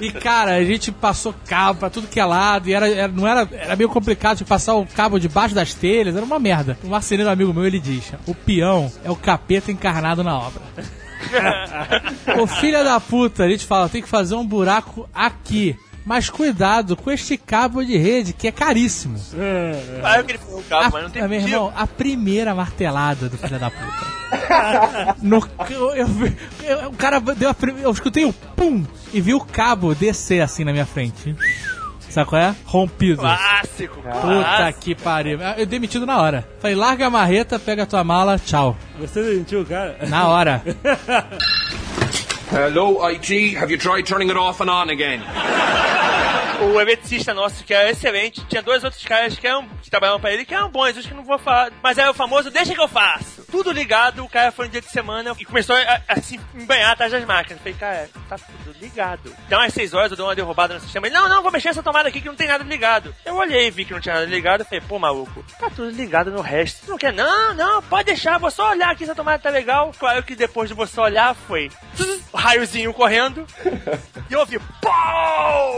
[0.00, 3.26] E cara, a gente passou cabo pra tudo que é lado, e era, era- não
[3.28, 6.38] era, era meio complicado de passar o cabo de baixo debaixo das telhas, era uma
[6.38, 6.78] merda.
[6.84, 10.62] Um marceneiro amigo meu, ele diz, o peão é o capeta encarnado na obra.
[12.40, 15.76] o filho da puta, a gente fala, tem que fazer um buraco aqui.
[16.04, 19.16] Mas cuidado com este cabo de rede, que é caríssimo.
[20.02, 21.56] Ah, eu queria o cabo, mas não tem Ah, meu motivo.
[21.56, 24.22] irmão, a primeira martelada do filho da puta.
[25.22, 26.08] No- eu, eu-
[26.62, 30.40] eu- o cara deu a prim- Eu escutei o pum e vi o cabo descer
[30.40, 31.36] assim na minha frente.
[32.08, 32.54] Sabe qual é?
[32.66, 33.20] Rompido.
[33.22, 34.80] Clássico, Puta clássico.
[34.80, 35.38] que pariu.
[35.56, 36.46] Eu demitido na hora.
[36.60, 38.76] Falei, larga a marreta, pega a tua mala, tchau.
[38.98, 39.96] Você demitiu o cara?
[40.08, 40.62] Na hora.
[42.52, 43.54] Hello, IT.
[43.54, 45.20] Have you tried turning it off and on again?
[46.62, 50.32] O eletricista nosso, que era excelente, tinha dois outros caras que, eram, que trabalhavam pra
[50.32, 51.72] ele que eram bons, os que não vou falar.
[51.82, 53.44] Mas era o famoso, deixa que eu faço.
[53.50, 56.92] Tudo ligado, o cara foi um dia de semana e começou a, a se embanhar
[56.92, 57.58] atrás das máquinas.
[57.58, 59.34] Eu falei, cara, tá tudo ligado.
[59.46, 61.08] Então às seis horas eu dou uma derrubada no sistema.
[61.08, 63.12] Ele, não, não, vou mexer essa tomada aqui que não tem nada ligado.
[63.24, 66.40] Eu olhei, vi que não tinha nada ligado, falei, pô, maluco, tá tudo ligado no
[66.40, 66.88] resto.
[66.88, 67.12] Não quer?
[67.12, 69.92] Não, não, pode deixar, vou só olhar aqui se a tomada tá legal.
[69.98, 71.70] Claro que depois de você olhar, foi
[72.32, 73.44] o raiozinho correndo.
[74.30, 75.74] E eu ouvi, pau!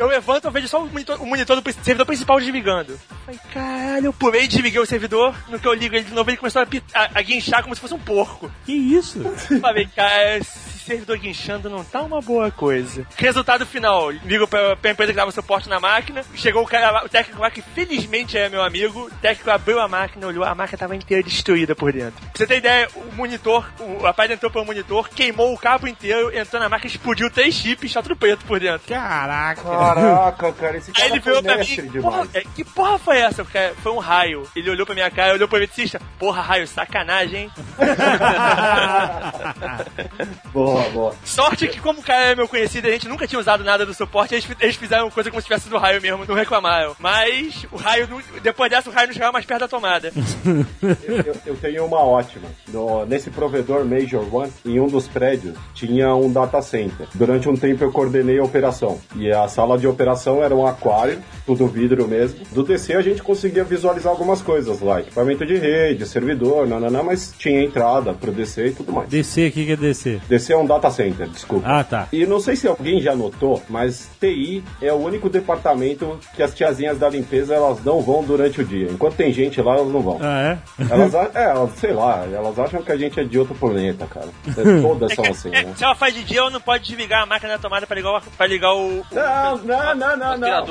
[0.00, 2.98] Eu levanto, eu vejo só o monitor, o monitor do servidor principal desligando.
[3.24, 5.34] Falei, caralho, eu pulei, desliguei o servidor.
[5.48, 7.80] No que eu ligo ele de novo, ele começou a, a, a guinchar como se
[7.80, 8.50] fosse um porco.
[8.64, 9.22] Que isso?
[9.60, 13.06] Falei, cara, esse servidor guinchando não tá uma boa coisa.
[13.16, 16.22] Resultado final, ligo pra, pra empresa que dava suporte na máquina.
[16.34, 19.06] Chegou o cara lá, o técnico lá, que felizmente é meu amigo.
[19.06, 22.20] O técnico abriu a máquina, olhou, a máquina tava inteira destruída por dentro.
[22.20, 26.36] Pra você ter ideia, o monitor, o rapaz entrou pelo monitor, queimou o cabo inteiro,
[26.36, 28.88] entrou na máquina, explodiu três chips, tá tudo preto por dentro.
[28.88, 29.62] Caraca.
[29.62, 33.44] Caraca, cara, esse Aí cara ele foi virou pra mim, porra, que porra foi essa?
[33.44, 34.42] Foi um raio.
[34.54, 37.50] Ele olhou pra minha cara, olhou pro eletricista, porra, raio, sacanagem, hein?
[40.74, 41.14] Boa, boa.
[41.24, 43.94] Sorte que, como o cara é meu conhecido, a gente nunca tinha usado nada do
[43.94, 46.94] suporte, eles, eles fizeram coisa como se tivesse sido raio mesmo, não reclamaram.
[46.98, 48.08] Mas o raio,
[48.42, 50.12] depois dessa, o raio não chegava mais perto da tomada.
[51.06, 52.46] Eu, eu- eu tenho uma ótima.
[52.68, 57.06] No- nesse provedor Major One, em um dos prédios, tinha um data center.
[57.14, 59.00] Durante um tempo eu coordenei a operação.
[59.16, 62.40] E a sala de operação era um aquário, tudo vidro mesmo.
[62.52, 65.00] Do DC a gente conseguia visualizar algumas coisas lá.
[65.00, 69.08] Equipamento de rede, servidor, nananã, mas tinha entrada pro DC e tudo mais.
[69.08, 70.20] DC, o que, que é DC?
[70.28, 71.66] DC é um data center, desculpa.
[71.68, 72.08] Ah, tá.
[72.12, 76.54] E não sei se alguém já notou, mas TI é o único departamento que as
[76.54, 78.88] tiazinhas da limpeza elas não vão durante o dia.
[78.90, 80.18] Enquanto tem gente lá, elas não vão.
[80.20, 80.84] Ah, é?
[80.90, 84.28] Elas, é, elas- sei lá, elas acham que a gente é de outro planeta, cara.
[84.48, 85.72] É, Todas são assim, É, né?
[85.76, 88.10] se ela faz de dia, ela não pode desligar a máquina da tomada pra ligar
[88.16, 90.64] o, pra ligar o, o- Não, não, não, não, não.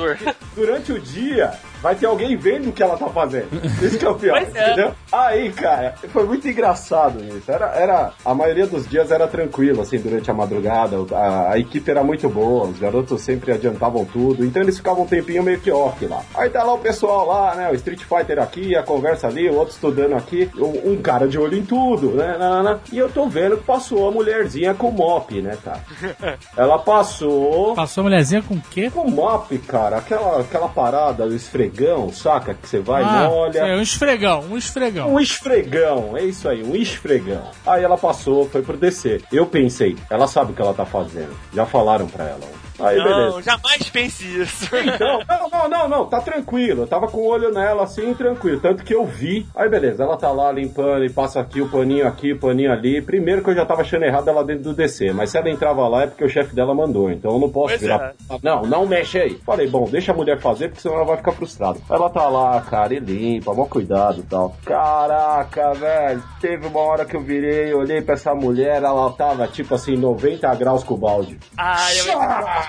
[0.54, 1.52] Durante o dia,
[1.84, 3.48] vai ter alguém vendo o que ela tá fazendo.
[3.84, 4.66] Isso que é o pior, Pois é.
[4.72, 4.92] entendeu?
[5.12, 7.52] Aí, cara, foi muito engraçado isso.
[7.52, 10.96] Era, era, a maioria dos dias era tranquilo, assim, durante a madrugada.
[11.14, 14.46] A, a equipe era muito boa, os garotos sempre adiantavam tudo.
[14.46, 16.22] Então eles ficavam um tempinho meio que off lá.
[16.34, 17.70] Aí tá lá o pessoal lá, né?
[17.70, 20.50] O Street Fighter aqui, a conversa ali, o outro estudando aqui.
[20.56, 22.34] Um, um cara de olho em tudo, né?
[22.90, 25.80] E eu tô vendo que passou a mulherzinha com mop, né, cara?
[26.56, 27.74] Ela passou.
[27.74, 28.90] Passou a mulherzinha com o quê?
[28.90, 31.73] Com mop, cara, aquela, aquela parada do esfregão,
[32.12, 32.54] saca?
[32.54, 33.58] Que você vai, ah, molha.
[33.58, 35.12] é um esfregão, um esfregão.
[35.12, 37.50] Um esfregão, é isso aí, um esfregão.
[37.66, 39.22] Aí ela passou, foi pro descer.
[39.32, 41.34] Eu pensei, ela sabe o que ela tá fazendo.
[41.52, 42.63] Já falaram pra ela.
[42.78, 43.42] Aí, Não, beleza.
[43.42, 44.68] jamais pense isso.
[44.76, 46.82] Então, não, não, não, não, tá tranquilo.
[46.82, 48.60] Eu tava com o olho nela assim, tranquilo.
[48.60, 49.46] Tanto que eu vi.
[49.54, 53.00] Aí, beleza, ela tá lá limpando e passa aqui o paninho aqui, o paninho ali.
[53.00, 55.86] Primeiro que eu já tava achando errado ela dentro do DC, mas se ela entrava
[55.88, 57.10] lá é porque o chefe dela mandou.
[57.10, 58.14] Então eu não posso Pois virar.
[58.30, 58.38] é.
[58.42, 59.38] Não, não mexe aí.
[59.44, 61.78] Falei, bom, deixa a mulher fazer, porque senão ela vai ficar frustrada.
[61.88, 64.54] Ela tá lá, cara, e limpa, mó cuidado e tal.
[64.64, 66.22] Caraca, velho.
[66.40, 70.52] Teve uma hora que eu virei, olhei pra essa mulher, ela tava tipo assim, 90
[70.56, 71.38] graus com o balde.
[71.56, 72.18] Ai, eu...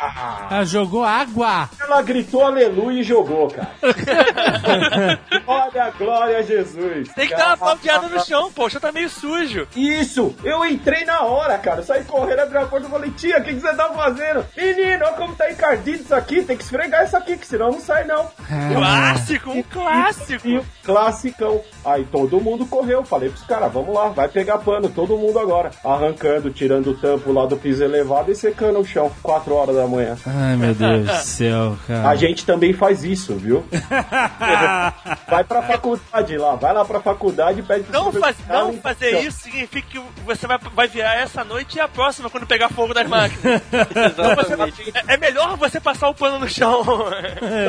[0.01, 0.47] Ah!
[0.51, 1.69] Ela jogou água.
[1.79, 3.71] Ela gritou aleluia e jogou, cara.
[5.47, 7.09] Olha a glória a Jesus.
[7.13, 9.67] Tem que dar uma Cara, palpeada no chão, pô, o chão tá meio sujo.
[9.75, 10.35] Isso!
[10.43, 11.79] Eu entrei na hora, cara.
[11.79, 14.45] Eu saí correndo, abri a porta e falei, tia, o que, que você tá fazendo?
[14.55, 16.43] Menino, olha como tá encardido isso aqui.
[16.43, 18.29] Tem que esfregar isso aqui, que senão não sai, não.
[18.73, 20.47] Clássico, um clássico.
[20.47, 21.61] E classicão.
[21.83, 23.03] Aí todo mundo correu.
[23.03, 25.71] Falei pros caras, vamos lá, vai pegar pano, todo mundo agora.
[25.83, 29.11] Arrancando, tirando o tampo lá do piso elevado e secando o chão.
[29.21, 30.17] 4 horas da manhã.
[30.25, 32.09] Ai, meu Deus do céu, cara.
[32.09, 33.63] A gente também faz isso, viu?
[35.29, 39.11] vai pra faculdade lá, vai lá pra faculdade e pede pro Não, faz, não fazer
[39.11, 39.21] chão.
[39.21, 42.93] isso significa que você vai, vai virar essa noite e a próxima quando pegar fogo
[42.93, 43.61] das máquinas.
[43.71, 44.73] Então vai-
[45.09, 46.83] é, é melhor você passar o pano no chão.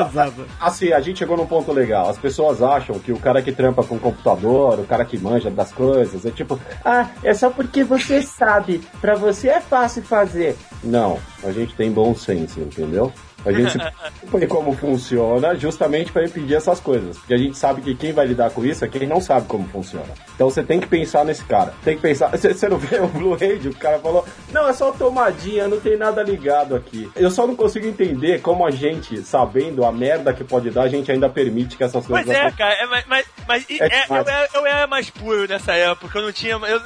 [0.09, 0.45] Exato.
[0.59, 2.09] Assim, a gente chegou num ponto legal.
[2.09, 5.71] As pessoas acham que o cara que trampa com computador, o cara que manja das
[5.71, 8.81] coisas, é tipo, ah, é só porque você sabe.
[9.01, 10.55] Pra você é fácil fazer.
[10.83, 13.11] Não, a gente tem bom senso, entendeu?
[13.47, 13.77] A gente
[14.29, 17.17] põe como funciona justamente para impedir essas coisas.
[17.17, 19.67] Porque a gente sabe que quem vai lidar com isso é quem não sabe como
[19.67, 20.13] funciona.
[20.35, 21.73] Então você tem que pensar nesse cara.
[21.83, 22.29] Tem que pensar.
[22.29, 23.57] Você não vê o Blu-ray?
[23.67, 27.09] O cara falou: Não, é só tomadinha, não tem nada ligado aqui.
[27.15, 30.89] Eu só não consigo entender como a gente, sabendo a merda que pode dar, a
[30.89, 32.57] gente ainda permite que essas coisas Pois é, aconteçam.
[32.57, 35.73] cara, é, mas, mas, mas e- É é, eu, era- eu era mais puro nessa
[35.73, 36.53] época, eu não tinha.
[36.53, 36.77] Eu não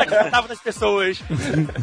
[0.00, 1.18] acreditava nas pessoas.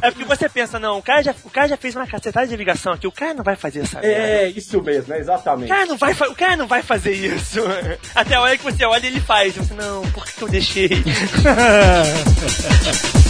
[0.01, 2.55] É porque você pensa, não, o cara já, o cara já fez uma cacetada de
[2.55, 4.17] ligação aqui, o cara não vai fazer essa merda.
[4.21, 5.69] É, isso mesmo, é O exatamente.
[5.69, 7.59] cara, não vai, o cara não vai fazer isso.
[8.13, 9.55] Até a hora que você olha e ele faz.
[9.55, 10.89] Você, não, por que, que eu deixei?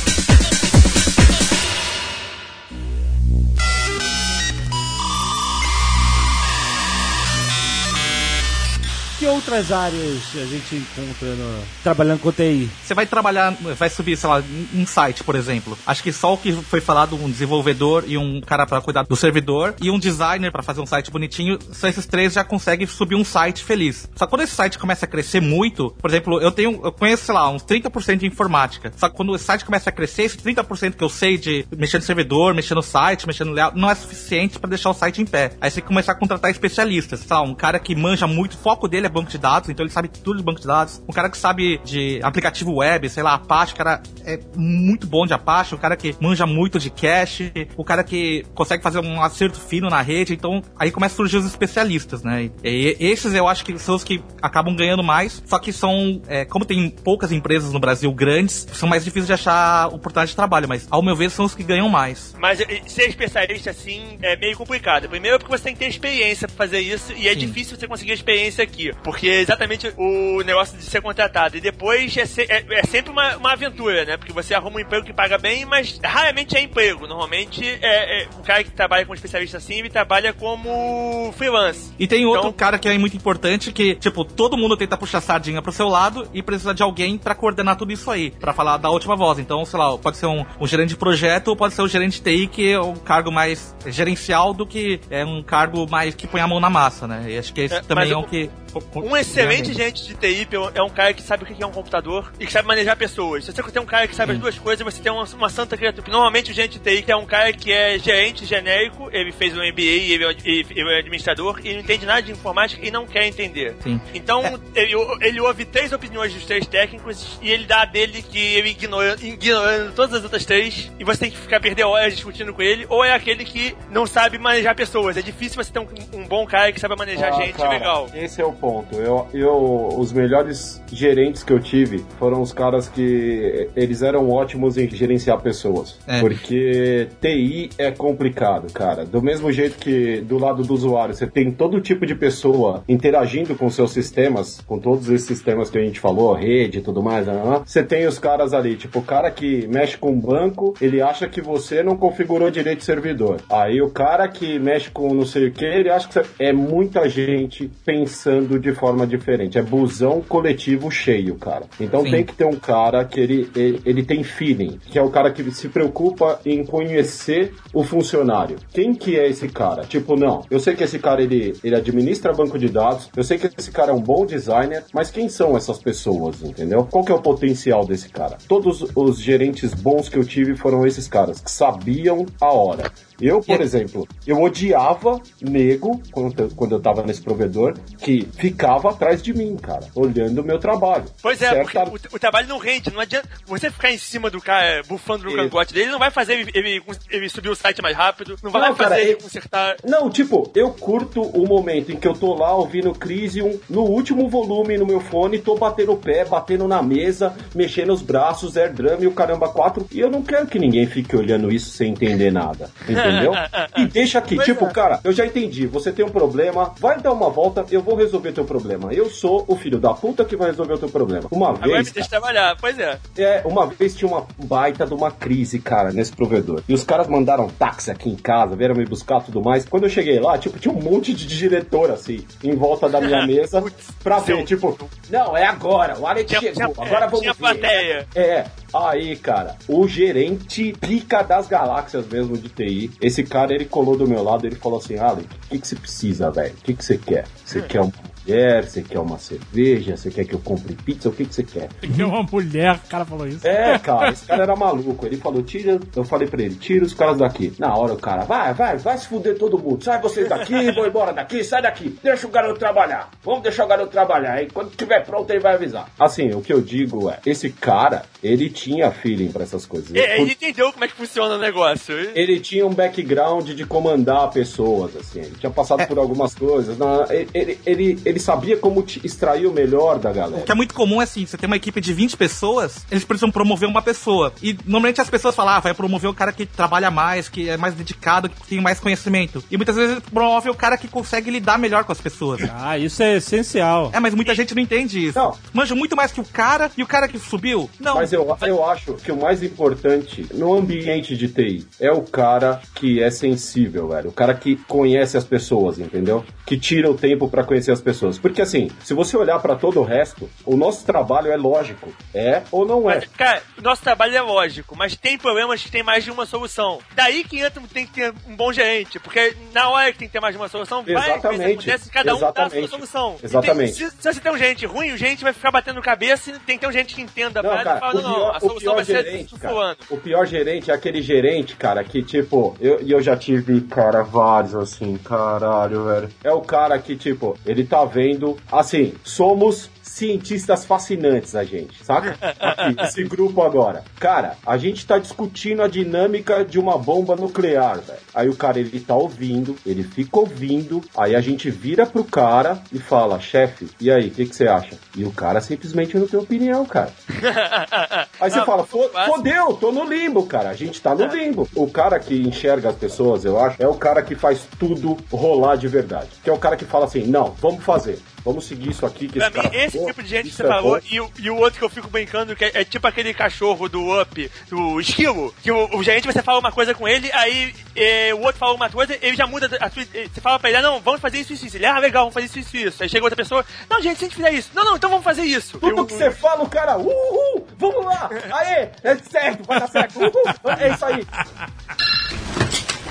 [9.23, 12.69] Que outras áreas a gente encontra no- trabalhando com TI?
[12.83, 14.43] Você vai trabalhar, vai subir, sei lá,
[14.75, 15.77] um site, por exemplo.
[15.87, 19.15] Acho que só o que foi falado, um desenvolvedor e um cara pra cuidar do
[19.15, 23.15] servidor e um designer pra fazer um site bonitinho, só esses três já conseguem subir
[23.15, 24.09] um site feliz.
[24.13, 27.23] Só que quando esse site começa a crescer muito, por exemplo, eu tenho, eu conheço,
[27.23, 28.91] sei lá, uns 30% de informática.
[28.97, 31.97] Só que quando esse site começa a crescer, esse 30% que eu sei de mexer
[31.97, 35.21] no servidor, mexer no site, mexer no layout, não é suficiente pra deixar o site
[35.21, 35.53] em pé.
[35.61, 37.21] Aí você começar a contratar especialistas.
[37.21, 39.85] Sei lá, um cara que manja muito, o foco dele é banco de dados, então
[39.85, 41.01] ele sabe tudo de banco de dados.
[41.07, 45.25] Um cara que sabe de aplicativo web, sei lá, Apache, o cara é muito bom
[45.25, 49.21] de Apache, o cara que manja muito de cache, o cara que consegue fazer um
[49.21, 52.49] acerto fino na rede, então aí começa a surgir os especialistas, né?
[52.63, 56.45] E, esses eu acho que são os que acabam ganhando mais, só que são, é,
[56.45, 60.67] como tem poucas empresas no Brasil grandes, são mais difíceis de achar oportunidade de trabalho,
[60.67, 62.35] mas ao meu ver são os que ganham mais.
[62.39, 65.09] Mas ser especialista assim é meio complicado.
[65.09, 68.13] Primeiro porque você tem que ter experiência pra fazer isso e é difícil você conseguir
[68.13, 68.91] experiência aqui.
[69.03, 71.57] Porque é exatamente o negócio de ser contratado.
[71.57, 74.17] E depois é, se- é- é sempre uma, uma aventura, né?
[74.17, 77.05] Porque você arruma um emprego que paga bem, mas raramente é emprego.
[77.07, 81.91] Normalmente é, é o cara que trabalha como especialista assim, ele trabalha como freelance.
[81.99, 85.21] E tem outro Então- cara que é muito importante que, tipo, todo mundo tenta puxar
[85.21, 88.77] sardinha pro seu lado e precisa de alguém pra coordenar tudo isso aí, pra falar
[88.77, 89.39] da última voz.
[89.39, 92.21] Então, sei lá, pode ser um, um gerente de projeto ou pode ser um gerente
[92.21, 96.27] de TI que é um cargo mais gerencial do que é um cargo mais que
[96.27, 97.25] põe a mão na massa, né?
[97.27, 98.49] E acho que esse É, também é o o- que...
[98.95, 102.31] Um excelente gerente de TI é um cara que sabe o que é um computador
[102.39, 103.45] e que sabe manejar pessoas.
[103.45, 105.75] Se você tem um cara que sabe as duas coisas, você tem uma, uma santa
[105.77, 106.09] criatura.
[106.11, 109.61] Normalmente o gerente de TI é um cara que é gerente genérico, ele fez um
[109.61, 113.05] MBA, ele, é- ele, ele é administrador, e não entende nada de informática e não
[113.05, 113.75] quer entender.
[113.81, 113.99] Sim.
[114.13, 118.37] Então, ele, ele ouve três opiniões dos três técnicos e ele dá a dele que
[118.39, 122.53] ele ignora, ignorando todas as outras três e você tem que ficar perder horas discutindo
[122.53, 125.17] com ele, ou é aquele que não sabe manejar pessoas.
[125.17, 128.09] É difícil você ter um, um bom cara que sabe manejar Ah, gente cara, legal.
[128.13, 128.72] Esse é o ponto.
[128.93, 134.77] Eu, eu, os melhores gerentes que eu tive foram os caras que eles eram ótimos
[134.77, 135.99] em gerenciar pessoas.
[136.07, 136.19] É.
[136.19, 139.05] Porque TI é complicado, cara.
[139.05, 143.55] Do mesmo jeito que do lado do usuário você tem todo tipo de pessoa interagindo
[143.55, 147.27] com seus sistemas, com todos esses sistemas que a gente falou, rede e tudo mais,
[147.27, 150.73] né, né, você tem os caras ali, tipo, o cara que mexe com o banco,
[150.79, 153.41] ele acha que você não configurou direito o servidor.
[153.49, 156.25] Aí o cara que mexe com não sei o que, ele acha que você...
[156.39, 159.57] é muita gente pensando de forma diferente.
[159.57, 161.65] É busão coletivo cheio, cara.
[161.79, 162.11] Então Sim.
[162.11, 165.31] tem que ter um cara que ele, ele, ele tem feeling, que é o cara
[165.31, 168.57] que se preocupa em conhecer o funcionário.
[168.73, 169.83] Quem que é esse cara?
[169.83, 173.37] Tipo, não, eu sei que esse cara ele, ele administra banco de dados, eu sei
[173.37, 176.87] que esse cara é um bom designer, mas quem são essas pessoas, entendeu?
[176.89, 178.37] Qual que é o potencial desse cara?
[178.47, 182.91] Todos os gerentes bons que eu tive foram esses caras, que sabiam a hora.
[183.23, 189.33] Eu, por exemplo, eu odiava nego, quando eu, tava nesse provedor, que ficava atrás de
[189.33, 191.05] mim, cara, olhando o meu trabalho.
[191.21, 194.41] Pois é, porque o, o trabalho não rende, não adianta você ficar em cima do
[194.41, 195.37] cara bufando no Isso.
[195.37, 198.61] cangote dele, não vai fazer ele, ele, ele subir o site mais rápido, não vai
[198.69, 199.75] Não, fazer cara, ele eu- consertar.
[199.85, 204.27] Não, tipo, eu curto o momento em que eu tô lá ouvindo Crisium no último
[204.27, 208.73] volume no meu fone, tô batendo o pé, batendo na mesa, mexendo os braços, air
[208.73, 211.91] drum e o caramba 4, e eu não quero que ninguém fique olhando isso sem
[211.91, 213.12] entender nada, entendeu?
[213.77, 214.71] e deixa aqui, Pois tipo, é.
[214.71, 218.31] cara, eu já entendi, você tem um problema, vai dar uma volta, eu vou resolver
[218.31, 218.93] teu problema.
[218.93, 221.27] Eu sou o filho da puta que vai resolver o teu problema.
[221.31, 222.99] Uma Agora me vez, deixa trabalhar, pois é.
[223.17, 226.61] é, uma vez tinha uma baita de uma crise, cara, nesse provedor.
[226.67, 229.65] E os caras mandaram táxi aqui em casa, vieram me buscar tudo mais.
[229.65, 233.25] Quando eu cheguei lá, tipo, tinha um monte de diretor, assim, em volta da minha
[233.27, 233.63] mesa,
[234.03, 234.77] pra ver, tipo,
[235.09, 237.39] não, é agora, o Alex Tinha, chegou, agora é, vamos tinha ver.
[237.39, 238.07] plateia.
[238.15, 243.97] É, aí, cara, o gerente pica das galáxias mesmo de TI, esse cara, ele colou
[243.97, 246.53] do meu lado, ele falou assim, Alex, o que que você precisa, velho?
[246.53, 247.25] O que que você quer?
[247.45, 247.91] Você quer um
[248.23, 251.43] mulher, você quer uma cerveja, você quer que eu compre pizza, o que, que você
[251.43, 251.69] quer?
[251.81, 253.45] Que é uma mulher, o cara falou isso.
[253.45, 255.05] É, cara, esse cara era maluco.
[255.05, 257.53] Ele falou, tira, eu falei pra ele, tira os caras daqui.
[257.59, 259.83] Na hora o cara, vai, vai, vai se fuder todo mundo.
[259.83, 261.97] Sai vocês daqui, vou embora daqui, sai daqui.
[262.01, 263.09] Deixa o garoto trabalhar.
[263.23, 264.33] Vamos deixar o garoto trabalhar.
[264.33, 265.89] Aí quando tiver pronto ele vai avisar.
[265.99, 269.93] Assim, o que eu digo é, esse cara, ele tinha feeling pra essas coisas.
[269.93, 271.93] É, Por- ele entendeu como é que funciona o negócio.
[272.15, 275.19] ele tinha um background de comandar pessoas, assim.
[275.19, 276.77] Ele tinha passado por algumas coisas.
[276.77, 280.43] na- ele, ele, ele, ele sabia como te extrair o melhor da O galera.
[280.43, 283.31] que é muito comum é assim, você tem uma equipe de 20 pessoas, eles precisam
[283.31, 284.33] promover uma pessoa.
[284.41, 287.57] E normalmente as pessoas falam, ah, vai promover o cara que trabalha mais, que é
[287.57, 289.43] mais dedicado, que tem mais conhecimento.
[289.51, 292.41] E muitas vezes promove o cara que consegue lidar melhor com as pessoas.
[292.53, 293.89] Ah, isso é essencial.
[293.93, 295.17] É, mas muita gente não entende isso.
[295.17, 295.35] Não.
[295.53, 297.69] Manja muito mais que o cara e o cara que subiu.
[297.79, 297.95] Não.
[297.95, 302.61] Mas eu, eu acho que o mais importante no ambiente de TI é o cara
[302.75, 304.09] que é sensível, velho.
[304.09, 306.23] O cara que conhece as pessoas, entendeu?
[306.45, 308.17] Que tira o tempo pra conhecer as pessoas.
[308.19, 311.91] Porque assim, se você olhar pra todo o resto, o nosso trabalho é lógico.
[312.13, 312.95] É ou não é?
[312.95, 316.25] Mas, cara, o nosso trabalho é lógico, mas tem problemas que tem mais de uma
[316.25, 316.79] solução.
[316.95, 320.13] Daí que entra, tem que ter um bom gerente, porque na hora que tem que
[320.13, 321.69] ter mais de uma solução, vai Exatamente.
[321.69, 322.69] acontece cada um dá a sua Exatamente.
[322.69, 323.15] solução.
[323.23, 323.77] Exatamente.
[323.79, 326.39] Tem- se, se você tem um gerente ruim, o gerente vai ficar batendo cabeça e
[326.39, 328.55] tem que ter um gerente que entenda a Não, e cara, fala, o pior, o
[328.59, 333.01] pior gerente, cara, o pior gerente é aquele gerente, cara, que tipo, eu, e eu
[333.01, 336.09] já tive, cara, vários assim, caralho, velho.
[336.23, 342.17] É o cara que, tipo, ele tá vendo, assim, somos cientistas fascinantes, a gente, saca?
[342.39, 343.83] Aqui, esse grupo agora.
[343.99, 347.99] Cara, a gente tá discutindo a dinâmica de uma bomba nuclear, velho.
[348.15, 352.63] Aí o cara, ele tá ouvindo, ele fica ouvindo, aí a gente vira pro cara
[352.71, 354.77] e fala, chefe, e aí, o que que você acha?
[354.97, 356.91] E o cara simplesmente não tem opinião, cara.
[358.21, 359.13] Aí você Ah, fala, "Fo- fácil.
[359.13, 360.49] fodeu, tô no limbo, cara.
[360.49, 361.47] A gente tá no limbo.
[361.55, 365.55] O cara que enxerga as pessoas, eu acho, é o cara que faz tudo rolar
[365.57, 366.09] de verdade.
[366.23, 367.99] Que é o cara que fala assim, não, vamos fazer.
[368.25, 369.07] Vamos seguir isso aqui.
[369.09, 371.01] Que Pra esse mim, cara esse tipo de gente que você é falou bom." e,
[371.01, 374.01] o- e o outro que eu fico brincando, que é, é tipo aquele cachorro do
[374.01, 378.13] Up, do esquilo, que o, o gerente, você fala uma coisa com ele, aí é,
[378.13, 380.61] o outro fala uma coisa, ele já muda a sua, Você fala pra ele, ah,
[380.61, 381.57] não, vamos fazer isso, isso, isso.
[381.57, 382.81] Ele, ah, legal, vamos fazer isso, isso, isso.
[382.83, 384.51] Aí chega outra pessoa, não, gente, se a gente fizer isso.
[384.53, 385.59] Não, não, então vamos fazer isso.
[385.59, 389.67] Tudo Eu- que você fala, o cara, uhul, vamos lá, aê, é certo, vai dar
[389.67, 390.11] certo, uhul,
[390.59, 391.05] é isso aí.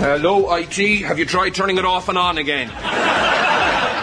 [0.00, 1.04] Hello, IT.
[1.06, 2.68] Have you tried turning it off and on again?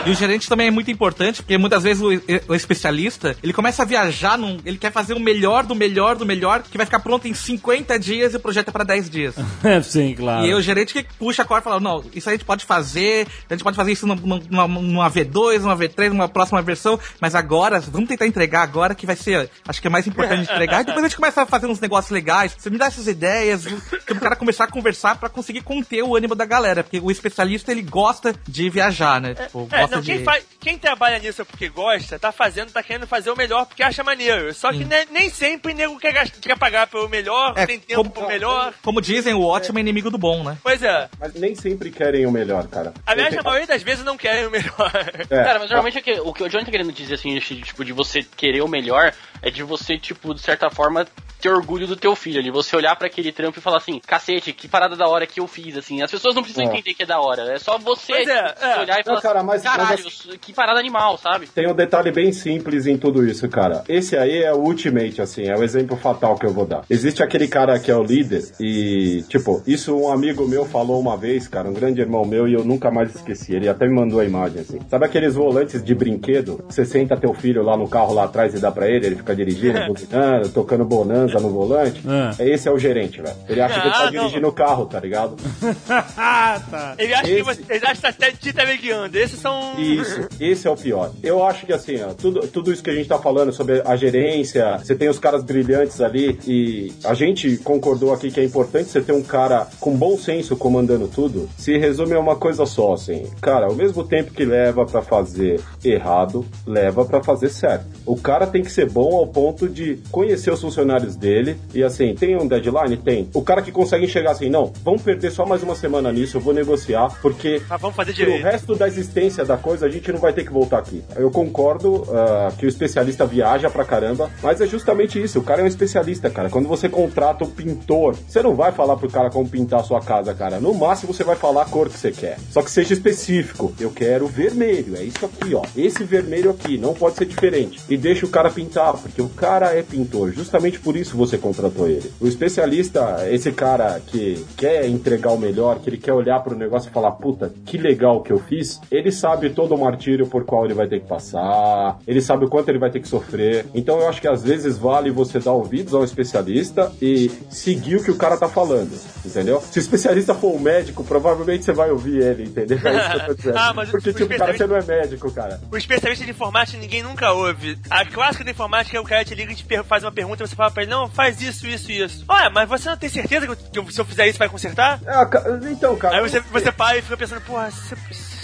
[0.10, 2.10] E o gerente também é muito importante, porque muitas vezes o,
[2.48, 6.26] o especialista, ele começa a viajar, num, ele quer fazer o melhor do melhor do
[6.26, 9.36] melhor, que vai ficar pronto em 50 dias e o projeto é pra 10 dias.
[9.86, 10.45] Sim, claro.
[10.45, 12.65] E aí o gerente que puxa a corda e fala, não, isso a gente pode
[12.65, 16.99] fazer, a gente pode fazer isso numa, numa, numa V2, numa V3, numa próxima versão,
[17.22, 20.81] mas agora, vamos tentar entregar agora que vai ser, acho que é mais importante entregar,
[20.81, 23.64] e depois a gente começa a fazer uns negócios legais, você me dá essas ideias,
[24.07, 27.11] que o cara começar a conversar pra conseguir conter o ânimo da galera, porque o
[27.11, 29.36] especialista, ele gosta de viajar, né?
[29.36, 30.11] Tipo, É, gosta não, de...
[30.13, 33.65] quem, faz- quem trabalha nisso é porque gosta, tá fazendo, tá querendo fazer o melhor
[33.65, 34.53] porque acha maneiro.
[34.53, 37.80] Só que né, nem sempre o nego quer, gast- quer pagar pelo melhor, É, tem
[37.80, 38.73] tempo como- pro melhor.
[38.84, 40.57] Como dizem, o ótimo é inimigo do bom, né?
[40.63, 41.09] Pois é.
[41.19, 42.93] Mas nem sempre querem o melhor, cara.
[43.05, 44.91] Aliás, a maioria das vezes não querem o melhor.
[45.30, 45.43] É.
[45.43, 47.84] Cara, mas normalmente o que, o que o Johnny tá querendo dizer, assim, de, tipo,
[47.85, 51.05] de você querer o melhor, é de você, tipo, de certa forma,
[51.39, 52.51] ter orgulho do teu filho ali.
[52.51, 55.47] Você olhar pra aquele trampo e falar assim, cacete, que parada da hora que eu
[55.47, 56.01] fiz, assim.
[56.01, 56.67] As pessoas não precisam É.
[56.67, 57.53] entender que é da hora.
[57.53, 58.19] É só você é,
[58.49, 58.80] tipo, é.
[58.80, 61.47] olhar e falar Não, cara, mas- assim, caralho, mas que parada animal, sabe?
[61.47, 63.84] Tem um detalhe bem simples em tudo isso, cara.
[63.88, 66.84] Esse aí é o ultimate, assim, é o exemplo fatal que eu vou dar.
[66.89, 71.18] Existe aquele cara que é o líder e, tipo, isso um amigo meu falou uma
[71.18, 73.53] vez, cara, um grande irmão meu, e eu nunca mais esqueci.
[73.56, 74.80] Ele até me mandou a imagem, assim.
[74.89, 76.64] Sabe aqueles volantes de brinquedo?
[76.69, 79.35] Você senta teu filho lá no carro lá atrás e dá pra ele, ele fica
[79.35, 82.01] dirigindo, buzinando, tocando bonanza no volante.
[82.07, 82.31] Ah.
[82.39, 83.35] Esse é o gerente, velho.
[83.47, 84.11] Ele acha que ele Ah, tá não.
[84.11, 85.35] dirigindo o carro, tá ligado?
[86.18, 86.95] ah, tá.
[86.97, 89.18] Ele acha que Esse- você, ele acha que tá te teleguiando.
[89.18, 89.68] Esses são.
[89.77, 91.11] Isso, esse é o pior.
[91.23, 93.95] Eu acho que assim, ó, tudo, tudo isso que a gente tá falando sobre a
[93.95, 98.89] gerência, você tem os caras brilhantes ali e a gente concordou aqui que é importante
[98.89, 101.49] você ter um cara com bom senso comandando tudo.
[101.57, 103.27] Se resume a uma coisa só, assim.
[103.41, 107.85] Cara, ao mesmo tempo que leva pra fazer errado, leva pra fazer certo.
[108.05, 112.13] O cara tem que ser bom ao ponto de conhecer os funcionários dele e assim,
[112.15, 112.97] tem um deadline?
[112.97, 113.29] Tem.
[113.33, 116.41] O cara que consegue enxergar assim, não, vamos perder só mais uma semana nisso, eu
[116.41, 118.43] vou negociar, porque Mas vamos fazer direito.
[118.43, 121.03] resto da existência da coisa, a gente não vai ter que voltar aqui.
[121.15, 125.40] Eu concordo ah, que o especialista viaja pra caramba, mas é justamente isso.
[125.40, 126.49] O cara é um especialista, cara.
[126.49, 130.02] Quando você contrata um pintor, você não vai falar pro cara como pintar a sua
[130.02, 130.60] casa, cara.
[130.60, 132.38] No máximo, você vai falar a cor que você quer.
[132.49, 133.73] Só que seja específico.
[133.80, 134.95] Eu quero vermelho.
[134.95, 135.64] É isso aqui, ó.
[135.76, 136.77] Esse vermelho aqui.
[136.77, 137.81] Não pode ser diferente.
[137.90, 140.31] E deixa o cara pintar, porque o cara é pintor.
[140.31, 142.11] Justamente por isso você contratou ele.
[142.19, 146.90] O especialista, esse cara que quer entregar o melhor, que ele quer olhar pro negócio
[146.90, 150.45] e falar, puta, que legal que eu fiz, ele sabe sabe todo o martírio por
[150.45, 153.65] qual ele vai ter que passar, ele sabe o quanto ele vai ter que sofrer.
[153.73, 158.03] Então eu acho que às vezes vale você dar ouvidos ao especialista e seguir o
[158.03, 158.91] que o cara tá falando,
[159.26, 159.61] entendeu?
[159.61, 162.77] Se o especialista for um médico, provavelmente você vai ouvir ele, entendeu?
[162.84, 163.49] É isso que eu tô dizendo.
[163.59, 165.59] Ah, mas o- Porque, o tipo, cara, especialista- você não é médico, cara.
[165.71, 167.77] O especialista de informática ninguém nunca ouve.
[167.89, 170.47] A clássica da informática é o cara te liga e te faz uma pergunta e
[170.47, 172.23] você fala pra ele, não, faz isso, isso e isso.
[172.27, 174.47] Olha, mas você não tem certeza que, eu- que eu- se eu fizer isso vai
[174.49, 174.99] consertar?
[175.05, 176.17] É, então, cara.
[176.17, 177.95] Aí você, você para e fica pensando, porra, se,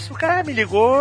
[0.06, 0.96] se o cara me ligou.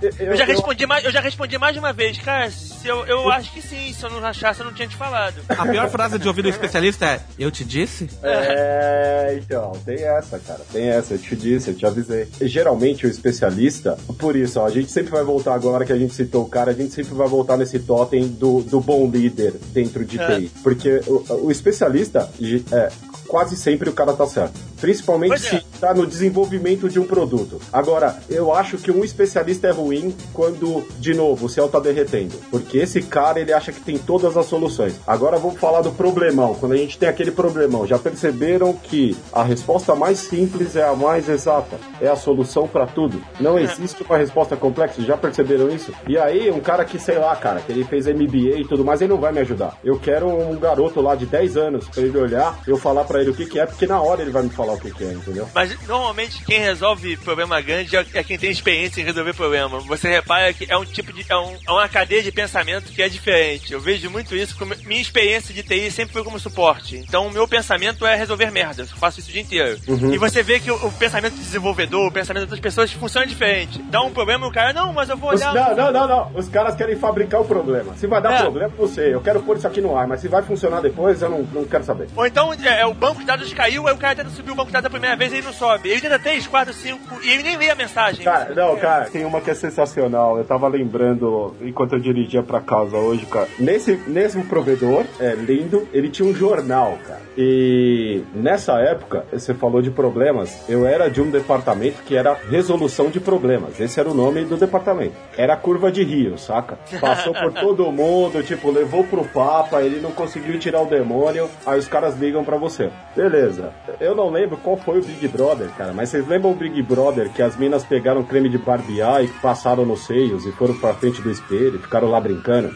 [0.00, 2.86] Eu, Eu já eu- respondi mais, eu já respondi mais de uma vez, cara, se
[2.86, 5.34] eu, eu acho que sim, se eu não achasse, eu não tinha te falado.
[5.48, 8.08] A pior frase de ouvir do especialista é: Eu te disse?
[8.22, 10.60] É, então, tem essa, cara.
[10.72, 12.28] Tem essa, eu te disse, eu te avisei.
[12.40, 15.98] E, geralmente o especialista, por isso, ó, a gente sempre vai voltar agora que a
[15.98, 19.54] gente citou o cara, a gente sempre vai voltar nesse totem do, do bom líder
[19.72, 20.26] dentro de É.
[20.38, 20.50] TI.
[20.62, 22.30] Porque o, o especialista,
[22.72, 22.88] é,
[23.26, 24.54] quase sempre o cara tá certo.
[24.80, 25.58] Principalmente Pois é.
[25.58, 27.60] se tá no desenvolvimento de um produto.
[27.72, 32.34] Agora, eu acho que um especialista é ruim quando, de novo, o céu tá derretendo.
[32.50, 35.00] Porque esse cara, ele acha que tem todas as soluções.
[35.06, 36.54] Agora vamos falar do problemão.
[36.54, 40.94] Quando a gente tem aquele problemão, já perceberam que a resposta mais simples é a
[40.94, 41.78] mais exata?
[42.00, 43.20] É a solução para tudo.
[43.40, 45.02] Não existe uma resposta complexa.
[45.02, 45.92] Já perceberam isso?
[46.08, 49.00] E aí, um cara que, sei lá, cara, que ele fez MBA e tudo mais,
[49.00, 49.78] ele não vai me ajudar.
[49.84, 53.30] Eu quero um garoto lá de 10 anos pra ele olhar, eu falar pra ele
[53.30, 55.12] o que, que é, porque na hora ele vai me falar o que, que é,
[55.12, 55.48] entendeu?
[55.54, 59.78] Mas normalmente quem resolve problema grande é é quem tem experiência em resolver problema.
[59.80, 61.24] Você repara que é um tipo de.
[61.28, 63.72] É, um- é uma cadeia de pensamento que é diferente.
[63.72, 64.56] Eu vejo muito isso.
[64.56, 66.96] Com minha experiência de TI sempre foi como suporte.
[66.96, 68.90] Então o meu pensamento é resolver merdas.
[68.90, 69.78] Eu faço isso o dia inteiro.
[70.12, 73.82] E você vê que o, o pensamento do desenvolvedor, o pensamento das pessoas funciona diferente.
[73.90, 75.52] Dá um problema o cara, não, mas eu vou Os- olhar.
[75.54, 76.32] não, não, não, não.
[76.38, 77.94] Os caras querem fabricar o problema.
[77.96, 78.42] Se vai dar É.
[78.42, 79.12] problema, não sei.
[79.14, 81.64] Eu quero pôr isso aqui no ar, mas se vai funcionar depois, eu não, não
[81.64, 82.08] quero saber.
[82.14, 84.64] Ou então é, é, o banco de dados caiu, aí o cara tenta subir o
[84.64, 85.90] banco de dados a primeira vez e ele não sobe.
[85.90, 88.24] Ele tenta 3, 4, 5 e ele nem lê a mensagem.
[88.24, 90.38] Cara, não, cara, tem uma que é sensacional.
[90.38, 93.48] Eu tava lembrando enquanto eu dirigia pra casa hoje, cara.
[93.58, 97.20] Nesse mesmo provedor, é lindo, ele tinha um jornal, cara.
[97.36, 103.10] E nessa época, você falou de problemas, eu era de um departamento que era resolução
[103.10, 103.78] de problemas.
[103.78, 105.14] Esse era o nome do departamento.
[105.36, 106.78] Era a curva de rio, saca?
[106.98, 111.78] Passou por todo mundo, tipo, levou pro Papa, ele não conseguiu tirar o demônio, aí
[111.78, 112.90] os caras ligam pra você.
[113.14, 113.72] Beleza.
[114.00, 117.30] Eu não lembro qual foi o Big Brother, cara, mas vocês lembram o Big Brother
[117.30, 121.22] que as minas pegaram creme de barbear e passaram nos seios e foram pra frente
[121.22, 122.74] do espelho e ficaram lá brincando?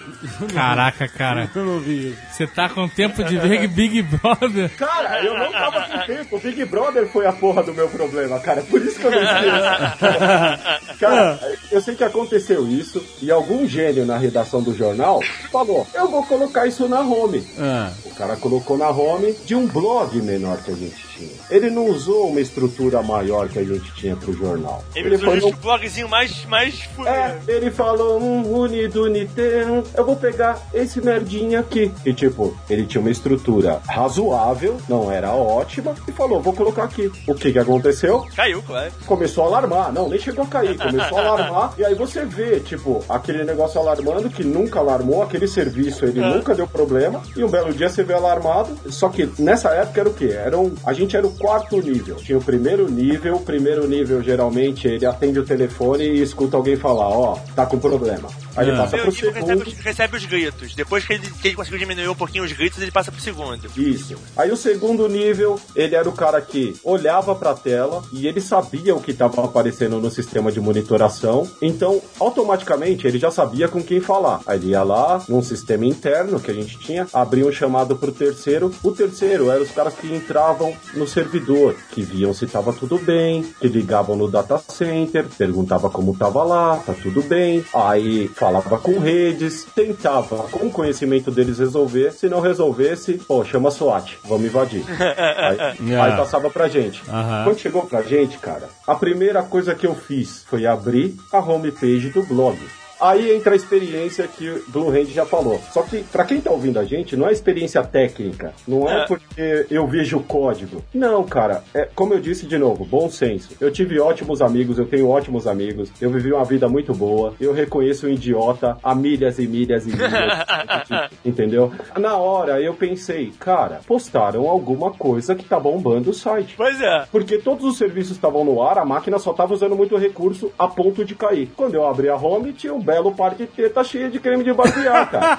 [0.53, 1.51] Caraca, cara.
[1.55, 2.19] Eu não vi isso.
[2.31, 4.71] Você tá com tempo de ver Big Brother?
[4.77, 6.37] Cara, eu não tava com tempo.
[6.37, 8.63] O Big Brother foi a porra do meu problema, cara.
[8.63, 10.99] Por isso que eu não esqueço.
[10.99, 11.41] Cara,
[11.71, 15.21] eu sei que aconteceu isso e algum gênio na redação do jornal
[15.51, 17.47] falou: eu vou colocar isso na home.
[17.59, 17.91] Ah.
[18.05, 21.31] O cara colocou na home de um blog menor que a gente tinha.
[21.51, 24.85] Ele não usou uma estrutura maior que a gente tinha pro jornal.
[24.95, 30.17] Ele foi usou no o blogzinho mais, mais é, ele falou, um unidunité, eu vou
[30.17, 31.93] pegar esse merdinha aqui.
[32.07, 37.11] E tipo, ele tinha uma estrutura razoável, não era ótima, e falou, vou colocar aqui.
[37.27, 38.27] O que que aconteceu?
[38.35, 38.93] Caiu, claro.
[39.07, 39.93] Começou a alarmar.
[39.93, 41.75] Não, nem chegou a cair, começou a alarmar.
[41.81, 46.55] E aí você vê, tipo, aquele negócio alarmando que nunca alarmou, aquele serviço ele nunca
[46.55, 47.23] deu problema.
[47.35, 48.77] E um belo dia você vê alarmado.
[48.91, 50.31] Só que nessa época era o quê?
[50.33, 52.15] Era um, a gente era o quarto nível.
[52.15, 56.77] Tinha o primeiro nível, o primeiro nível geralmente ele atende o telefone e escuta alguém
[56.77, 58.29] falar, ó, tá com problema.
[58.57, 58.81] Aí ele É.
[58.81, 59.63] passa pro recebe segundo.
[59.67, 60.75] os, recebe os gritos.
[60.77, 63.67] Depois que ele, que ele conseguiu diminuir um pouquinho os gritos, ele passa pro segundo.
[63.77, 64.15] Isso.
[64.37, 68.95] Aí o segundo nível, ele era o cara que olhava pra tela e ele sabia
[68.95, 71.49] o que estava aparecendo no sistema de monitoração.
[71.61, 74.41] Então, automaticamente, ele já sabia com quem falar.
[74.47, 78.13] Aí ele ia lá, num sistema interno que a gente tinha, abria um chamado pro
[78.13, 78.73] terceiro.
[78.85, 81.07] O terceiro eram os caras que entravam no
[81.41, 86.43] servidor, que viam se tava tudo bem, que ligavam no data center, perguntava como tava
[86.45, 87.65] lá, tá tudo bem.
[87.75, 92.13] Aí falava com redes, tentava, com o conhecimento deles, resolver.
[92.13, 94.85] Se não resolvesse, pô, chama SWAT, vamos invadir.
[94.99, 96.13] aí, Yeah.
[96.13, 97.03] aí passava pra gente.
[97.45, 102.11] Quando chegou pra gente, cara, a primeira coisa que eu fiz foi abrir a homepage
[102.11, 102.59] do blog.
[103.01, 105.61] Aí entra a experiência que o Blue Hand já falou.
[105.73, 108.53] Só que, pra quem tá ouvindo a gente, não é experiência técnica.
[108.67, 109.07] Não é É.
[109.07, 110.83] porque eu vejo o código.
[110.93, 111.63] Não, cara.
[111.75, 113.51] É, como eu disse de novo, bom senso.
[113.61, 115.91] Eu tive ótimos amigos, eu tenho ótimos amigos.
[116.01, 117.35] Eu vivi uma vida muito boa.
[117.41, 120.01] Eu reconheço o idiota a milhas e milhas e milhas.
[121.25, 121.73] entendeu?
[121.99, 126.55] Na hora eu pensei, cara, postaram alguma coisa que tá bombando o site.
[126.57, 127.07] Pois é.
[127.11, 130.69] Porque todos os serviços estavam no ar, a máquina só estava usando muito recurso a
[130.69, 131.49] ponto de cair.
[131.57, 134.53] Quando eu abri a home, tinha um belo par de teta cheia de creme de
[134.53, 135.39] barbear, cara.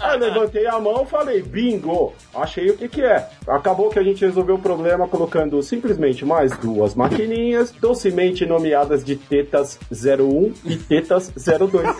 [0.00, 3.28] Aí levantei a mão falei, bingo, achei o que que é.
[3.46, 9.14] Acabou que a gente resolveu o problema colocando simplesmente mais duas maquininhas, docemente nomeadas de
[9.14, 11.96] tetas 01 e tetas 02.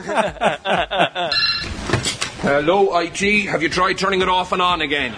[2.45, 3.49] Hello, IT.
[3.49, 5.13] Have you tried turning it off and on again?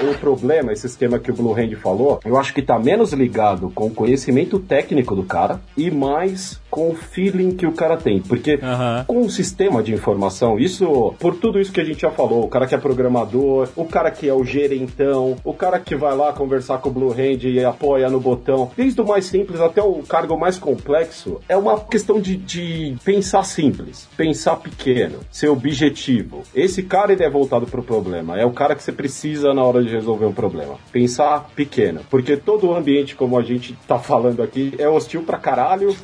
[0.00, 3.68] O problema, esse esquema que o Blue Hand falou, eu acho que tá menos ligado
[3.74, 8.20] com o conhecimento técnico do cara e mais com o feeling que o cara tem.
[8.20, 8.58] Porque
[9.06, 12.48] com o sistema de informação, isso, por tudo isso que a gente já falou, o
[12.48, 16.32] cara que é programador, o cara que é o gerentão, o cara que vai lá
[16.32, 20.02] conversar com o Blue Hand e apoia no botão, desde o mais simples até o
[20.02, 26.42] cargo mais complexo, é uma questão de, de pensar simples, pensar pequeno, ser objetivo.
[26.54, 29.82] Esse cara ele é voltado pro problema, é o cara que você precisa na hora
[29.82, 30.76] de resolver um problema.
[30.92, 35.38] Pensar pequeno, porque todo o ambiente, como a gente tá falando aqui, é hostil pra
[35.38, 35.94] caralho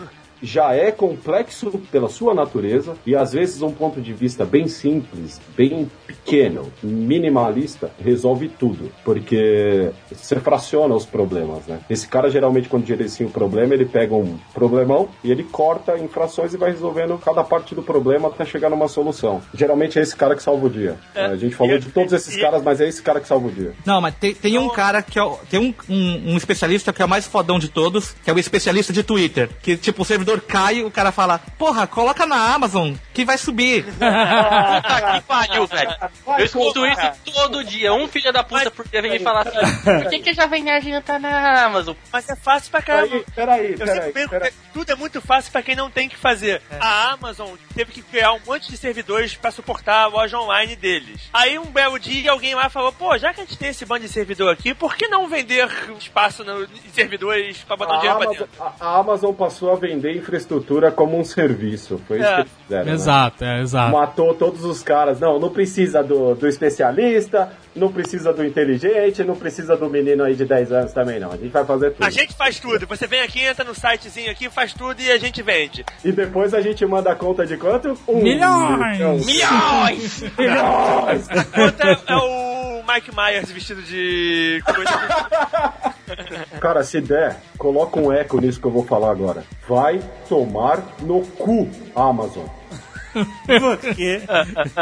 [0.44, 5.40] já é complexo pela sua natureza e às vezes um ponto de vista bem simples,
[5.56, 11.80] bem pequeno, minimalista, resolve tudo, porque você fraciona os problemas, né?
[11.88, 16.08] Esse cara geralmente quando gerencia um problema, ele pega um problemão e ele corta em
[16.08, 19.40] frações e vai resolvendo cada parte do problema até chegar numa solução.
[19.54, 20.96] Geralmente é esse cara que salva o dia.
[21.14, 23.48] a gente falou e- de todos esses e- caras, mas é esse cara que salva
[23.48, 23.72] o dia.
[23.84, 27.00] Não, mas tem, tem um cara que é o- tem um, um, um especialista que
[27.00, 29.48] é o mais fodão de todos, que é o especialista de Twitter.
[29.62, 33.84] Que tipo, o servidor cai, o cara fala, porra, coloca na Amazon que vai subir.
[33.94, 35.90] Puta que pariu, velho.
[36.38, 37.92] Eu escuto isso todo dia.
[37.92, 39.58] Um filho da puta por dia vem me falar assim:
[40.02, 41.94] por que, que a Jovem Nerd não tá na Amazon?
[42.12, 43.22] Mas é fácil pra caramba.
[43.34, 43.94] Peraí, peraí, Eu peraí.
[43.96, 44.50] sempre penso peraí.
[44.50, 46.60] que tudo é muito fácil pra quem não tem que fazer.
[46.80, 51.28] A Amazon teve que criar um monte de servidores pra suportar a loja online deles.
[51.32, 54.02] Aí um belo dia alguém lá falou: pô, já que a gente tem esse bando
[54.02, 58.00] de servidor aqui, por que não vender espaço no, em servidores pra botar um A
[58.00, 58.64] dinheiro pra Amazon, dentro?
[58.80, 62.00] a- a Amazon passou a vender infraestrutura como um serviço.
[62.08, 62.34] Foi isso É.
[62.34, 62.84] que eles fizeram.
[62.86, 62.92] né?
[62.92, 63.92] Exato, é, exato.
[63.92, 65.20] Matou todos os caras.
[65.20, 70.34] Não, não precisa do, do especialista, não precisa do inteligente, não precisa do menino aí
[70.34, 71.30] de 10 anos também, não.
[71.32, 72.04] A gente vai fazer tudo.
[72.06, 72.86] A gente faz tudo.
[72.86, 75.84] Você vem aqui, entra no sitezinho aqui, faz tudo e a gente vende.
[76.04, 77.98] E depois a gente manda a conta de quanto?
[78.08, 78.96] Um Milhões!
[78.96, 79.16] milhão.
[79.18, 80.22] Milhões!
[80.38, 81.28] Milhões!
[81.58, 85.93] Outra é o Mike Myers vestido de coisa.
[86.60, 89.44] Cara, se der, coloca um eco nisso que eu vou falar agora.
[89.68, 92.46] Vai tomar no cu, Amazon.
[93.46, 94.20] Por quê?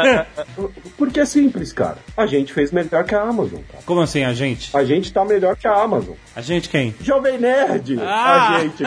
[0.97, 1.97] Porque é simples, cara.
[2.15, 3.83] A gente fez melhor que a Amazon, cara.
[3.85, 4.75] Como assim, a gente?
[4.75, 6.15] A gente tá melhor que a Amazon.
[6.35, 6.93] A gente quem?
[7.01, 7.99] Jovem Nerd!
[8.01, 8.55] Ah!
[8.55, 8.83] A gente.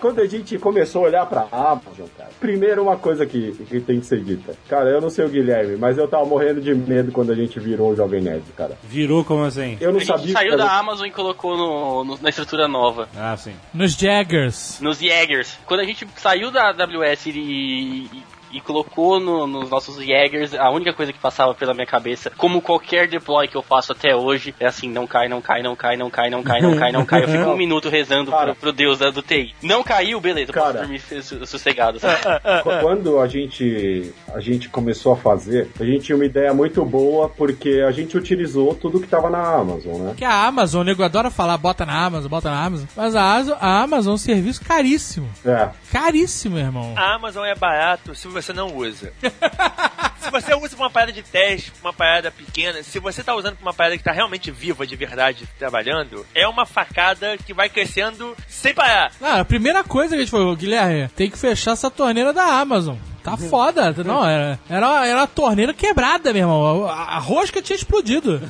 [0.00, 4.00] Quando a gente começou a olhar pra Amazon, cara, primeiro uma coisa que, que tem
[4.00, 4.54] que ser dita.
[4.68, 7.58] Cara, eu não sei o Guilherme, mas eu tava morrendo de medo quando a gente
[7.60, 8.76] virou o Jovem Nerd, cara.
[8.84, 9.76] Virou como assim?
[9.80, 12.66] Eu não A gente sabia saiu que da Amazon e colocou no, no- na estrutura
[12.68, 13.08] nova.
[13.16, 13.54] Ah, sim.
[13.74, 14.80] Nos Jaggers.
[14.80, 15.58] Nos Jaegers.
[15.66, 18.22] Quando a gente saiu da AWS e, e,
[18.52, 22.60] e colocou no- nos nossos Jaegers, a única coisa que passava pela minha cabeça, como
[22.60, 25.96] qualquer deploy que eu faço até hoje, é assim, não cai, não cai, não cai,
[25.96, 27.22] não cai, não cai, não cai, não cai.
[27.24, 28.52] Eu fico um minuto rezando Cara.
[28.52, 29.54] pro, pro Deus da, do TI.
[29.62, 30.80] Não caiu, beleza, posso Cara.
[30.80, 31.98] dormir su- sossegado.
[32.82, 37.28] Quando a gente, a gente começou a fazer, a gente tinha uma ideia muito boa
[37.28, 40.14] porque a gente utilizou tudo que tava na Amazon, né?
[40.16, 42.86] Que a Amazon, o nego adora falar, bota na Amazon, bota na Amazon.
[42.96, 45.28] Mas a Amazon é um serviço caríssimo.
[45.44, 45.68] É.
[45.92, 46.94] Caríssimo, irmão.
[46.96, 49.12] A Amazon é barato se você não usa.
[50.18, 53.34] se você usa pra uma parada de teste, pra uma parada pequena, se você tá
[53.34, 57.52] usando pra uma parada que tá realmente viva, de verdade, trabalhando, é uma facada que
[57.52, 59.12] vai crescendo sem parar.
[59.20, 62.44] Não, a primeira coisa que a gente falou, Guilherme, tem que fechar essa torneira da
[62.44, 62.96] Amazon.
[63.22, 63.94] Tá foda.
[64.04, 66.86] Não, era, era, era uma torneira quebrada, meu irmão.
[66.86, 68.40] A, a rosca tinha explodido.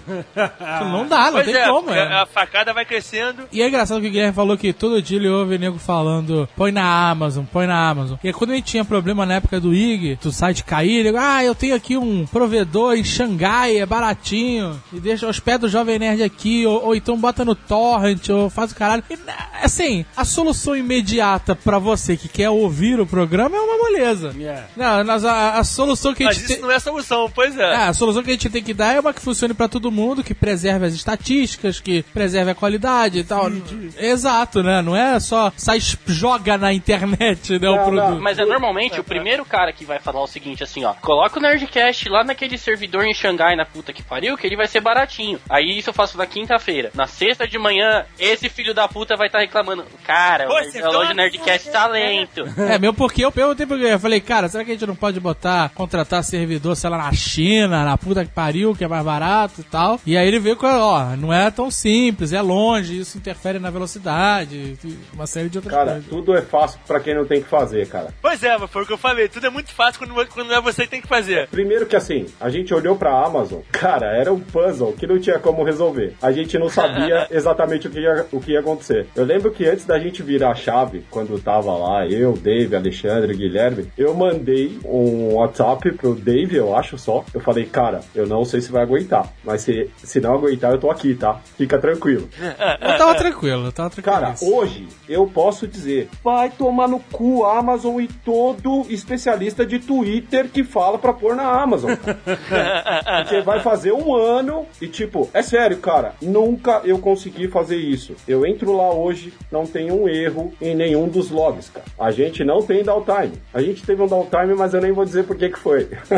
[0.92, 1.84] Não dá, não pois tem é, como.
[1.84, 2.02] porque é.
[2.02, 3.44] a facada vai crescendo.
[3.52, 6.72] E é engraçado que o Guilherme falou que todo dia ele ouve nego falando põe
[6.72, 8.18] na Amazon, põe na Amazon.
[8.22, 11.16] E aí, quando a gente tinha problema na época do IG, do site cair, ele,
[11.16, 15.98] ah, eu tenho aqui um provedor em Xangai, é baratinho, e deixa hospeda o Jovem
[15.98, 19.02] Nerd aqui, ou, ou então bota no torrent, ou faz o caralho.
[19.10, 19.18] E,
[19.62, 24.32] assim, a solução imediata pra você que quer ouvir o programa é uma moleza.
[24.36, 24.61] Yeah.
[24.76, 26.62] Não, mas a, a solução que a Mas gente isso tem...
[26.62, 27.74] não é solução, pois é.
[27.74, 29.90] Ah, a solução que a gente tem que dar é uma que funcione pra todo
[29.90, 33.50] mundo, que preserve as estatísticas, que preserve a qualidade e tal.
[33.98, 34.82] Exato, né?
[34.82, 38.10] Não é só sai joga na internet, né, o Não, produto.
[38.10, 38.20] não.
[38.20, 41.42] Mas é normalmente o primeiro cara que vai falar o seguinte, assim, ó, coloca o
[41.42, 45.38] Nerdcast lá naquele servidor em Xangai, na puta que pariu, que ele vai ser baratinho.
[45.48, 46.90] Aí isso eu faço na quinta-feira.
[46.94, 49.84] Na sexta de manhã, esse filho da puta vai estar reclamando.
[50.04, 52.42] Cara, Pô, mas a loja tá- Nerdcast tá lento.
[52.58, 55.18] É, meu, porque eu perguntei Guilherme, eu falei, cara, será que a gente não pode
[55.18, 59.60] botar, contratar servidor, sei lá, na China, na puta que pariu, que é mais barato
[59.62, 59.98] e tal?
[60.06, 63.70] E aí ele veio com, ó, não é tão simples, é longe, isso interfere na
[63.70, 64.78] velocidade,
[65.12, 66.08] uma série de outras Cara, coisas.
[66.08, 68.12] tudo é fácil pra quem não tem que fazer, cara.
[68.20, 69.28] Pois é, mas foi o que eu falei.
[69.28, 71.48] Tudo é muito fácil quando, quando não é você que tem que fazer.
[71.48, 75.38] Primeiro que assim, a gente olhou pra Amazon, cara, era um puzzle que não tinha
[75.38, 76.14] como resolver.
[76.20, 79.06] A gente não sabia exatamente o que ia, o que ia acontecer.
[79.16, 83.34] Eu lembro que antes da gente virar a chave, quando tava lá, eu, Dave, Alexandre,
[83.34, 84.41] Guilherme, eu mandei
[84.84, 87.24] um WhatsApp pro Dave, eu acho só.
[87.32, 90.78] Eu falei, cara, eu não sei se vai aguentar, mas se, se não aguentar, eu
[90.78, 91.40] tô aqui, tá?
[91.56, 92.28] Fica tranquilo.
[92.82, 94.16] Eu tava tranquilo, eu tava tranquilo.
[94.16, 99.78] Cara, hoje eu posso dizer, vai tomar no cu a Amazon e todo especialista de
[99.78, 101.92] Twitter que fala pra pôr na Amazon.
[101.96, 108.14] Porque vai fazer um ano e tipo, é sério, cara, nunca eu consegui fazer isso.
[108.26, 111.86] Eu entro lá hoje, não tem um erro em nenhum dos logs, cara.
[111.98, 113.32] A gente não tem downtime.
[113.52, 115.84] A gente teve um downtime, mas eu nem vou dizer por que que foi.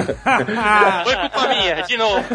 [1.04, 2.24] Foi culpa minha, de novo.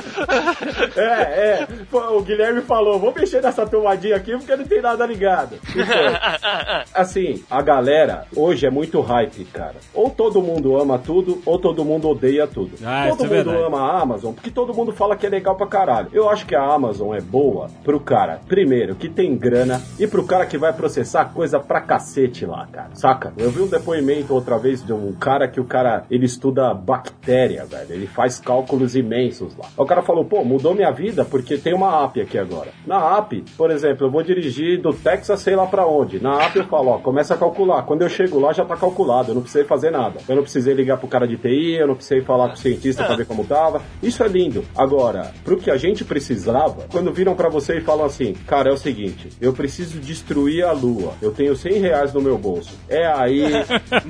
[0.95, 1.67] É, é.
[2.11, 5.55] O Guilherme falou, vou mexer nessa tomadinha aqui porque não tem nada ligado.
[6.93, 9.75] Assim, a galera hoje é muito hype, cara.
[9.93, 12.71] Ou todo mundo ama tudo, ou todo mundo odeia tudo.
[12.83, 13.63] Ah, todo é mundo verdade.
[13.63, 16.09] ama a Amazon, porque todo mundo fala que é legal pra caralho.
[16.11, 20.25] Eu acho que a Amazon é boa pro cara, primeiro, que tem grana, e pro
[20.25, 22.89] cara que vai processar coisa pra cacete lá, cara.
[22.93, 23.33] Saca?
[23.37, 27.65] Eu vi um depoimento outra vez de um cara que o cara, ele estuda bactéria,
[27.65, 27.93] velho.
[27.93, 29.67] Ele faz cálculos imensos lá.
[29.77, 32.71] O cara falou, pô, mudou minha vida porque tem uma app aqui agora.
[32.85, 36.21] Na app, por exemplo, eu vou dirigir do Texas sei lá pra onde.
[36.21, 37.83] Na app eu falo, ó, começa a calcular.
[37.83, 40.19] Quando eu chego lá já tá calculado, eu não precisei fazer nada.
[40.27, 43.03] Eu não precisei ligar pro cara de TI, eu não precisei falar com o cientista
[43.03, 43.81] pra ver como tava.
[44.01, 44.65] Isso é lindo.
[44.75, 48.73] Agora, pro que a gente precisava, quando viram pra você e falam assim, cara, é
[48.73, 51.13] o seguinte, eu preciso destruir a lua.
[51.21, 52.77] Eu tenho 100 reais no meu bolso.
[52.87, 53.59] É aí, é,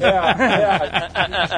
[0.05, 1.48] é aí,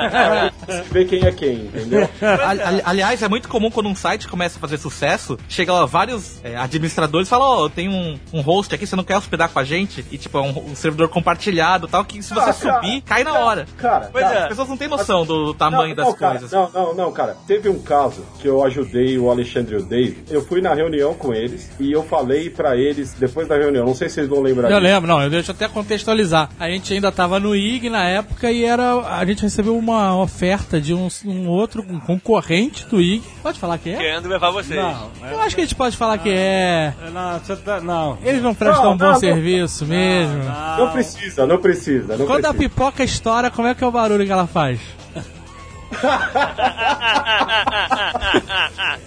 [0.92, 2.08] vê quem é quem, entendeu?
[2.46, 5.86] Ali- ali- aliás, é muito comum quando um site começa a fazer sucesso, chega lá
[5.86, 9.18] vários é, administradores e falam, ó, eu tenho um, um host aqui, você não quer
[9.18, 10.06] hospedar com a gente?
[10.12, 13.02] E tipo, é um, um servidor compartilhado e tal, que se você Ah, cara, subir,
[13.02, 13.66] cai na hora.
[13.78, 16.52] Cara, Pois cara, As pessoas não têm noção do tamanho Não, das não, cara, coisas.
[16.52, 17.36] Não, não, não, cara.
[17.48, 20.24] Teve um caso que eu ajudei o Alexandre e o Dave.
[20.30, 23.96] Eu fui na reunião com eles e eu falei pra eles, depois da reunião, não
[23.96, 24.92] sei se vocês vão lembrar Eu disso.
[24.94, 26.50] lembro, não, eu deixo até contextualizar.
[26.60, 28.94] A gente ainda tava no IG na época e era.
[29.18, 33.24] A gente recebeu uma oferta de um, um outro um concorrente do IG.
[33.44, 33.98] Pode falar que é?
[33.98, 34.80] Querendo levar vocês.
[34.80, 36.94] Não, Eu acho que a gente pode falar que é.
[37.14, 38.18] não, você tá, não.
[38.24, 39.20] Eles não prestam Não, um bom não, não.
[39.20, 40.44] serviço mesmo.
[40.78, 42.70] Não precisa, não precisa, não Quando a precisa.
[42.70, 44.80] pipoca estoura, como é que é o barulho que ela faz?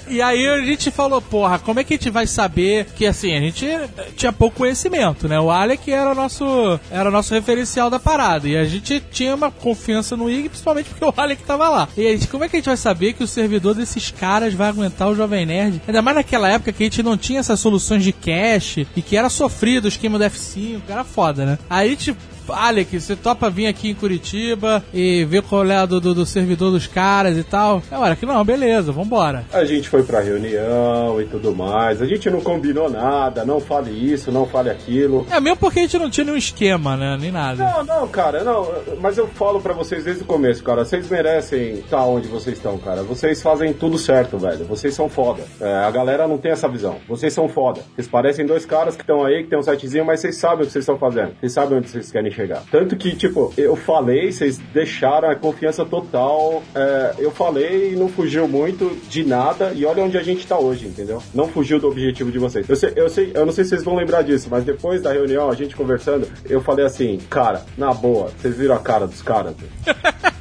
[0.07, 3.35] E aí a gente falou, porra, como é que a gente vai saber que assim,
[3.35, 3.67] a gente
[4.17, 5.41] tinha pouco conhecimento, né?
[5.41, 8.47] O Alec era o nosso, era nosso referencial da parada.
[8.47, 11.89] E a gente tinha uma confiança no IG, principalmente porque o Alec tava lá.
[11.97, 14.55] E a gente, como é que a gente vai saber que o servidor desses caras
[14.55, 15.83] vai aguentar o Jovem Nerd?
[15.87, 19.17] Ainda mais naquela época que a gente não tinha essas soluções de cache e que
[19.17, 21.59] era sofrido o esquema do F5, que era foda, né?
[21.69, 22.17] Aí gente
[22.49, 26.27] Alec, você topa vir aqui em Curitiba e ver qual é a do, do, do
[26.27, 27.83] servidor dos caras e tal?
[27.91, 29.45] É hora que não, beleza, vambora.
[29.53, 32.01] A gente foi pra reunião e tudo mais.
[32.03, 35.27] A gente não combinou nada, não fale isso, não fale aquilo.
[35.31, 37.17] É mesmo porque a gente não tinha nenhum esquema, né?
[37.21, 37.65] Nem nada.
[37.65, 38.69] Não, não, cara, não.
[39.01, 40.85] Mas eu falo pra vocês desde o começo, cara.
[40.85, 43.03] Vocês merecem estar onde vocês estão, cara.
[43.03, 44.65] Vocês fazem tudo certo, velho.
[44.65, 45.43] Vocês são foda.
[45.61, 46.97] É, a galera não tem essa visão.
[47.09, 47.81] Vocês são foda.
[47.95, 50.67] Vocês parecem dois caras que estão aí, que tem um sitezinho, mas vocês sabem o
[50.67, 51.35] que vocês estão fazendo.
[51.41, 52.63] Vocês sabem onde vocês querem chegar.
[52.71, 56.63] Tanto que, tipo, eu falei, vocês deixaram a confiança total.
[56.75, 59.73] É, eu falei e não fugiu muito de nada.
[59.75, 61.23] E olha onde a gente tá hoje, entendeu?
[61.35, 62.69] Não fugiu do objetivo de vocês.
[62.69, 65.13] Eu sei, eu sei, eu não sei se vocês vão lembrar disso, mas depois da
[65.13, 69.23] reunião, a gente conversando, eu falei assim, cara, na boa, vocês viram a cara dos
[69.23, 69.55] caras?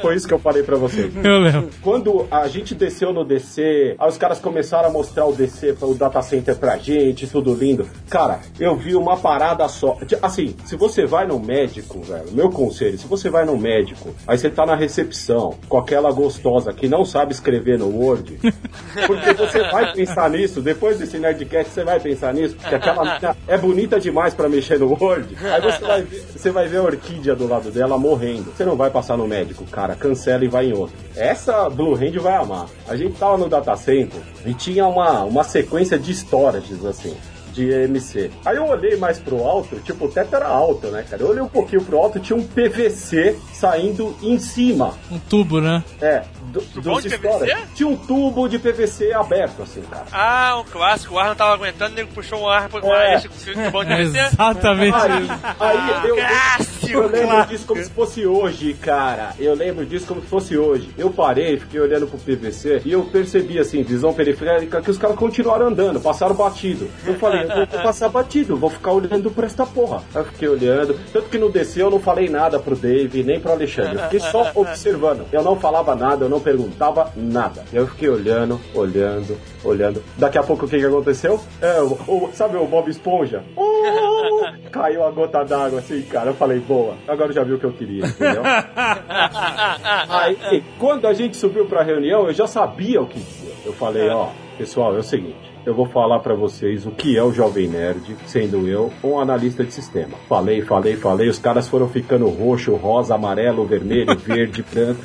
[0.00, 1.12] Foi isso que eu falei pra vocês.
[1.22, 1.70] Eu lembro.
[1.82, 5.94] Quando a gente desceu no DC, aí os caras começaram a mostrar o DC, o
[5.94, 7.86] data center pra gente, tudo lindo.
[8.08, 9.96] Cara, eu vi uma parada só.
[10.22, 14.36] Assim, se você vai no médico, velho, meu conselho, se você vai no médico, aí
[14.36, 18.38] você tá na recepção com aquela gostosa que não sabe escrever no Word,
[19.06, 23.58] porque você vai pensar nisso, depois desse Nerdcast você vai pensar nisso, porque aquela é
[23.58, 25.36] bonita demais pra mexer no Word.
[25.42, 28.52] Aí você vai ver, você vai ver a orquídea do lado dela morrendo.
[28.56, 30.96] Você não vai passar no médico, cara, cancela e vai em outro.
[31.16, 32.66] Essa Blue Hand vai amar.
[32.88, 37.16] A gente tava no data center e tinha uma, uma sequência de storages assim.
[37.52, 38.30] De EMC.
[38.44, 41.22] Aí eu olhei mais pro alto, tipo, o teto era alto, né, cara?
[41.22, 44.94] Eu olhei um pouquinho pro alto, tinha um PVC saindo em cima.
[45.10, 45.82] Um tubo, né?
[46.00, 47.52] É, do, dos de histórias.
[47.52, 47.66] PVC?
[47.74, 50.04] Tinha um tubo de PVC aberto, assim, cara.
[50.12, 51.14] Ah, um clássico.
[51.14, 53.16] O ar não tava aguentando, o nego puxou um ar pra É.
[53.16, 54.18] esse de É PVC.
[54.18, 55.32] exatamente Aí, isso.
[55.60, 57.52] aí eu, Clássico, eu lembro clássico.
[57.52, 59.30] disso como se fosse hoje, cara.
[59.38, 60.90] Eu lembro disso como se fosse hoje.
[60.98, 65.16] Eu parei, fiquei olhando pro PVC e eu percebi, assim, visão periférica, que os caras
[65.16, 66.88] continuaram andando, passaram batido.
[67.06, 70.02] Eu falei, eu vou passar batido, vou ficar olhando pra esta porra.
[70.14, 73.40] Aí eu fiquei olhando, tanto que no descer eu não falei nada pro Dave, nem
[73.40, 73.94] pro Alexandre.
[73.96, 75.26] Eu fiquei só observando.
[75.32, 77.64] Eu não falava nada, eu não perguntava nada.
[77.72, 80.02] Eu fiquei olhando, olhando, olhando.
[80.16, 81.40] Daqui a pouco o que, que aconteceu?
[81.60, 83.42] É, o, o- sabe o Bob Esponja?
[83.56, 84.40] Oh,
[84.70, 86.30] caiu a gota d'água assim, cara.
[86.30, 88.42] Eu falei, boa, agora já viu o que eu queria, entendeu?
[90.08, 93.54] Aí, quando a gente subiu pra reunião, eu já sabia o que dizer.
[93.64, 95.49] Eu falei, ó, pessoal, é o seguinte.
[95.64, 99.62] Eu vou falar pra vocês o que é o Jovem Nerd, sendo eu um analista
[99.62, 100.16] de sistema.
[100.26, 105.02] Falei, falei, falei, os caras foram ficando roxo, rosa, amarelo, vermelho, verde, branco.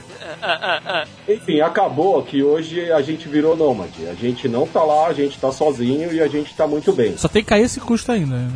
[1.27, 4.07] Enfim, acabou que hoje a gente virou nômade.
[4.07, 7.17] A gente não tá lá, a gente tá sozinho e a gente tá muito bem.
[7.17, 8.35] Só tem que cair esse custo ainda.
[8.35, 8.49] né?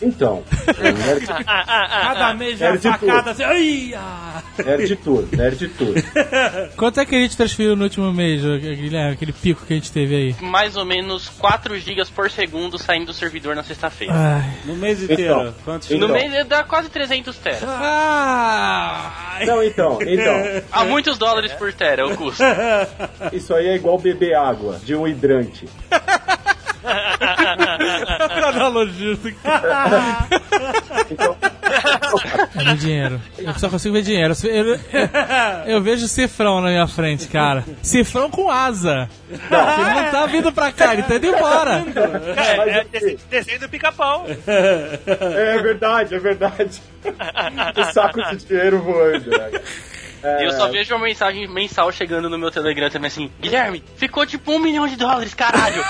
[0.00, 3.42] Então, é nerd, Cada mês vem a Nerd de facada assim.
[3.42, 4.42] Ai, ah.
[4.64, 5.94] nerd tour, nerd tour.
[6.76, 9.14] Quanto é que a gente transferiu no último mês, Guilherme?
[9.14, 10.36] Aquele pico que a gente teve aí.
[10.40, 14.44] Mais ou menos 4 GB por segundo saindo do servidor na sexta-feira.
[14.64, 15.22] No mês inteiro.
[15.22, 15.54] Então.
[15.64, 16.08] Quantos Então.
[16.08, 17.62] No mês dá quase 300 teras.
[17.64, 19.38] Ah!
[19.46, 20.34] Não, então, então,
[20.72, 22.42] Há muitos dólares por tera o custo.
[23.32, 25.68] isso aí é igual beber água de um hidrante.
[28.54, 29.16] Analogia.
[31.10, 31.36] Então,
[32.58, 33.20] É meu dinheiro.
[33.38, 34.34] Eu só consigo ver dinheiro.
[34.44, 34.78] Eu, eu-
[35.66, 37.64] eu vejo cifrão na minha frente, cara.
[37.82, 39.08] Cifrão com asa.
[39.30, 41.84] Ele não tá vindo pra cá, ele tá indo embora.
[42.36, 44.26] É, Mas é assim- desenho- desenho do pica-pau.
[44.46, 46.80] é verdade, é verdade.
[47.76, 49.30] o saco de dinheiro voando.
[49.30, 49.60] Né?
[50.26, 53.82] É, E eu só vejo uma mensagem mensal chegando no meu Telegram também assim: Guilherme,
[53.96, 55.82] ficou tipo um milhão de dólares, caralho!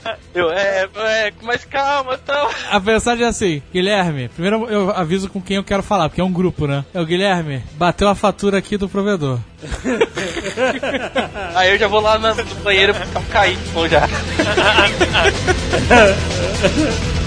[0.00, 2.50] tipo, eu, é, é, mas calma, tal.
[2.70, 6.24] A mensagem é assim, Guilherme, primeiro eu aviso com quem eu quero falar, porque é
[6.24, 6.84] um grupo, né?
[6.92, 9.38] É o Guilherme, bateu a fatura aqui do provedor.
[11.54, 14.08] Aí eu já vou lá no banheiro pra cair, bom já.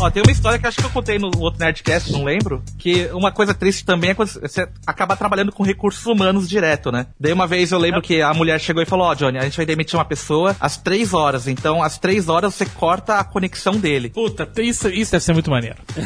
[0.00, 2.62] Ó, tem uma história que acho que eu contei no outro Nerdcast, não lembro.
[2.78, 7.06] Que uma coisa triste também é quando você acaba trabalhando com recursos humanos direto, né?
[7.18, 9.56] Daí uma vez eu lembro que a mulher chegou e falou: Ó, Johnny, a gente
[9.56, 11.46] vai demitir uma pessoa às três horas.
[11.46, 14.08] Então, às três horas você corta a conexão dele.
[14.10, 15.76] Puta, isso, isso deve ser muito maneiro.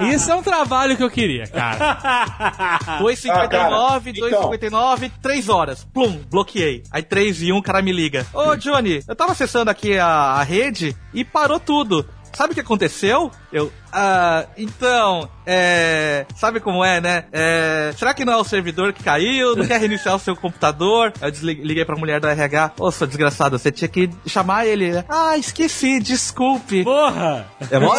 [0.00, 1.78] Isso, isso é um trabalho que eu queria, cara.
[3.00, 4.50] 2,59, Ah, cara, então.
[4.50, 5.84] 2,59, 3 horas.
[5.92, 6.82] Plum, bloqueei.
[6.90, 8.26] Aí 3 e 1, o cara me liga.
[8.32, 12.06] Ô, Johnny, eu tava acessando aqui a, a rede e parou tudo.
[12.32, 13.30] Sabe o que aconteceu?
[13.52, 16.24] Eu, ah, então, é.
[16.36, 17.24] Sabe como é, né?
[17.32, 17.92] É.
[17.96, 19.56] Será que não é o servidor que caiu?
[19.56, 21.12] Não quer reiniciar o seu computador?
[21.20, 22.72] Aí eu desliguei, liguei pra mulher do RH.
[22.78, 24.92] Ô, seu desgraçado, você tinha que chamar ele.
[24.92, 25.04] né?
[25.08, 26.84] Ah, esqueci, desculpe.
[26.84, 27.46] Porra!
[27.70, 27.94] É mó...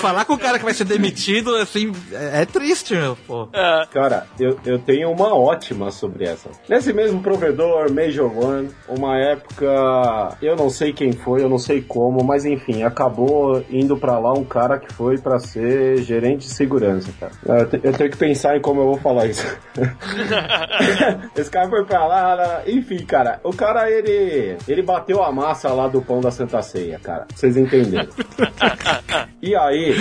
[0.00, 3.48] Falar com o cara que vai ser demitido, assim, é, é triste, meu, pô.
[3.92, 6.50] Cara, eu, eu tenho uma ótima sobre essa.
[6.68, 11.80] Nesse mesmo provedor, Major One, uma época, eu não sei quem foi, eu não sei
[11.80, 16.52] como, mas enfim, acabou indo pra lá um cara que foi pra ser gerente de
[16.52, 17.32] segurança, cara.
[17.60, 19.46] Eu, te- eu tenho que pensar em como eu vou falar isso.
[21.36, 25.86] Esse cara foi pra lá, enfim, cara, o cara ele ele bateu a massa lá
[25.88, 27.26] do pão da Santa Ceia, cara.
[27.34, 28.08] Vocês entenderam?
[29.40, 29.94] E aí,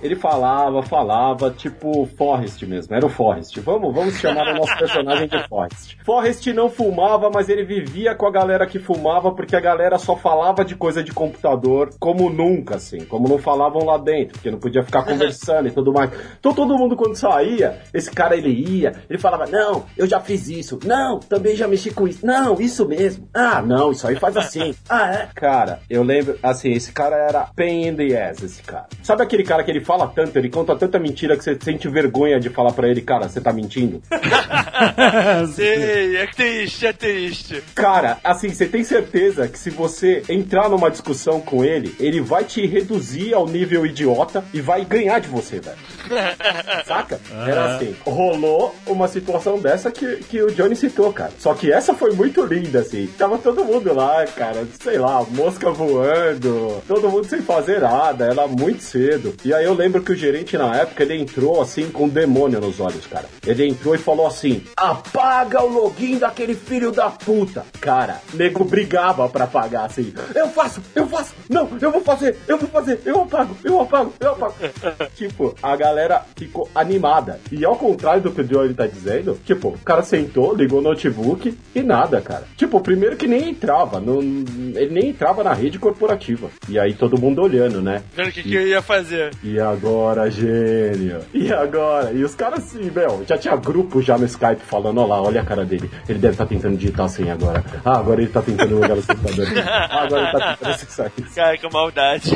[0.00, 3.58] ele falava, falava, tipo Forrest mesmo, era o Forrest.
[3.60, 5.96] Vamos, vamos chamar o nosso personagem de Forrest.
[6.04, 10.14] Forrest não fumava, mas ele vivia com a galera que fumava, porque a galera só
[10.16, 14.58] falava de coisa de computador como nunca, assim, como não falavam lá dentro, porque não
[14.58, 16.10] podia ficar conversando e tudo mais.
[16.38, 20.48] Então todo mundo quando saía, esse cara ele ia, ele falava, não, eu já fiz
[20.48, 24.36] isso, não, também já mexi com isso, não, isso mesmo, ah, não, isso aí faz
[24.36, 25.28] assim, ah, é?
[25.34, 28.86] Cara, eu lembro, assim, esse cara era pain in the ass, esse cara.
[29.02, 32.40] Sabe aquele cara que ele fala tanto, ele conta tanta mentira que você sente vergonha
[32.40, 34.02] de falar pra ele, cara, você tá mentindo?
[35.54, 37.62] Sei, é triste, é triste.
[37.74, 42.44] Cara, assim, você tem certeza que se você entrar numa discussão com ele, ele vai
[42.44, 45.76] te reduzir ao nível idiota e vai ganhar de você, velho.
[46.86, 47.20] Saca?
[47.46, 47.94] Era assim.
[48.04, 51.32] Rolou uma situação dessa que, que o Johnny citou, cara.
[51.38, 53.06] Só que essa foi muito linda, assim.
[53.18, 54.66] Tava todo mundo lá, cara.
[54.82, 56.82] Sei lá, mosca voando.
[56.86, 58.26] Todo mundo sem fazer nada.
[58.26, 59.34] Era muito cedo.
[59.44, 62.60] E aí eu lembro que o gerente, na época, ele entrou assim com um demônio
[62.60, 63.26] nos olhos, cara.
[63.46, 67.64] Ele entrou e falou assim: apaga o login daquele filho da puta.
[67.80, 70.12] Cara, nego brigava pra apagar assim.
[70.34, 71.34] Eu faço, eu faço.
[71.48, 73.00] Não, eu vou fazer, eu vou fazer.
[73.04, 74.54] Eu apago, eu apago, eu apago.
[75.16, 77.40] tipo, a galera ficou animada.
[77.50, 80.82] E ao contrário do que o Johnny tá dizendo, tipo, o cara sentou, ligou o
[80.82, 82.44] notebook e nada, cara.
[82.56, 86.48] Tipo, primeiro que nem entrava, não, ele nem entrava na rede corporativa.
[86.68, 88.02] E aí todo mundo olhando, né?
[88.14, 89.30] Vendo o que, que eu ia fazer.
[89.42, 91.20] E agora, gênio?
[91.32, 92.12] E agora?
[92.12, 95.40] E os caras assim, meu, já tinha grupo já no Skype falando, ó lá, olha
[95.40, 95.90] a cara dele.
[96.08, 97.64] Ele deve estar tentando digitar assim agora.
[97.84, 99.46] Ah, agora ele tá tentando jogar no computador.
[99.72, 101.34] Ah, agora ele tá tentando acessar isso.
[101.34, 102.30] Cara, que maldade.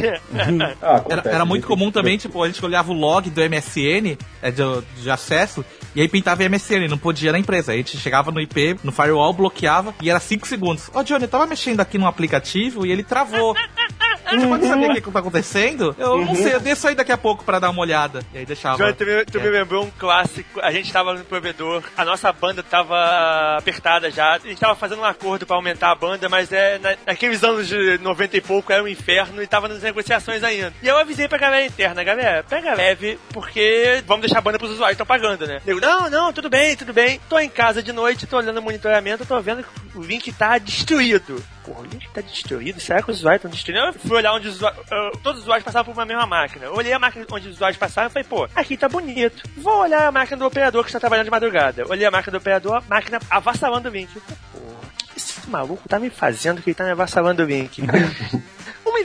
[0.83, 1.69] Ah, acontece, era muito gente.
[1.69, 4.63] comum também, tipo, a gente olhava o log do MSN, é, de,
[5.03, 5.65] de acesso,
[5.95, 7.73] e aí pintava MSN, não podia na empresa.
[7.73, 10.91] Aí a gente chegava no IP, no firewall, bloqueava, e era 5 segundos.
[10.95, 13.55] Ó, Johnny, eu tava mexendo aqui no aplicativo e ele travou.
[14.29, 15.95] Você pode saber o que, que tá acontecendo?
[15.97, 18.25] Eu não sei, eu desço aí daqui a pouco pra dar uma olhada.
[18.35, 18.77] E aí deixava.
[18.77, 19.41] Johnny, tu, me, tu É.
[19.41, 20.61] me lembrou um clássico.
[20.61, 24.35] A gente tava no provedor, a nossa banda tava apertada já.
[24.35, 27.69] A gente tava fazendo um acordo pra aumentar a banda, mas é na- naqueles anos
[27.69, 30.73] de 90 e pouco era um inferno e tava nas negociações ainda.
[30.87, 34.71] E eu avisei pra galera interna, galera, pega leve, porque vamos deixar a banda pros
[34.71, 35.61] usuários que estão pagando, né?
[35.67, 37.21] Eu, não, não, tudo bem, tudo bem.
[37.29, 40.59] Tô em casa de noite, tô olhando o monitoramento, tô vendo que o link tá
[40.59, 41.43] destruído.
[41.65, 42.79] Porra, o link tá destruído?
[42.79, 43.85] Será que os usuários estão destruindo?
[43.85, 46.67] Eu fui olhar onde os usuários, ah, todos os usuários passavam por uma mesma máquina.
[46.67, 49.43] Eu olhei a máquina onde os usuários passavam e falei, pô, aqui tá bonito.
[49.57, 51.85] Vou olhar a máquina do operador que está trabalhando de madrugada.
[51.89, 54.17] Olhei a máquina do operador, máquina avassalando o link.
[54.55, 57.83] O que esse maluco tá me fazendo que ele tá me avassalando o link?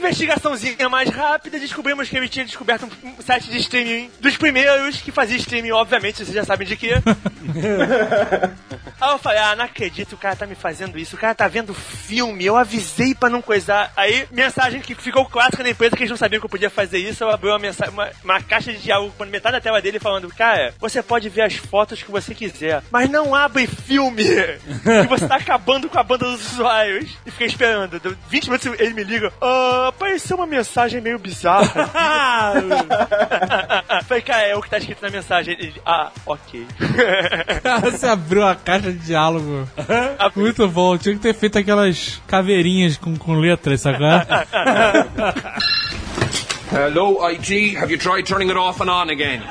[0.02, 5.12] Investigaçãozinha mais rápida, descobrimos que ele tinha descoberto um site de streaming dos primeiros que
[5.12, 6.94] fazia streaming, obviamente, vocês já sabem de quê.
[9.02, 11.48] Aí eu falei, ah, não acredito, o cara tá me fazendo isso, o cara tá
[11.48, 13.92] vendo filme, eu avisei pra não coisar.
[13.96, 16.98] Aí, mensagem que ficou clássica na empresa, que eles não sabiam que eu podia fazer
[16.98, 19.98] isso, eu abri uma, mensagem, uma, uma caixa de diálogo com metade da tela dele
[19.98, 25.08] falando, cara, você pode ver as fotos que você quiser, mas não abre filme, que
[25.08, 27.10] você tá acabando com a banda dos usuários.
[27.26, 31.90] E fiquei esperando, deu 20 minutos ele me liga, ah, apareceu uma mensagem meio bizarra.
[34.06, 35.56] Falei, cara, é o que tá escrito na mensagem.
[35.58, 36.64] Ele, ah, ok.
[37.82, 39.68] Você abriu a caixa de diálogo.
[40.36, 40.96] Muito bom.
[40.98, 44.06] Tinha que ter feito aquelas caveirinhas com, com letras, sacou?
[46.72, 47.76] Hello, IT.
[47.76, 49.42] Have you tried turning it off and on again?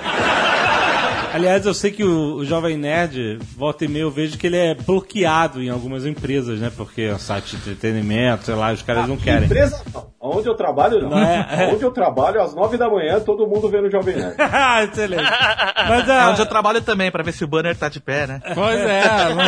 [1.33, 4.57] Aliás, eu sei que o, o Jovem Nerd, volta e meia, eu vejo que ele
[4.57, 6.71] é bloqueado em algumas empresas, né?
[6.75, 9.45] Porque é um site de entretenimento, sei lá, os caras não querem.
[9.45, 10.11] Empresa não.
[10.23, 11.09] Onde eu trabalho, não.
[11.09, 11.69] Não é?
[11.73, 14.35] Onde eu trabalho, às nove da manhã, todo mundo vendo o Jovem Nerd.
[14.53, 15.23] Ah, Excelente.
[15.23, 16.29] Mas É a...
[16.29, 18.41] onde eu trabalho também, pra ver se o banner tá de pé, né?
[18.53, 19.03] Pois é,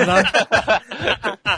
[0.06, 0.92] dá.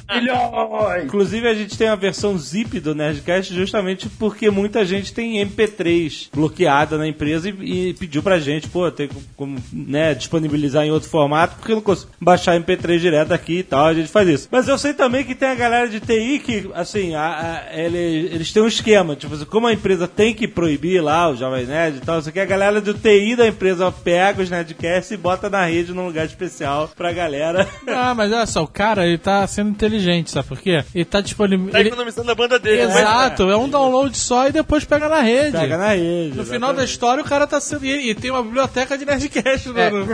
[0.16, 1.06] Milhões!
[1.06, 6.30] Inclusive, a gente tem a versão zip do Nerdcast justamente porque muita gente tem MP3
[6.34, 11.10] bloqueada na empresa e, e pediu pra gente, pô, tem como né, disponibilizar em outro
[11.10, 14.48] formato, porque eu não consigo baixar MP3 direto aqui e tal, a gente faz isso.
[14.52, 18.30] Mas eu sei também que tem a galera de TI que, assim, a- a- ele-
[18.34, 21.66] eles têm um esquema, tipo assim, como a empresa tem que proibir lá o Jovem
[21.66, 25.18] Nerd e tal, isso aqui, a galera do TI da empresa pega os Nerdcasts e
[25.18, 27.68] bota na rede num lugar especial pra galera.
[27.88, 30.84] Ah, mas olha só, o cara, ele tá sendo inteligente, sabe por quê?
[30.94, 31.70] Ele tá disponível.
[31.72, 31.90] Tá Ele...
[31.90, 32.88] economizando a banda dele.
[32.88, 35.52] mas- Exato, é um download só e depois pega na rede.
[35.58, 36.36] Pega na rede.
[36.38, 37.86] No final da história, o cara tá sendo.
[37.86, 39.90] E, tem uma biblioteca de Nerdcast, É.
[39.92, 40.05] mano.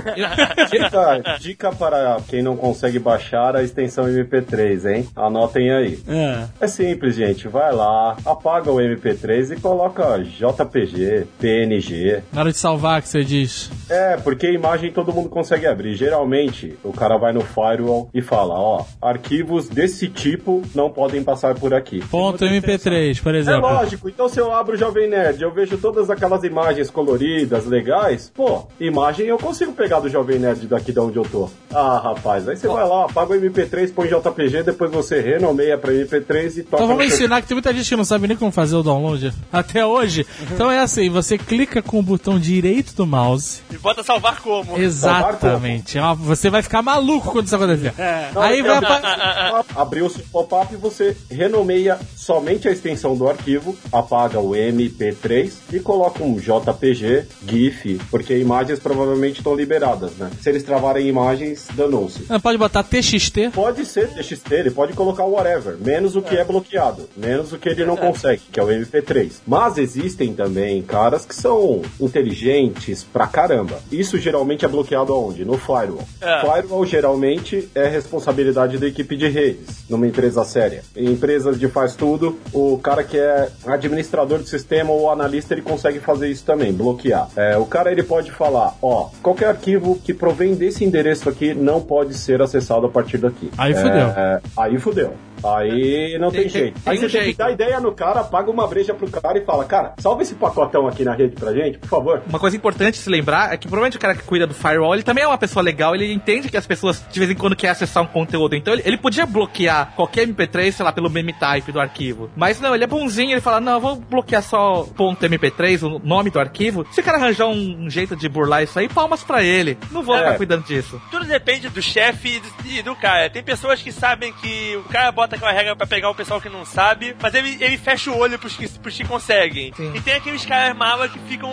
[0.70, 5.08] Dica, dica para quem não consegue baixar a extensão MP3, hein?
[5.16, 6.00] Anotem aí.
[6.08, 6.46] É.
[6.62, 7.48] É simples, gente.
[7.48, 12.22] Vai lá, apaga o MP3 e coloca JPG, PNG.
[12.32, 13.70] Na hora de salvar, que você diz.
[13.90, 15.96] É, porque imagem todo mundo consegue abrir.
[15.96, 21.56] Geralmente, o cara vai no firewall e fala, ó, arquivos desse tipo não podem passar
[21.56, 22.00] por aqui.
[22.10, 23.62] Ponto MP3, por É exemplo.
[23.62, 28.32] lógico, então se eu abro o Jovem Nerd, eu vejo todas aquelas imagens coloridas, legais,
[28.34, 31.50] pô, imagem eu consigo pegar do Jovem Nerd daqui de onde eu tô.
[31.74, 35.92] Ah, rapaz, aí você vai lá, apaga o MP3, põe JPG, depois você renomeia pra
[35.92, 38.38] MP3 e toca Então vamos seu- ensinar que tem muita gente que não sabe nem
[38.38, 40.26] como fazer o download até hoje.
[40.52, 43.62] Então é assim, você clica com o botão direito do mouse.
[43.72, 44.78] E bota salvar como?
[44.78, 45.98] Exatamente.
[45.98, 47.94] É uma- Você vai ficar maluco quando isso acontecer.
[48.36, 54.40] Aí vai, apa- Abriu-se o pop-up e você renomeia somente a extensão do arquivo, apaga
[54.40, 60.30] o MP3 e coloca um JPG, GIF, porque imagens provavelmente estão liberadas, né?
[60.42, 62.26] Se eles travarem imagens, danou-se.
[62.30, 63.52] Não, Pode botar TXT.
[63.54, 67.70] Pode ser TXT, ele pode colocar whatever, menos o que é bloqueado, menos o que
[67.70, 69.34] ele não consegue, que é o MP3.
[69.48, 73.80] Mas existem também caras que são inteligentes pra caramba.
[73.92, 75.46] Isso geralmente é bloqueado aonde?
[75.46, 76.08] No firewall.
[76.20, 76.42] É.
[76.42, 80.84] Firewall geralmente é responsabilidade da equipe de redes, numa empresa séria.
[80.96, 85.62] Em empresas de faz tudo, o cara que é administrador do sistema ou analista, ele
[85.62, 87.30] consegue fazer isso também, bloquear.
[87.36, 91.80] É, o cara ele pode falar, ó, qualquer arquivo que provém desse endereço aqui não
[91.82, 93.52] pode ser acessado a partir daqui.
[93.58, 94.08] Aí É, fudeu.
[94.08, 95.14] é, aí fudeu.
[95.44, 96.80] Aí não tem, Tem- tem- jeito.
[96.82, 97.38] tem aí um você tem que jeito.
[97.38, 100.88] dar ideia no cara, paga uma breja pro cara e fala, cara, salva esse pacotão
[100.88, 102.22] aqui na rede pra gente, por favor.
[102.30, 105.02] Uma coisa importante se lembrar é que provavelmente o cara que cuida do firewall, ele
[105.02, 107.72] também é uma pessoa legal, ele entende que as pessoas de vez em quando querem
[107.72, 108.56] acessar um conteúdo.
[108.56, 112.30] Então ele, ele podia bloquear qualquer MP3, sei lá, pelo meme type do arquivo.
[112.36, 116.00] Mas não, ele é bonzinho, ele fala, não, eu vou bloquear só ponto .mp3, o
[116.08, 116.86] nome do arquivo.
[116.92, 119.51] Se o cara arranjar um, jeito de burlar isso aí, palmas pra ele.
[119.92, 120.20] Não vou É.
[120.20, 121.02] ficar cuidando disso.
[121.12, 123.30] Tudo depende do chefe e do, cara.
[123.30, 126.50] Tem pessoas que sabem que o cara bota aquela regra pra pegar o pessoal que
[126.50, 129.74] não sabe, mas ele, ele fecha o olho pros que, pros que conseguem.
[129.76, 129.92] Sim.
[129.96, 131.52] E tem aqueles caras malas que ficam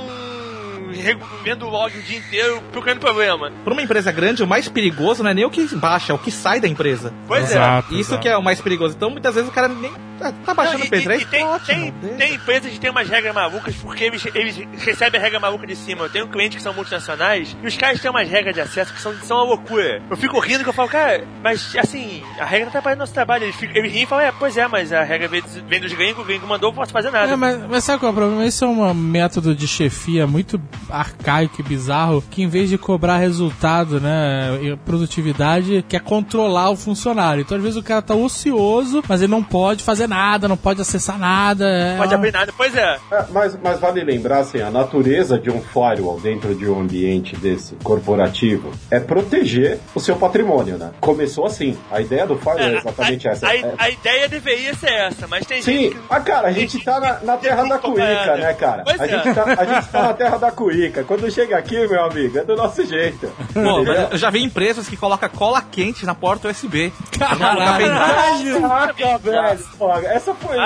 [1.44, 3.51] vendo o log o dia inteiro procurando problema.
[3.65, 6.19] Pra uma empresa grande, o mais perigoso não é nem o que baixa, é o
[6.19, 7.12] que sai da empresa.
[7.27, 7.55] Pois é.
[7.55, 8.23] Exato, Isso exato.
[8.23, 8.94] que é o mais perigoso.
[8.97, 11.19] Então, muitas vezes o cara nem tá, tá baixando Não, o P3.
[11.19, 14.56] e, e tem, ótimo, tem, tem empresas que tem umas regras malucas porque eles, eles
[14.85, 16.05] recebem a regra maluca de cima.
[16.05, 19.01] Eu tenho clientes que são multinacionais e os caras têm umas regras de acesso que
[19.01, 20.02] são, são uma loucura.
[20.10, 23.15] Eu fico rindo que eu falo, cara, mas assim, a regra não tá atrapalhando nosso
[23.15, 23.44] trabalho.
[23.44, 25.81] Eles, ficam, eles riem e falam, é, pois é, mas a regra vem, dos- vem
[25.81, 27.32] dos gringos, o gringo mandou, eu não posso fazer nada.
[27.32, 28.44] É, mas, mas sabe qual é o problema?
[28.47, 33.19] Isso é um método de chefia muito arcaico e bizarro, que em vez de cobrar
[33.19, 37.41] resultado, né, e produtividade, quer controlar o funcionário.
[37.43, 40.81] Então, às vezes, o cara tá ocioso, mas ele não pode fazer nada, não pode
[40.81, 41.69] acessar nada.
[41.69, 42.99] é Pode abrir nada, pois é.
[43.11, 47.37] É, mas, mas vale lembrar, assim, a natureza de um firewall dentro de um ambiente
[47.37, 50.91] desse corporativo é proteger o seu patrimônio, né?
[51.01, 51.77] Começou assim.
[51.91, 53.47] A ideia do firewall é, exatamente a, essa.
[53.49, 56.01] A, É- a ideia deveria ser essa, mas tem Sim, gente que...
[56.09, 58.83] ah, cara, a gente tá na, na terra da cuíca, né, cara?
[58.85, 59.09] Pois A é.
[59.09, 60.68] gente, tá, a gente tá na terra da cuíca.
[61.07, 63.31] Quando chega aqui, meu amigo, é do nosso jeito.
[63.53, 66.93] Pô, mas eu já vi empresas que colocam cola quente na porta USB.
[67.19, 68.61] Caralho!
[68.61, 70.07] Caraca, velho.
[70.07, 70.57] Essa foi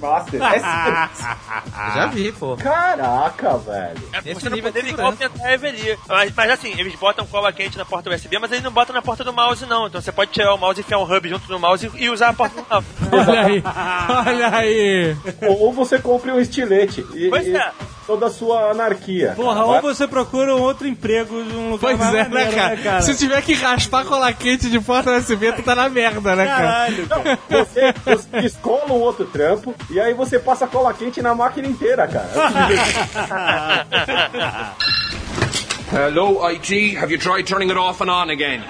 [0.00, 0.42] master.
[0.54, 1.10] Essa...
[1.94, 2.56] Já vi, pô.
[2.56, 4.00] Caraca, velho.
[4.12, 5.38] É Nesse você não nível de poder ligar ou segurança.
[5.38, 5.98] tentar revelia.
[6.08, 9.02] Mas, mas assim, eles botam cola quente na porta USB, mas eles não botam na
[9.02, 9.86] porta do mouse, não.
[9.86, 12.10] Então você pode tirar o mouse e enfiar um hub junto no mouse e, e
[12.10, 12.86] usar a porta do mouse.
[13.12, 13.62] Olha aí,
[14.26, 15.16] olha aí.
[15.46, 17.72] Ou você compre um estilete e, Pois e é.
[18.12, 19.32] Toda a sua anarquia.
[19.34, 23.00] Porra, ou você procura um outro emprego num lugar Pois mais é, maneiro, né, cara?
[23.00, 26.62] Se tiver que raspar cola quente de porta USB, tu tá na merda, né, cara?
[26.62, 27.38] Caralho, cara.
[27.48, 32.06] Você, você descola um outro trampo e aí você passa cola quente na máquina inteira,
[32.06, 32.28] cara.
[35.92, 36.96] Hello, IT.
[36.96, 38.62] Have you tried turning it off and on again?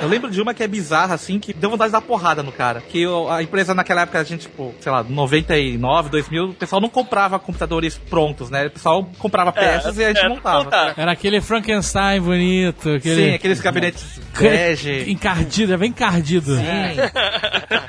[0.00, 2.50] Eu lembro de uma que é bizarra, assim, que deu vontade de dar porrada no
[2.50, 2.80] cara.
[2.80, 6.80] Que o- a empresa naquela época, a gente, tipo, sei lá, 99, 2000, o pessoal
[6.82, 8.66] não comprava computadores prontos, né?
[8.66, 10.64] O pessoal comprava peças e a gente é, montava.
[10.64, 10.94] montar.
[10.96, 13.14] Era aquele Frankenstein bonito, aquele...
[13.28, 15.04] Sim, aqueles gabinetes bege.
[15.08, 16.56] Encardido, é bem encardido.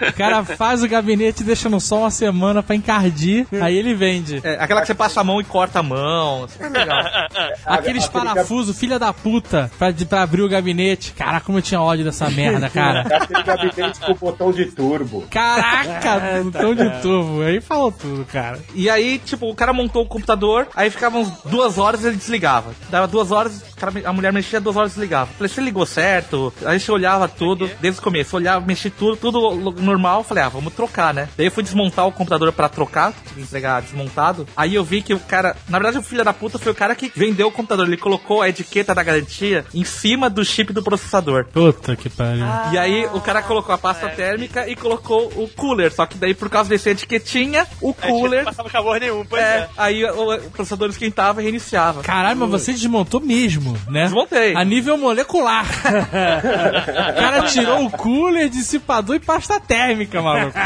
[0.07, 3.95] O cara faz o gabinete e deixa no sol uma semana pra encardir, aí ele
[3.95, 4.39] vende.
[4.43, 6.47] É, aquela que você passa a mão e corta a mão.
[6.47, 6.99] Super legal.
[7.93, 11.13] Aqueles aquele parafusos, filha da puta, pra, pra abrir o gabinete.
[11.13, 13.05] Caraca, como eu tinha ódio dessa merda, cara.
[13.09, 15.23] É aquele gabinete com botão de turbo.
[15.29, 17.41] Caraca, botão de turbo.
[17.41, 18.59] Aí falou tudo, cara.
[18.73, 22.17] E aí, tipo, o cara montou o computador, aí ficava uns duas horas e ele
[22.17, 22.73] desligava.
[22.89, 25.31] Dava duas horas, cara- a mulher mexia duas horas e desligava.
[25.37, 26.53] Falei, você ligou certo?
[26.61, 30.23] Aí a gente olhava tudo, desde o começo, olhava, mexia tudo, tudo normal.
[30.23, 31.29] Falei, ah, vamos trocar, né?
[31.37, 34.47] Daí eu fui desmontar o computador pra trocar, tive que entregar desmontado.
[34.55, 36.95] Aí eu vi que o cara, na verdade, o filho da puta foi o cara
[36.95, 37.87] que vendeu o computador.
[37.87, 41.45] Ele colocou a etiqueta da garantia em cima do chip do processador.
[41.51, 42.45] Puta que pariu.
[42.71, 45.91] E aí o cara colocou a pasta térmica e colocou o cooler.
[45.93, 48.43] Só que daí, por causa desse etiquetinha, o gente não cooler.
[48.45, 49.69] passava calor nenhum, pois É, é.
[49.77, 52.01] aí o, o processador esquentava e reiniciava.
[52.01, 54.03] Caralho, mas você desmontou mesmo, né?
[54.03, 54.55] Desmontei.
[54.55, 55.65] A nível molecular.
[55.65, 60.57] o cara tirou o cooler, dissipador e pasta térmica, maluco.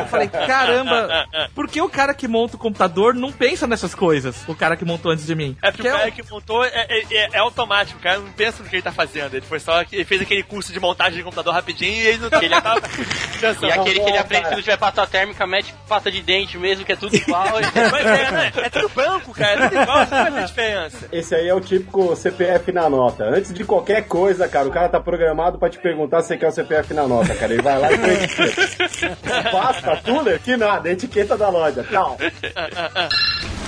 [0.00, 4.36] Eu falei, caramba, por que o cara que monta o computador não pensa nessas coisas?
[4.48, 5.56] O cara que montou antes de mim.
[5.62, 8.30] É porque o Porque cara que montou é, é- é- é automático, o cara não
[8.32, 9.34] pensa no que ele tá fazendo.
[9.34, 12.18] Ele foi só que ele fez aquele curso de montagem de computador rapidinho e ele
[12.18, 13.66] não que ele tava pensando.
[13.66, 16.56] E aquele que ele Não, aprende que não tiver pasta térmica, mete pasta de dente
[16.58, 17.44] mesmo, que é tudo igual.
[17.58, 18.52] É, né?
[18.56, 19.64] É tudo branco, cara.
[19.64, 21.08] É tudo igual, não faz a diferença.
[21.12, 23.24] Esse aí é o típico, você CPF na nota.
[23.24, 26.48] Antes de qualquer coisa, cara, o cara tá programado pra te perguntar se você quer
[26.48, 27.52] o CPF na nota, cara.
[27.52, 29.16] Ele vai lá e preenche.
[29.52, 30.40] Basta, Tuller?
[30.40, 31.84] Que nada, etiqueta da loja.
[31.84, 32.16] Tchau.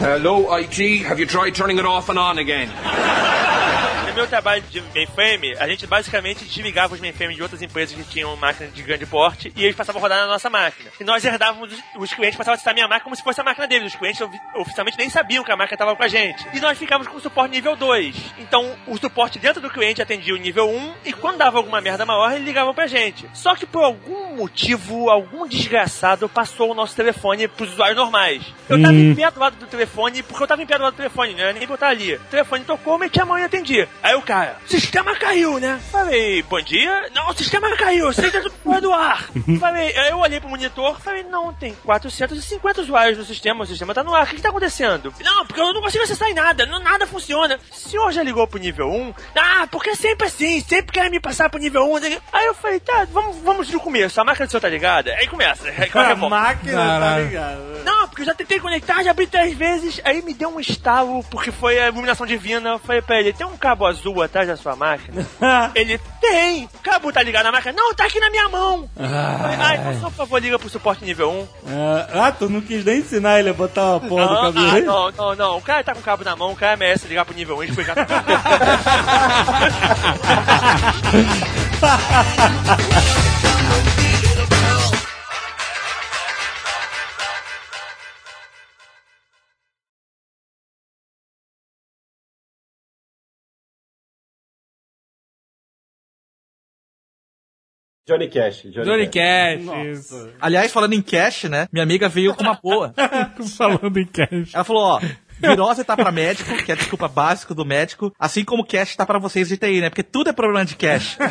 [0.00, 1.04] Hello, IT.
[1.04, 2.68] Have you tried turning it off and on again?
[4.08, 8.04] No meu trabalho de mainframe, a gente basicamente desligava os mainframes de outras empresas que
[8.04, 10.90] tinham máquinas de grande porte e eles passavam a rodar na nossa máquina.
[11.00, 13.44] E nós herdávamos, os, clientes passavam a testar a minha máquina como se fosse a
[13.44, 13.90] máquina deles.
[13.94, 16.46] Os clientes ofi- oficialmente nem sabiam que a máquina estava com a gente.
[16.52, 18.14] E nós ficávamos com o suporte nível 2.
[18.38, 22.04] Então, o suporte dentro do cliente atendia o nível 1 e quando dava alguma merda
[22.04, 23.26] maior, eles ligavam pra gente.
[23.32, 28.42] Só que por algum motivo, algum desgraçado passou o nosso telefone pros usuários normais.
[28.68, 30.92] Eu tava em pé do lado do telefone, porque eu tava em pé do do
[30.92, 32.14] telefone, era nem botar ali.
[32.14, 33.86] O telefone tocou, meti a mão e atendi.
[34.02, 35.80] Aí o cara, sistema caiu, né?
[35.90, 37.10] Falei, bom dia.
[37.14, 39.28] Não, o sistema caiu, você tá fora do ar.
[39.60, 43.94] falei, aí eu olhei pro monitor, falei, não, tem 450 usuários no sistema, o sistema
[43.94, 45.14] tá no ar, o que, que tá acontecendo?
[45.22, 47.58] Não, porque eu não consigo acessar em nada, não, nada funciona.
[47.70, 49.14] O senhor já ligou pro nível 1?
[49.36, 51.96] Ah, porque é sempre assim, sempre quer me passar pro nível 1.
[52.32, 55.12] Aí eu falei, tá, vamos, vamos do começo, a máquina do senhor tá ligada?
[55.14, 56.28] Aí começa, aí qualquer A forma.
[56.40, 57.82] máquina tá ligada.
[57.84, 59.71] Não, porque eu já tentei conectar, já abri três vezes.
[60.04, 62.70] Aí me deu um estalo, porque foi a iluminação divina.
[62.70, 65.26] Eu falei pra ele: tem um cabo azul atrás da sua máquina?
[65.74, 66.64] ele tem.
[66.64, 67.72] O cabo tá ligado na máquina?
[67.74, 68.88] Não, tá aqui na minha mão.
[68.98, 71.48] Ah, então só por favor, liga pro suporte nível 1.
[71.68, 74.70] Ah, ah, tu não quis nem ensinar ele a botar uma porra do Não, cabelo
[74.70, 74.82] ah, aí?
[74.82, 75.58] não, não, não.
[75.58, 77.64] O cara tá com o cabo na mão, o cara merece ligar pro nível 1
[77.64, 78.12] e explicar tudo.
[98.06, 98.62] Johnny Cash.
[98.64, 99.64] Johnny, Johnny Cash.
[99.64, 100.28] Cash.
[100.40, 101.68] Aliás, falando em cash, né?
[101.72, 102.92] Minha amiga veio com uma boa.
[103.56, 104.52] Falando em cash.
[104.52, 105.00] Ela falou, ó.
[105.38, 109.04] Virose tá pra médico, que é a desculpa básica do médico, assim como cash tá
[109.04, 109.88] pra vocês de TI, né?
[109.88, 111.16] Porque tudo é problema de cash.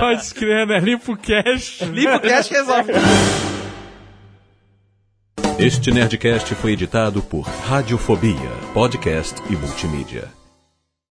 [0.00, 0.80] Pode escrever, né?
[0.80, 1.80] Limpa o cash.
[1.82, 2.92] Limpa o cash e resolve.
[5.58, 10.41] Este Nerdcast foi editado por Radiofobia, podcast e multimídia.